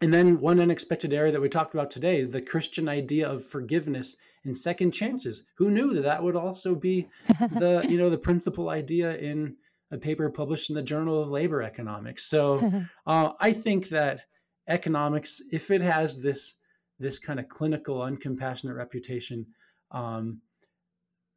and 0.00 0.14
then 0.14 0.38
one 0.38 0.60
unexpected 0.60 1.12
area 1.12 1.32
that 1.32 1.40
we 1.40 1.48
talked 1.48 1.74
about 1.74 1.90
today, 1.90 2.22
the 2.22 2.40
Christian 2.40 2.88
idea 2.88 3.28
of 3.28 3.44
forgiveness 3.44 4.16
and 4.44 4.56
second 4.56 4.92
chances. 4.92 5.42
Who 5.56 5.68
knew 5.68 5.94
that 5.94 6.02
that 6.02 6.22
would 6.22 6.36
also 6.36 6.76
be 6.76 7.08
the, 7.40 7.84
you 7.88 7.98
know, 7.98 8.08
the 8.08 8.18
principal 8.18 8.70
idea 8.70 9.16
in 9.16 9.56
a 9.92 9.98
paper 9.98 10.28
published 10.30 10.70
in 10.70 10.74
the 10.74 10.82
Journal 10.82 11.22
of 11.22 11.30
Labor 11.30 11.62
Economics. 11.62 12.24
So 12.24 12.72
uh, 13.06 13.32
I 13.38 13.52
think 13.52 13.88
that 13.90 14.22
economics, 14.68 15.40
if 15.52 15.70
it 15.70 15.82
has 15.82 16.20
this 16.20 16.54
this 16.98 17.18
kind 17.18 17.40
of 17.40 17.48
clinical, 17.48 17.98
uncompassionate 17.98 18.76
reputation, 18.76 19.46
um, 19.90 20.40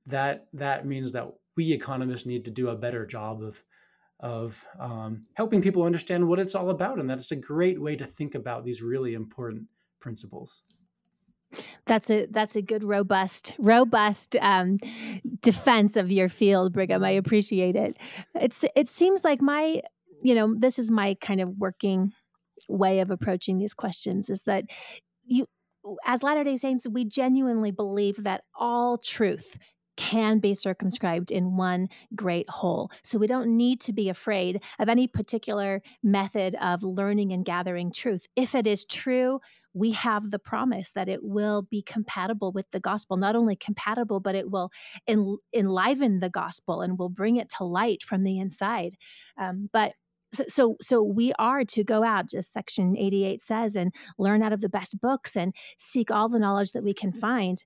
that 0.06 0.48
that 0.54 0.86
means 0.86 1.12
that 1.12 1.28
we 1.58 1.72
economists 1.72 2.26
need 2.26 2.46
to 2.46 2.52
do 2.52 2.70
a 2.70 2.76
better 2.76 3.06
job 3.06 3.44
of 3.44 3.64
of 4.22 4.66
um, 4.80 5.26
helping 5.34 5.62
people 5.62 5.84
understand 5.84 6.26
what 6.26 6.40
it's 6.40 6.56
all 6.56 6.70
about, 6.70 7.00
and 7.00 7.10
that 7.10 7.18
it's 7.18 7.32
a 7.32 7.36
great 7.36 7.82
way 7.82 7.96
to 7.96 8.06
think 8.06 8.36
about 8.36 8.64
these 8.64 8.82
really 8.82 9.14
important 9.14 9.64
principles. 10.00 10.64
That's 11.86 12.10
a 12.10 12.28
that's 12.32 12.56
a 12.56 12.62
good 12.62 12.84
robust 12.84 13.54
robust 13.58 14.36
um, 14.42 14.78
defense 15.42 15.96
of 15.96 16.12
your 16.12 16.30
field, 16.30 16.74
Brigham. 16.74 17.04
I 17.04 17.12
appreciate 17.12 17.76
it. 17.76 17.98
It's 18.34 18.66
it 18.76 18.88
seems 18.88 19.24
like 19.24 19.42
my 19.42 19.82
you 20.22 20.36
know 20.36 20.56
this 20.58 20.80
is 20.80 20.92
my 20.92 21.16
kind 21.22 21.42
of 21.42 21.50
working 21.58 22.12
way 22.68 23.00
of 23.00 23.12
approaching 23.12 23.58
these 23.58 23.74
questions 23.74 24.30
is 24.30 24.44
that 24.44 24.66
you 25.24 25.48
as 26.06 26.24
Latter 26.24 26.44
day 26.44 26.58
Saints 26.58 26.88
we 26.90 27.06
genuinely 27.06 27.72
believe 27.72 28.24
that 28.24 28.44
all 28.58 28.98
truth 28.98 29.58
can 29.98 30.40
be 30.40 30.54
circumscribed 30.54 31.32
in 31.32 31.56
one 31.56 31.88
great 32.16 32.50
whole. 32.50 32.92
So 33.04 33.18
we 33.18 33.28
don't 33.28 33.56
need 33.56 33.80
to 33.82 33.94
be 33.94 34.10
afraid 34.10 34.62
of 34.80 34.90
any 34.90 35.08
particular 35.08 35.82
method 36.04 36.56
of 36.62 36.84
learning 36.84 37.32
and 37.32 37.46
gathering 37.46 37.92
truth. 37.94 38.28
If 38.36 38.56
it 38.56 38.68
is 38.68 38.86
true, 38.86 39.40
we 39.76 39.92
have 39.92 40.32
the 40.32 40.40
promise 40.40 40.94
that 40.94 41.10
it 41.10 41.24
will 41.24 41.62
be 41.62 41.82
compatible 41.82 42.52
with 42.52 42.66
the 42.72 42.80
gospel. 42.80 43.18
Not 43.18 43.36
only 43.36 43.56
compatible, 43.56 44.20
but 44.20 44.34
it 44.34 44.50
will 44.50 44.72
en- 45.08 45.38
enliven 45.54 46.20
the 46.20 46.30
gospel 46.30 46.82
and 46.82 46.98
will 46.98 47.10
bring 47.10 47.36
it 47.36 47.50
to 47.58 47.66
light 47.66 48.02
from 48.02 48.24
the 48.24 48.40
inside. 48.40 48.96
Um, 49.38 49.70
but 49.72 49.94
so, 50.48 50.76
so 50.82 51.04
we 51.04 51.34
are 51.38 51.64
to 51.66 51.84
go 51.84 52.04
out 52.04 52.34
as 52.34 52.48
section 52.48 52.98
88 52.98 53.42
says 53.42 53.76
and 53.76 53.94
learn 54.18 54.42
out 54.42 54.54
of 54.54 54.62
the 54.62 54.70
best 54.70 55.00
books 55.00 55.38
and 55.38 55.54
seek 55.78 56.10
all 56.10 56.30
the 56.30 56.40
knowledge 56.40 56.72
that 56.72 56.84
we 56.84 56.94
can 56.94 57.12
find 57.12 57.64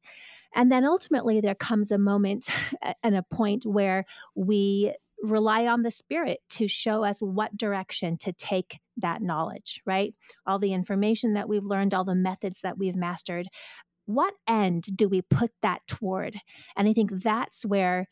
and 0.53 0.71
then 0.71 0.85
ultimately 0.85 1.41
there 1.41 1.55
comes 1.55 1.91
a 1.91 1.97
moment 1.97 2.49
and 3.03 3.15
a 3.15 3.23
point 3.23 3.65
where 3.65 4.05
we 4.35 4.93
rely 5.21 5.67
on 5.67 5.81
the 5.83 5.91
spirit 5.91 6.39
to 6.49 6.67
show 6.67 7.03
us 7.03 7.21
what 7.21 7.57
direction 7.57 8.17
to 8.17 8.31
take 8.33 8.79
that 9.01 9.21
knowledge, 9.21 9.81
right? 9.85 10.13
All 10.45 10.59
the 10.59 10.73
information 10.73 11.33
that 11.33 11.49
we've 11.49 11.63
learned, 11.63 11.93
all 11.93 12.03
the 12.03 12.15
methods 12.15 12.61
that 12.61 12.77
we've 12.77 12.95
mastered. 12.95 13.47
What 14.05 14.33
end 14.47 14.85
do 14.95 15.07
we 15.07 15.21
put 15.21 15.51
that 15.61 15.81
toward? 15.87 16.37
And 16.75 16.87
I 16.87 16.93
think 16.93 17.11
that's 17.11 17.65
where 17.65 18.07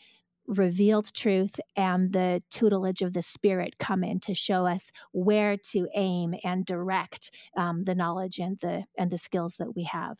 revealed 0.48 1.14
truth 1.14 1.60
and 1.76 2.14
the 2.14 2.42
tutelage 2.50 3.02
of 3.02 3.14
the 3.14 3.22
spirit 3.22 3.78
come 3.80 4.04
in 4.04 4.20
to 4.22 4.34
show 4.34 4.66
us 4.66 4.92
where 5.12 5.58
to 5.58 5.88
aim 5.94 6.34
and 6.44 6.66
direct 6.66 7.32
um, 7.58 7.84
the 7.84 7.94
knowledge 7.94 8.40
and 8.40 8.58
the 8.62 8.86
and 8.98 9.12
the 9.12 9.18
skills 9.18 9.58
that 9.58 9.76
we 9.76 9.84
have 9.84 10.18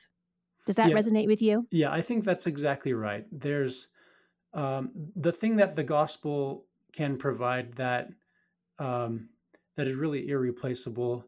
does 0.66 0.76
that 0.76 0.90
yeah. 0.90 0.96
resonate 0.96 1.28
with 1.28 1.42
you 1.42 1.66
yeah 1.72 1.92
i 1.92 2.02
think 2.02 2.26
that's 2.26 2.46
exactly 2.46 2.94
right 2.94 3.26
there's 3.32 3.88
um, 4.54 4.92
the 5.16 5.32
thing 5.32 5.58
that 5.58 5.76
the 5.76 5.84
gospel 5.84 6.66
can 6.94 7.18
provide 7.18 7.74
that 7.74 8.10
um, 8.80 9.30
that 9.78 9.88
is 9.88 9.96
really 9.96 10.28
irreplaceable 10.28 11.24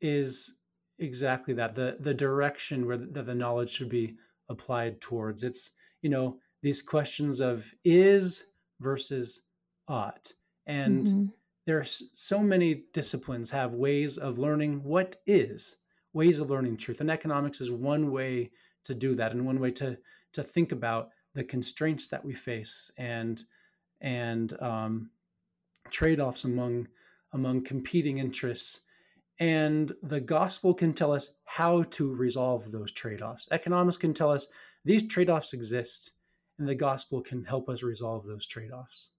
is 0.00 0.58
exactly 0.98 1.54
that 1.54 1.74
the 1.74 1.96
the 2.00 2.14
direction 2.14 2.86
where 2.86 2.98
the, 2.98 3.06
that 3.06 3.24
the 3.24 3.34
knowledge 3.34 3.70
should 3.70 3.88
be 3.88 4.16
applied 4.50 5.00
towards 5.00 5.44
it's 5.44 5.70
you 6.02 6.10
know 6.10 6.38
these 6.60 6.82
questions 6.82 7.40
of 7.40 7.72
is 7.84 8.44
versus 8.80 9.42
ought 9.86 10.32
and 10.66 11.06
mm-hmm. 11.06 11.24
there's 11.66 12.10
so 12.14 12.40
many 12.40 12.84
disciplines 12.92 13.50
have 13.50 13.72
ways 13.74 14.18
of 14.18 14.38
learning 14.38 14.82
what 14.82 15.16
is 15.26 15.76
ways 16.12 16.40
of 16.40 16.50
learning 16.50 16.76
truth 16.76 17.00
and 17.00 17.10
economics 17.10 17.60
is 17.60 17.70
one 17.70 18.10
way 18.10 18.50
to 18.84 18.94
do 18.94 19.14
that 19.14 19.32
and 19.32 19.44
one 19.44 19.60
way 19.60 19.70
to 19.70 19.96
to 20.32 20.42
think 20.42 20.72
about 20.72 21.10
the 21.34 21.44
constraints 21.44 22.08
that 22.08 22.24
we 22.24 22.34
face 22.34 22.90
and 22.96 23.44
and 24.00 24.60
um, 24.60 25.10
trade-offs 25.90 26.44
among 26.44 26.86
among 27.32 27.64
competing 27.64 28.18
interests 28.18 28.80
and 29.40 29.92
the 30.02 30.20
gospel 30.20 30.74
can 30.74 30.92
tell 30.92 31.12
us 31.12 31.30
how 31.44 31.82
to 31.84 32.14
resolve 32.14 32.70
those 32.72 32.90
trade-offs. 32.90 33.46
Economics 33.52 33.96
can 33.96 34.12
tell 34.12 34.32
us 34.32 34.48
these 34.84 35.06
trade-offs 35.06 35.52
exist 35.52 36.12
and 36.58 36.68
the 36.68 36.74
gospel 36.74 37.20
can 37.20 37.44
help 37.44 37.68
us 37.68 37.82
resolve 37.82 38.26
those 38.26 38.46
trade-offs. 38.46 39.10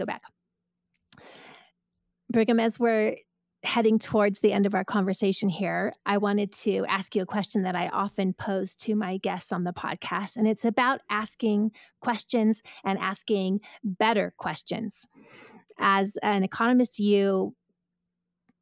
go 0.00 0.06
back. 0.06 0.22
Brigham, 2.30 2.60
as 2.60 2.78
we're 2.78 3.16
heading 3.62 3.98
towards 3.98 4.40
the 4.40 4.52
end 4.52 4.64
of 4.64 4.74
our 4.74 4.84
conversation 4.84 5.48
here, 5.48 5.92
I 6.06 6.18
wanted 6.18 6.52
to 6.52 6.86
ask 6.86 7.14
you 7.14 7.22
a 7.22 7.26
question 7.26 7.62
that 7.62 7.74
I 7.74 7.88
often 7.88 8.32
pose 8.32 8.74
to 8.76 8.94
my 8.94 9.18
guests 9.18 9.52
on 9.52 9.64
the 9.64 9.72
podcast. 9.72 10.36
And 10.36 10.46
it's 10.46 10.64
about 10.64 11.02
asking 11.10 11.72
questions 12.00 12.62
and 12.84 12.98
asking 12.98 13.60
better 13.82 14.32
questions. 14.38 15.06
As 15.78 16.16
an 16.22 16.44
economist, 16.44 17.00
you 17.00 17.54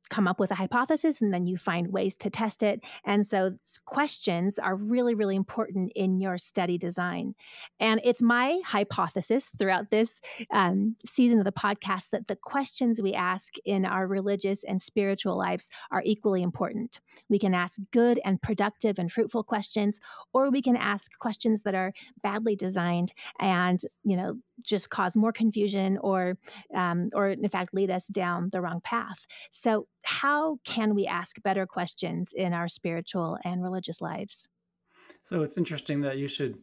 come 0.08 0.26
up 0.26 0.40
with 0.40 0.50
a 0.50 0.54
hypothesis 0.54 1.20
and 1.20 1.32
then 1.32 1.46
you 1.46 1.56
find 1.56 1.92
ways 1.92 2.16
to 2.16 2.30
test 2.30 2.62
it. 2.62 2.80
And 3.04 3.26
so 3.26 3.52
questions 3.84 4.58
are 4.58 4.76
really, 4.76 5.14
really 5.14 5.36
important 5.36 5.92
in 5.94 6.20
your 6.20 6.38
study 6.38 6.78
design. 6.78 7.34
And 7.80 8.00
it's 8.04 8.22
my 8.22 8.58
hypothesis 8.64 9.50
throughout 9.58 9.90
this 9.90 10.20
um, 10.52 10.96
season 11.04 11.38
of 11.38 11.44
the 11.44 11.52
podcast 11.52 12.10
that 12.10 12.28
the 12.28 12.36
questions 12.36 13.00
we 13.00 13.14
ask 13.14 13.54
in 13.64 13.84
our 13.84 14.06
religious 14.06 14.64
and 14.64 14.80
spiritual 14.80 15.36
lives 15.36 15.70
are 15.90 16.02
equally 16.04 16.42
important. 16.42 17.00
We 17.28 17.38
can 17.38 17.54
ask 17.54 17.80
good 17.92 18.20
and 18.24 18.40
productive 18.40 18.98
and 18.98 19.10
fruitful 19.10 19.44
questions, 19.44 20.00
or 20.32 20.50
we 20.50 20.62
can 20.62 20.76
ask 20.76 21.18
questions 21.18 21.62
that 21.62 21.74
are 21.74 21.92
badly 22.22 22.56
designed 22.56 23.12
and, 23.40 23.80
you 24.04 24.16
know, 24.16 24.36
just 24.62 24.90
cause 24.90 25.16
more 25.16 25.32
confusion 25.32 25.98
or 25.98 26.36
um, 26.74 27.08
or 27.14 27.28
in 27.30 27.48
fact 27.48 27.74
lead 27.74 27.90
us 27.90 28.08
down 28.08 28.48
the 28.50 28.60
wrong 28.60 28.80
path 28.82 29.26
so 29.50 29.86
how 30.08 30.58
can 30.64 30.94
we 30.94 31.06
ask 31.06 31.42
better 31.42 31.66
questions 31.66 32.32
in 32.32 32.52
our 32.52 32.68
spiritual 32.68 33.38
and 33.44 33.62
religious 33.62 34.00
lives 34.00 34.48
so 35.22 35.42
it's 35.42 35.56
interesting 35.56 36.00
that 36.00 36.18
you 36.18 36.28
should 36.28 36.58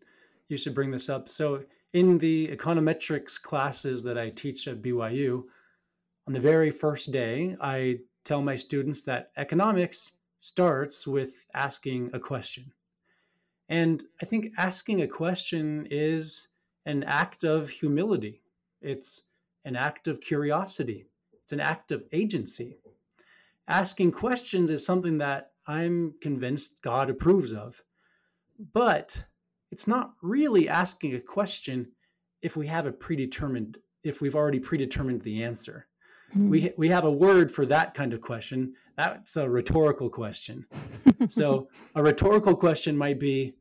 you 0.48 0.58
should 0.58 0.76
bring 0.76 0.92
this 0.92 1.10
up 1.10 1.30
so 1.30 1.64
in 1.94 2.18
the 2.18 2.48
econometrics 2.48 3.42
classes 3.42 4.04
that 4.04 4.18
i 4.18 4.30
teach 4.30 4.68
at 4.68 4.82
byu 4.82 5.44
on 6.28 6.34
the 6.34 6.40
very 6.40 6.72
first 6.72 7.12
day 7.12 7.56
i 7.62 7.98
tell 8.24 8.42
my 8.42 8.56
students 8.56 9.02
that 9.04 9.32
economics 9.38 10.14
starts 10.38 11.08
with 11.08 11.46
asking 11.54 12.10
a 12.14 12.20
question 12.20 12.66
and 13.70 14.04
i 14.22 14.26
think 14.26 14.52
asking 14.58 15.02
a 15.02 15.08
question 15.08 15.88
is 15.92 16.50
an 16.86 17.04
act 17.04 17.44
of 17.44 17.70
humility. 17.70 18.42
It's 18.82 19.24
an 19.66 19.76
act 19.76 20.08
of 20.08 20.22
curiosity. 20.22 21.08
It's 21.34 21.54
an 21.54 21.60
act 21.60 21.92
of 21.92 22.04
agency. 22.12 22.78
Asking 23.68 24.12
questions 24.12 24.72
is 24.72 24.86
something 24.86 25.18
that 25.20 25.52
I'm 25.68 26.14
convinced 26.22 26.82
God 26.82 27.10
approves 27.10 27.54
of. 27.54 27.82
But 28.74 29.26
it's 29.72 29.88
not 29.88 30.14
really 30.22 30.70
asking 30.70 31.16
a 31.16 31.20
question 31.20 31.92
if 32.42 32.56
we 32.56 32.68
have 32.68 32.86
a 32.86 32.92
predetermined, 32.92 33.78
if 34.04 34.22
we've 34.22 34.36
already 34.36 34.60
predetermined 34.60 35.22
the 35.22 35.44
answer. 35.44 35.88
Mm-hmm. 36.32 36.50
We, 36.50 36.74
we 36.78 36.88
have 36.90 37.06
a 37.06 37.12
word 37.12 37.52
for 37.52 37.66
that 37.66 37.94
kind 37.94 38.14
of 38.14 38.22
question. 38.22 38.74
That's 38.98 39.36
a 39.36 39.50
rhetorical 39.50 40.10
question. 40.10 40.66
so 41.28 41.70
a 41.96 42.04
rhetorical 42.04 42.56
question 42.56 42.96
might 42.96 43.20
be 43.20 43.56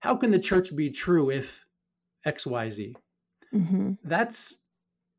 How 0.00 0.16
can 0.16 0.30
the 0.30 0.38
church 0.38 0.74
be 0.74 0.90
true 0.90 1.30
if 1.30 1.64
XYZ. 2.26 2.94
Mm-hmm. 3.54 3.92
That's 4.04 4.58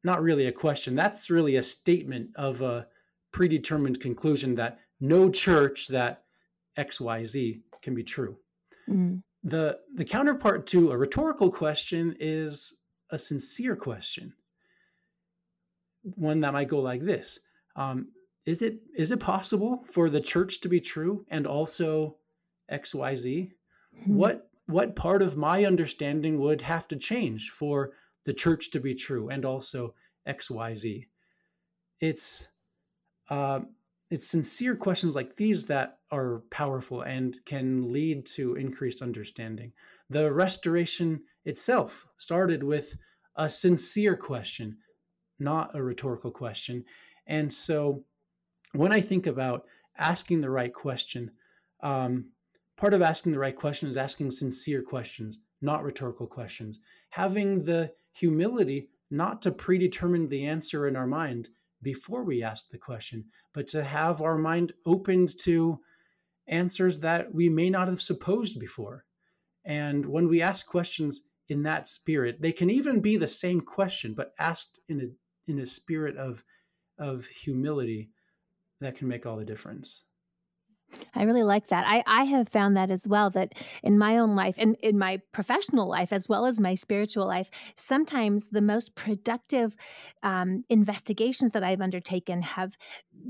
not 0.04 0.22
really 0.22 0.48
a 0.48 0.52
question. 0.52 0.96
That's 0.96 1.30
really 1.30 1.56
a 1.58 1.64
statement 1.64 2.30
of 2.36 2.62
a 2.62 2.88
predetermined 3.32 4.00
conclusion 4.00 4.56
that 4.56 4.80
no 5.00 5.30
church 5.30 5.88
that 5.88 6.24
XYZ 6.78 7.62
can 7.82 7.96
be 7.96 8.04
true. 8.04 8.38
Mm-hmm. 8.90 9.18
The, 9.44 9.80
the 9.96 10.06
counterpart 10.06 10.68
to 10.68 10.92
a 10.92 10.98
rhetorical 10.98 11.52
question 11.52 12.16
is 12.20 12.76
a 13.10 13.18
sincere 13.18 13.76
question. 13.76 14.34
One 16.04 16.40
that 16.42 16.54
might 16.54 16.68
go 16.68 16.80
like 16.80 17.02
this 17.02 17.40
um, 17.76 18.08
Is 18.46 18.62
it 18.62 18.80
is 18.96 19.12
it 19.12 19.20
possible 19.20 19.84
for 19.88 20.10
the 20.10 20.22
church 20.22 20.62
to 20.62 20.70
be 20.70 20.80
true 20.80 21.26
and 21.30 21.46
also 21.46 22.18
XYZ? 22.72 23.52
Mm-hmm. 24.00 24.16
What 24.16 24.50
what 24.68 24.96
part 24.96 25.22
of 25.22 25.38
my 25.38 25.66
understanding 25.66 26.40
would 26.40 26.62
have 26.62 26.88
to 26.88 26.96
change 26.96 27.50
for 27.50 27.92
the 28.24 28.34
church 28.34 28.72
to 28.72 28.80
be 28.80 28.96
true 28.96 29.30
and 29.30 29.46
also 29.46 29.94
xyz 30.28 31.06
it's 32.00 32.48
uh, 33.32 33.62
it's 34.12 34.28
sincere 34.28 34.76
questions 34.76 35.16
like 35.16 35.36
these 35.36 35.66
that 35.66 35.98
are 36.12 36.44
powerful 36.52 37.02
and 37.02 37.38
can 37.46 37.92
lead 37.92 38.26
to 38.26 38.56
increased 38.56 39.02
understanding 39.02 39.72
the 40.10 40.32
restoration 40.32 41.20
itself 41.46 42.06
started 42.18 42.62
with 42.62 42.96
a 43.38 43.50
sincere 43.50 44.16
question 44.16 44.78
not 45.40 45.76
a 45.76 45.82
rhetorical 45.82 46.30
question 46.30 46.86
and 47.26 47.52
so 47.52 48.04
when 48.74 48.92
i 48.92 49.02
think 49.02 49.26
about 49.26 49.66
asking 49.98 50.40
the 50.40 50.50
right 50.50 50.74
question 50.74 51.32
um, 51.82 52.26
Part 52.82 52.96
of 52.96 53.04
asking 53.04 53.32
the 53.32 53.38
right 53.38 53.56
question 53.56 53.88
is 53.88 53.96
asking 53.96 54.32
sincere 54.32 54.82
questions, 54.82 55.38
not 55.62 55.84
rhetorical 55.84 56.26
questions. 56.26 56.80
Having 57.12 57.62
the 57.62 57.94
humility 58.12 58.90
not 59.12 59.40
to 59.44 59.52
predetermine 59.52 60.28
the 60.28 60.48
answer 60.48 60.88
in 60.88 60.96
our 60.96 61.06
mind 61.06 61.50
before 61.82 62.24
we 62.24 62.44
ask 62.44 62.70
the 62.70 62.78
question, 62.78 63.26
but 63.54 63.68
to 63.68 63.84
have 63.84 64.22
our 64.22 64.38
mind 64.38 64.74
opened 64.86 65.38
to 65.40 65.80
answers 66.48 67.00
that 67.00 67.34
we 67.34 67.50
may 67.50 67.70
not 67.70 67.88
have 67.88 68.02
supposed 68.02 68.60
before. 68.60 69.06
And 69.66 70.06
when 70.06 70.28
we 70.28 70.42
ask 70.42 70.66
questions 70.66 71.22
in 71.50 71.64
that 71.64 71.88
spirit, 71.88 72.42
they 72.42 72.52
can 72.52 72.70
even 72.70 73.00
be 73.00 73.18
the 73.18 73.28
same 73.28 73.62
question, 73.62 74.14
but 74.14 74.34
asked 74.40 74.80
in 74.90 75.02
a 75.02 75.52
in 75.52 75.60
a 75.60 75.66
spirit 75.66 76.18
of 76.18 76.44
of 76.98 77.26
humility 77.26 78.10
that 78.80 78.96
can 78.96 79.08
make 79.08 79.26
all 79.26 79.38
the 79.38 79.46
difference. 79.46 80.04
I 81.16 81.24
really 81.24 81.44
like 81.44 81.68
that. 81.68 81.86
I, 81.88 82.04
I 82.08 82.24
have 82.24 82.50
found 82.50 82.78
that 82.78 82.92
as 82.92 83.08
well, 83.08 83.30
that 83.32 83.54
in 83.84 83.98
my 83.98 84.18
own 84.18 84.36
life 84.36 84.56
and 84.58 84.76
in 84.82 84.98
my 84.98 85.20
professional 85.32 85.88
life, 85.88 86.14
as 86.14 86.28
well 86.30 86.46
as 86.46 86.60
my 86.60 86.76
spiritual 86.76 87.28
life, 87.28 87.50
sometimes 87.76 88.50
the 88.50 88.62
most 88.62 88.96
productive 88.96 89.76
um, 90.24 90.64
investigations 90.70 91.52
that 91.52 91.64
I've 91.64 91.82
undertaken 91.82 92.42
have 92.42 92.78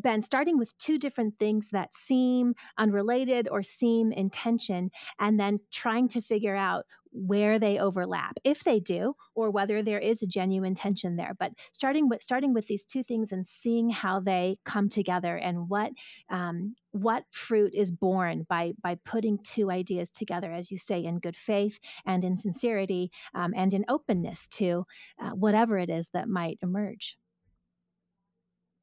been 0.01 0.21
starting 0.21 0.57
with 0.57 0.77
two 0.77 0.97
different 0.97 1.39
things 1.39 1.69
that 1.69 1.93
seem 1.93 2.53
unrelated 2.77 3.47
or 3.49 3.61
seem 3.61 4.11
in 4.11 4.29
tension, 4.29 4.91
and 5.19 5.39
then 5.39 5.59
trying 5.71 6.07
to 6.09 6.21
figure 6.21 6.55
out 6.55 6.85
where 7.11 7.59
they 7.59 7.77
overlap 7.77 8.37
if 8.43 8.63
they 8.63 8.79
do 8.79 9.13
or 9.35 9.51
whether 9.51 9.81
there 9.81 9.99
is 9.99 10.23
a 10.23 10.27
genuine 10.27 10.73
tension 10.73 11.15
there. 11.15 11.35
But 11.37 11.53
starting 11.71 12.09
with 12.09 12.21
starting 12.21 12.53
with 12.53 12.67
these 12.67 12.85
two 12.85 13.03
things 13.03 13.31
and 13.31 13.45
seeing 13.45 13.89
how 13.89 14.19
they 14.19 14.57
come 14.65 14.89
together 14.89 15.35
and 15.35 15.69
what 15.69 15.91
um, 16.29 16.75
what 16.91 17.23
fruit 17.31 17.73
is 17.73 17.91
born 17.91 18.45
by 18.49 18.73
by 18.81 18.97
putting 19.05 19.39
two 19.43 19.71
ideas 19.71 20.09
together 20.09 20.51
as 20.51 20.71
you 20.71 20.77
say 20.77 21.03
in 21.03 21.19
good 21.19 21.35
faith 21.35 21.79
and 22.05 22.23
in 22.23 22.35
sincerity 22.35 23.11
um, 23.33 23.53
and 23.55 23.73
in 23.73 23.85
openness 23.87 24.47
to 24.47 24.85
uh, 25.21 25.31
whatever 25.31 25.77
it 25.77 25.89
is 25.89 26.09
that 26.13 26.27
might 26.27 26.57
emerge. 26.61 27.17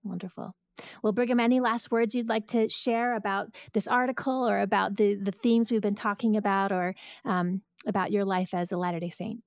Wonderful 0.03 0.55
Well, 1.03 1.12
Brigham, 1.12 1.41
any 1.41 1.61
last 1.61 1.91
words 1.91 2.14
you'd 2.14 2.29
like 2.29 2.47
to 2.49 2.68
share 2.68 3.14
about 3.14 3.55
this 3.72 3.89
article 3.89 4.49
or 4.49 4.61
about 4.61 4.97
the, 4.97 5.14
the 5.14 5.33
themes 5.33 5.70
we've 5.70 5.81
been 5.81 5.95
talking 5.95 6.37
about 6.37 6.72
or 6.72 6.95
um, 7.24 7.62
about 7.87 8.12
your 8.12 8.24
life 8.24 8.55
as 8.55 8.72
a 8.72 8.79
Latter 8.79 9.01
day 9.01 9.11
Saint? 9.11 9.41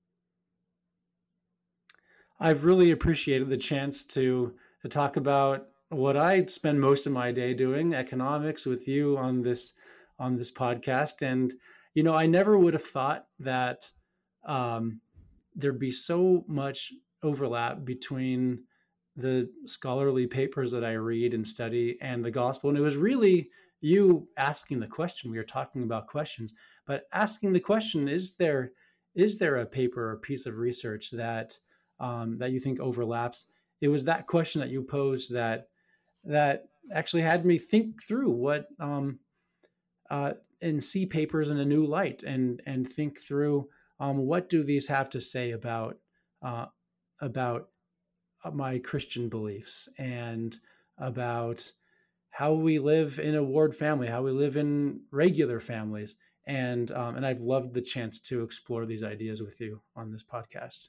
I've 2.40 2.64
really 2.64 2.90
appreciated 2.90 3.48
the 3.48 3.56
chance 3.56 4.02
to, 4.04 4.54
to 4.82 4.88
talk 4.88 5.16
about 5.16 5.68
what 5.90 6.16
I 6.16 6.44
spend 6.46 6.80
most 6.80 7.06
of 7.06 7.12
my 7.12 7.30
day 7.30 7.54
doing, 7.54 7.94
economics, 7.94 8.66
with 8.66 8.88
you 8.88 9.16
on 9.18 9.42
this 9.42 9.74
on 10.18 10.36
this 10.36 10.50
podcast. 10.50 11.22
And 11.22 11.52
you 11.94 12.02
know, 12.02 12.14
I 12.14 12.26
never 12.26 12.58
would 12.58 12.74
have 12.74 12.82
thought 12.82 13.26
that 13.40 13.90
um, 14.44 15.00
there'd 15.54 15.78
be 15.78 15.90
so 15.90 16.44
much 16.48 16.92
overlap 17.22 17.84
between 17.84 18.64
the 19.16 19.48
scholarly 19.66 20.26
papers 20.26 20.72
that 20.72 20.84
I 20.84 20.92
read 20.92 21.34
and 21.34 21.46
study 21.46 21.98
and 22.00 22.24
the 22.24 22.30
gospel. 22.30 22.70
And 22.70 22.78
it 22.78 22.82
was 22.82 22.96
really 22.96 23.50
you 23.80 24.28
asking 24.36 24.80
the 24.80 24.86
question. 24.86 25.30
We 25.30 25.38
are 25.38 25.44
talking 25.44 25.82
about 25.82 26.06
questions, 26.06 26.54
but 26.86 27.04
asking 27.12 27.52
the 27.52 27.60
question: 27.60 28.08
Is 28.08 28.36
there 28.36 28.72
is 29.14 29.38
there 29.38 29.56
a 29.56 29.66
paper 29.66 30.12
or 30.12 30.16
piece 30.16 30.46
of 30.46 30.56
research 30.56 31.10
that 31.10 31.58
um, 32.00 32.38
that 32.38 32.52
you 32.52 32.60
think 32.60 32.80
overlaps? 32.80 33.46
It 33.80 33.88
was 33.88 34.04
that 34.04 34.26
question 34.26 34.60
that 34.60 34.70
you 34.70 34.82
posed 34.82 35.32
that 35.34 35.68
that 36.24 36.68
actually 36.92 37.22
had 37.22 37.44
me 37.44 37.58
think 37.58 38.02
through 38.02 38.30
what 38.30 38.68
um, 38.78 39.18
uh, 40.10 40.32
and 40.60 40.82
see 40.82 41.04
papers 41.04 41.50
in 41.50 41.58
a 41.58 41.64
new 41.64 41.84
light 41.84 42.22
and 42.22 42.62
and 42.66 42.88
think 42.88 43.18
through 43.18 43.68
um, 44.00 44.18
what 44.18 44.48
do 44.48 44.62
these 44.62 44.86
have 44.86 45.10
to 45.10 45.20
say 45.20 45.50
about 45.50 45.98
uh, 46.42 46.66
about 47.20 47.68
my 48.50 48.78
Christian 48.78 49.28
beliefs 49.28 49.88
and 49.98 50.56
about 50.98 51.70
how 52.30 52.54
we 52.54 52.78
live 52.78 53.18
in 53.18 53.34
a 53.34 53.42
ward 53.42 53.74
family, 53.74 54.08
how 54.08 54.22
we 54.22 54.32
live 54.32 54.56
in 54.56 55.00
regular 55.10 55.60
families, 55.60 56.16
and 56.46 56.90
um, 56.92 57.16
and 57.16 57.26
I've 57.26 57.42
loved 57.42 57.72
the 57.72 57.82
chance 57.82 58.18
to 58.20 58.42
explore 58.42 58.86
these 58.86 59.02
ideas 59.02 59.40
with 59.40 59.60
you 59.60 59.80
on 59.94 60.10
this 60.10 60.24
podcast. 60.24 60.88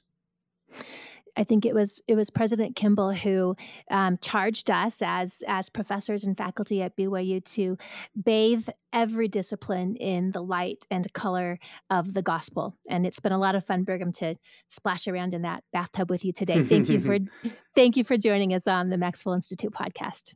I 1.36 1.44
think 1.44 1.66
it 1.66 1.74
was 1.74 2.00
it 2.06 2.14
was 2.14 2.30
President 2.30 2.76
Kimball 2.76 3.12
who 3.12 3.56
um, 3.90 4.18
charged 4.18 4.70
us 4.70 5.02
as 5.02 5.42
as 5.48 5.68
professors 5.68 6.24
and 6.24 6.36
faculty 6.36 6.82
at 6.82 6.96
BYU 6.96 7.44
to 7.54 7.76
bathe 8.20 8.68
every 8.92 9.26
discipline 9.28 9.96
in 9.96 10.30
the 10.32 10.42
light 10.42 10.86
and 10.90 11.12
color 11.12 11.58
of 11.90 12.14
the 12.14 12.22
gospel. 12.22 12.76
And 12.88 13.06
it's 13.06 13.20
been 13.20 13.32
a 13.32 13.38
lot 13.38 13.54
of 13.54 13.64
fun, 13.64 13.82
Brigham, 13.82 14.12
to 14.12 14.34
splash 14.68 15.08
around 15.08 15.34
in 15.34 15.42
that 15.42 15.64
bathtub 15.72 16.10
with 16.10 16.24
you 16.24 16.32
today. 16.32 16.62
Thank 16.62 16.88
you 16.88 17.00
for 17.00 17.18
thank 17.74 17.96
you 17.96 18.04
for 18.04 18.16
joining 18.16 18.54
us 18.54 18.66
on 18.66 18.90
the 18.90 18.98
Maxwell 18.98 19.34
Institute 19.34 19.72
podcast. 19.72 20.34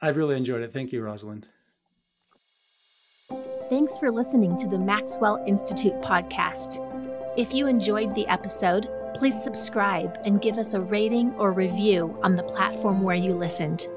I've 0.00 0.16
really 0.16 0.36
enjoyed 0.36 0.62
it. 0.62 0.72
Thank 0.72 0.92
you, 0.92 1.02
Rosalynde. 1.02 1.44
Thanks 3.68 3.98
for 3.98 4.10
listening 4.10 4.56
to 4.58 4.68
the 4.68 4.78
Maxwell 4.78 5.44
Institute 5.46 5.92
podcast. 6.00 6.78
If 7.36 7.52
you 7.52 7.66
enjoyed 7.66 8.14
the 8.14 8.26
episode, 8.26 8.88
please 9.18 9.42
subscribe 9.42 10.16
and 10.24 10.40
give 10.40 10.58
us 10.58 10.74
a 10.74 10.80
rating 10.80 11.34
or 11.34 11.52
review 11.52 12.16
on 12.22 12.36
the 12.36 12.42
platform 12.44 13.02
where 13.02 13.16
you 13.16 13.34
listened. 13.34 13.88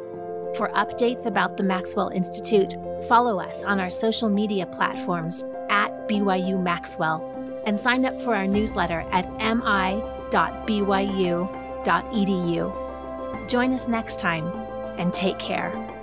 For 0.56 0.70
updates 0.70 1.28
about 1.28 1.58
the 1.58 1.64
Maxwell 1.64 2.10
Institute, 2.10 2.74
follow 3.08 3.40
us 3.40 3.64
on 3.64 3.80
our 3.80 3.92
social 3.92 4.30
media 4.30 4.66
platforms 4.66 5.44
at 5.70 6.08
BYU 6.08 6.62
Maxwell 6.62 7.24
and 7.68 7.80
sign 7.80 8.04
up 8.06 8.20
for 8.20 8.36
our 8.36 8.48
newsletter 8.48 9.06
at 9.12 9.32
mi.byu.edu. 9.38 10.28
Join 13.48 13.74
us 13.74 13.88
next 13.88 14.20
time 14.20 14.48
and 14.98 15.14
take 15.14 15.38
care. 15.38 16.01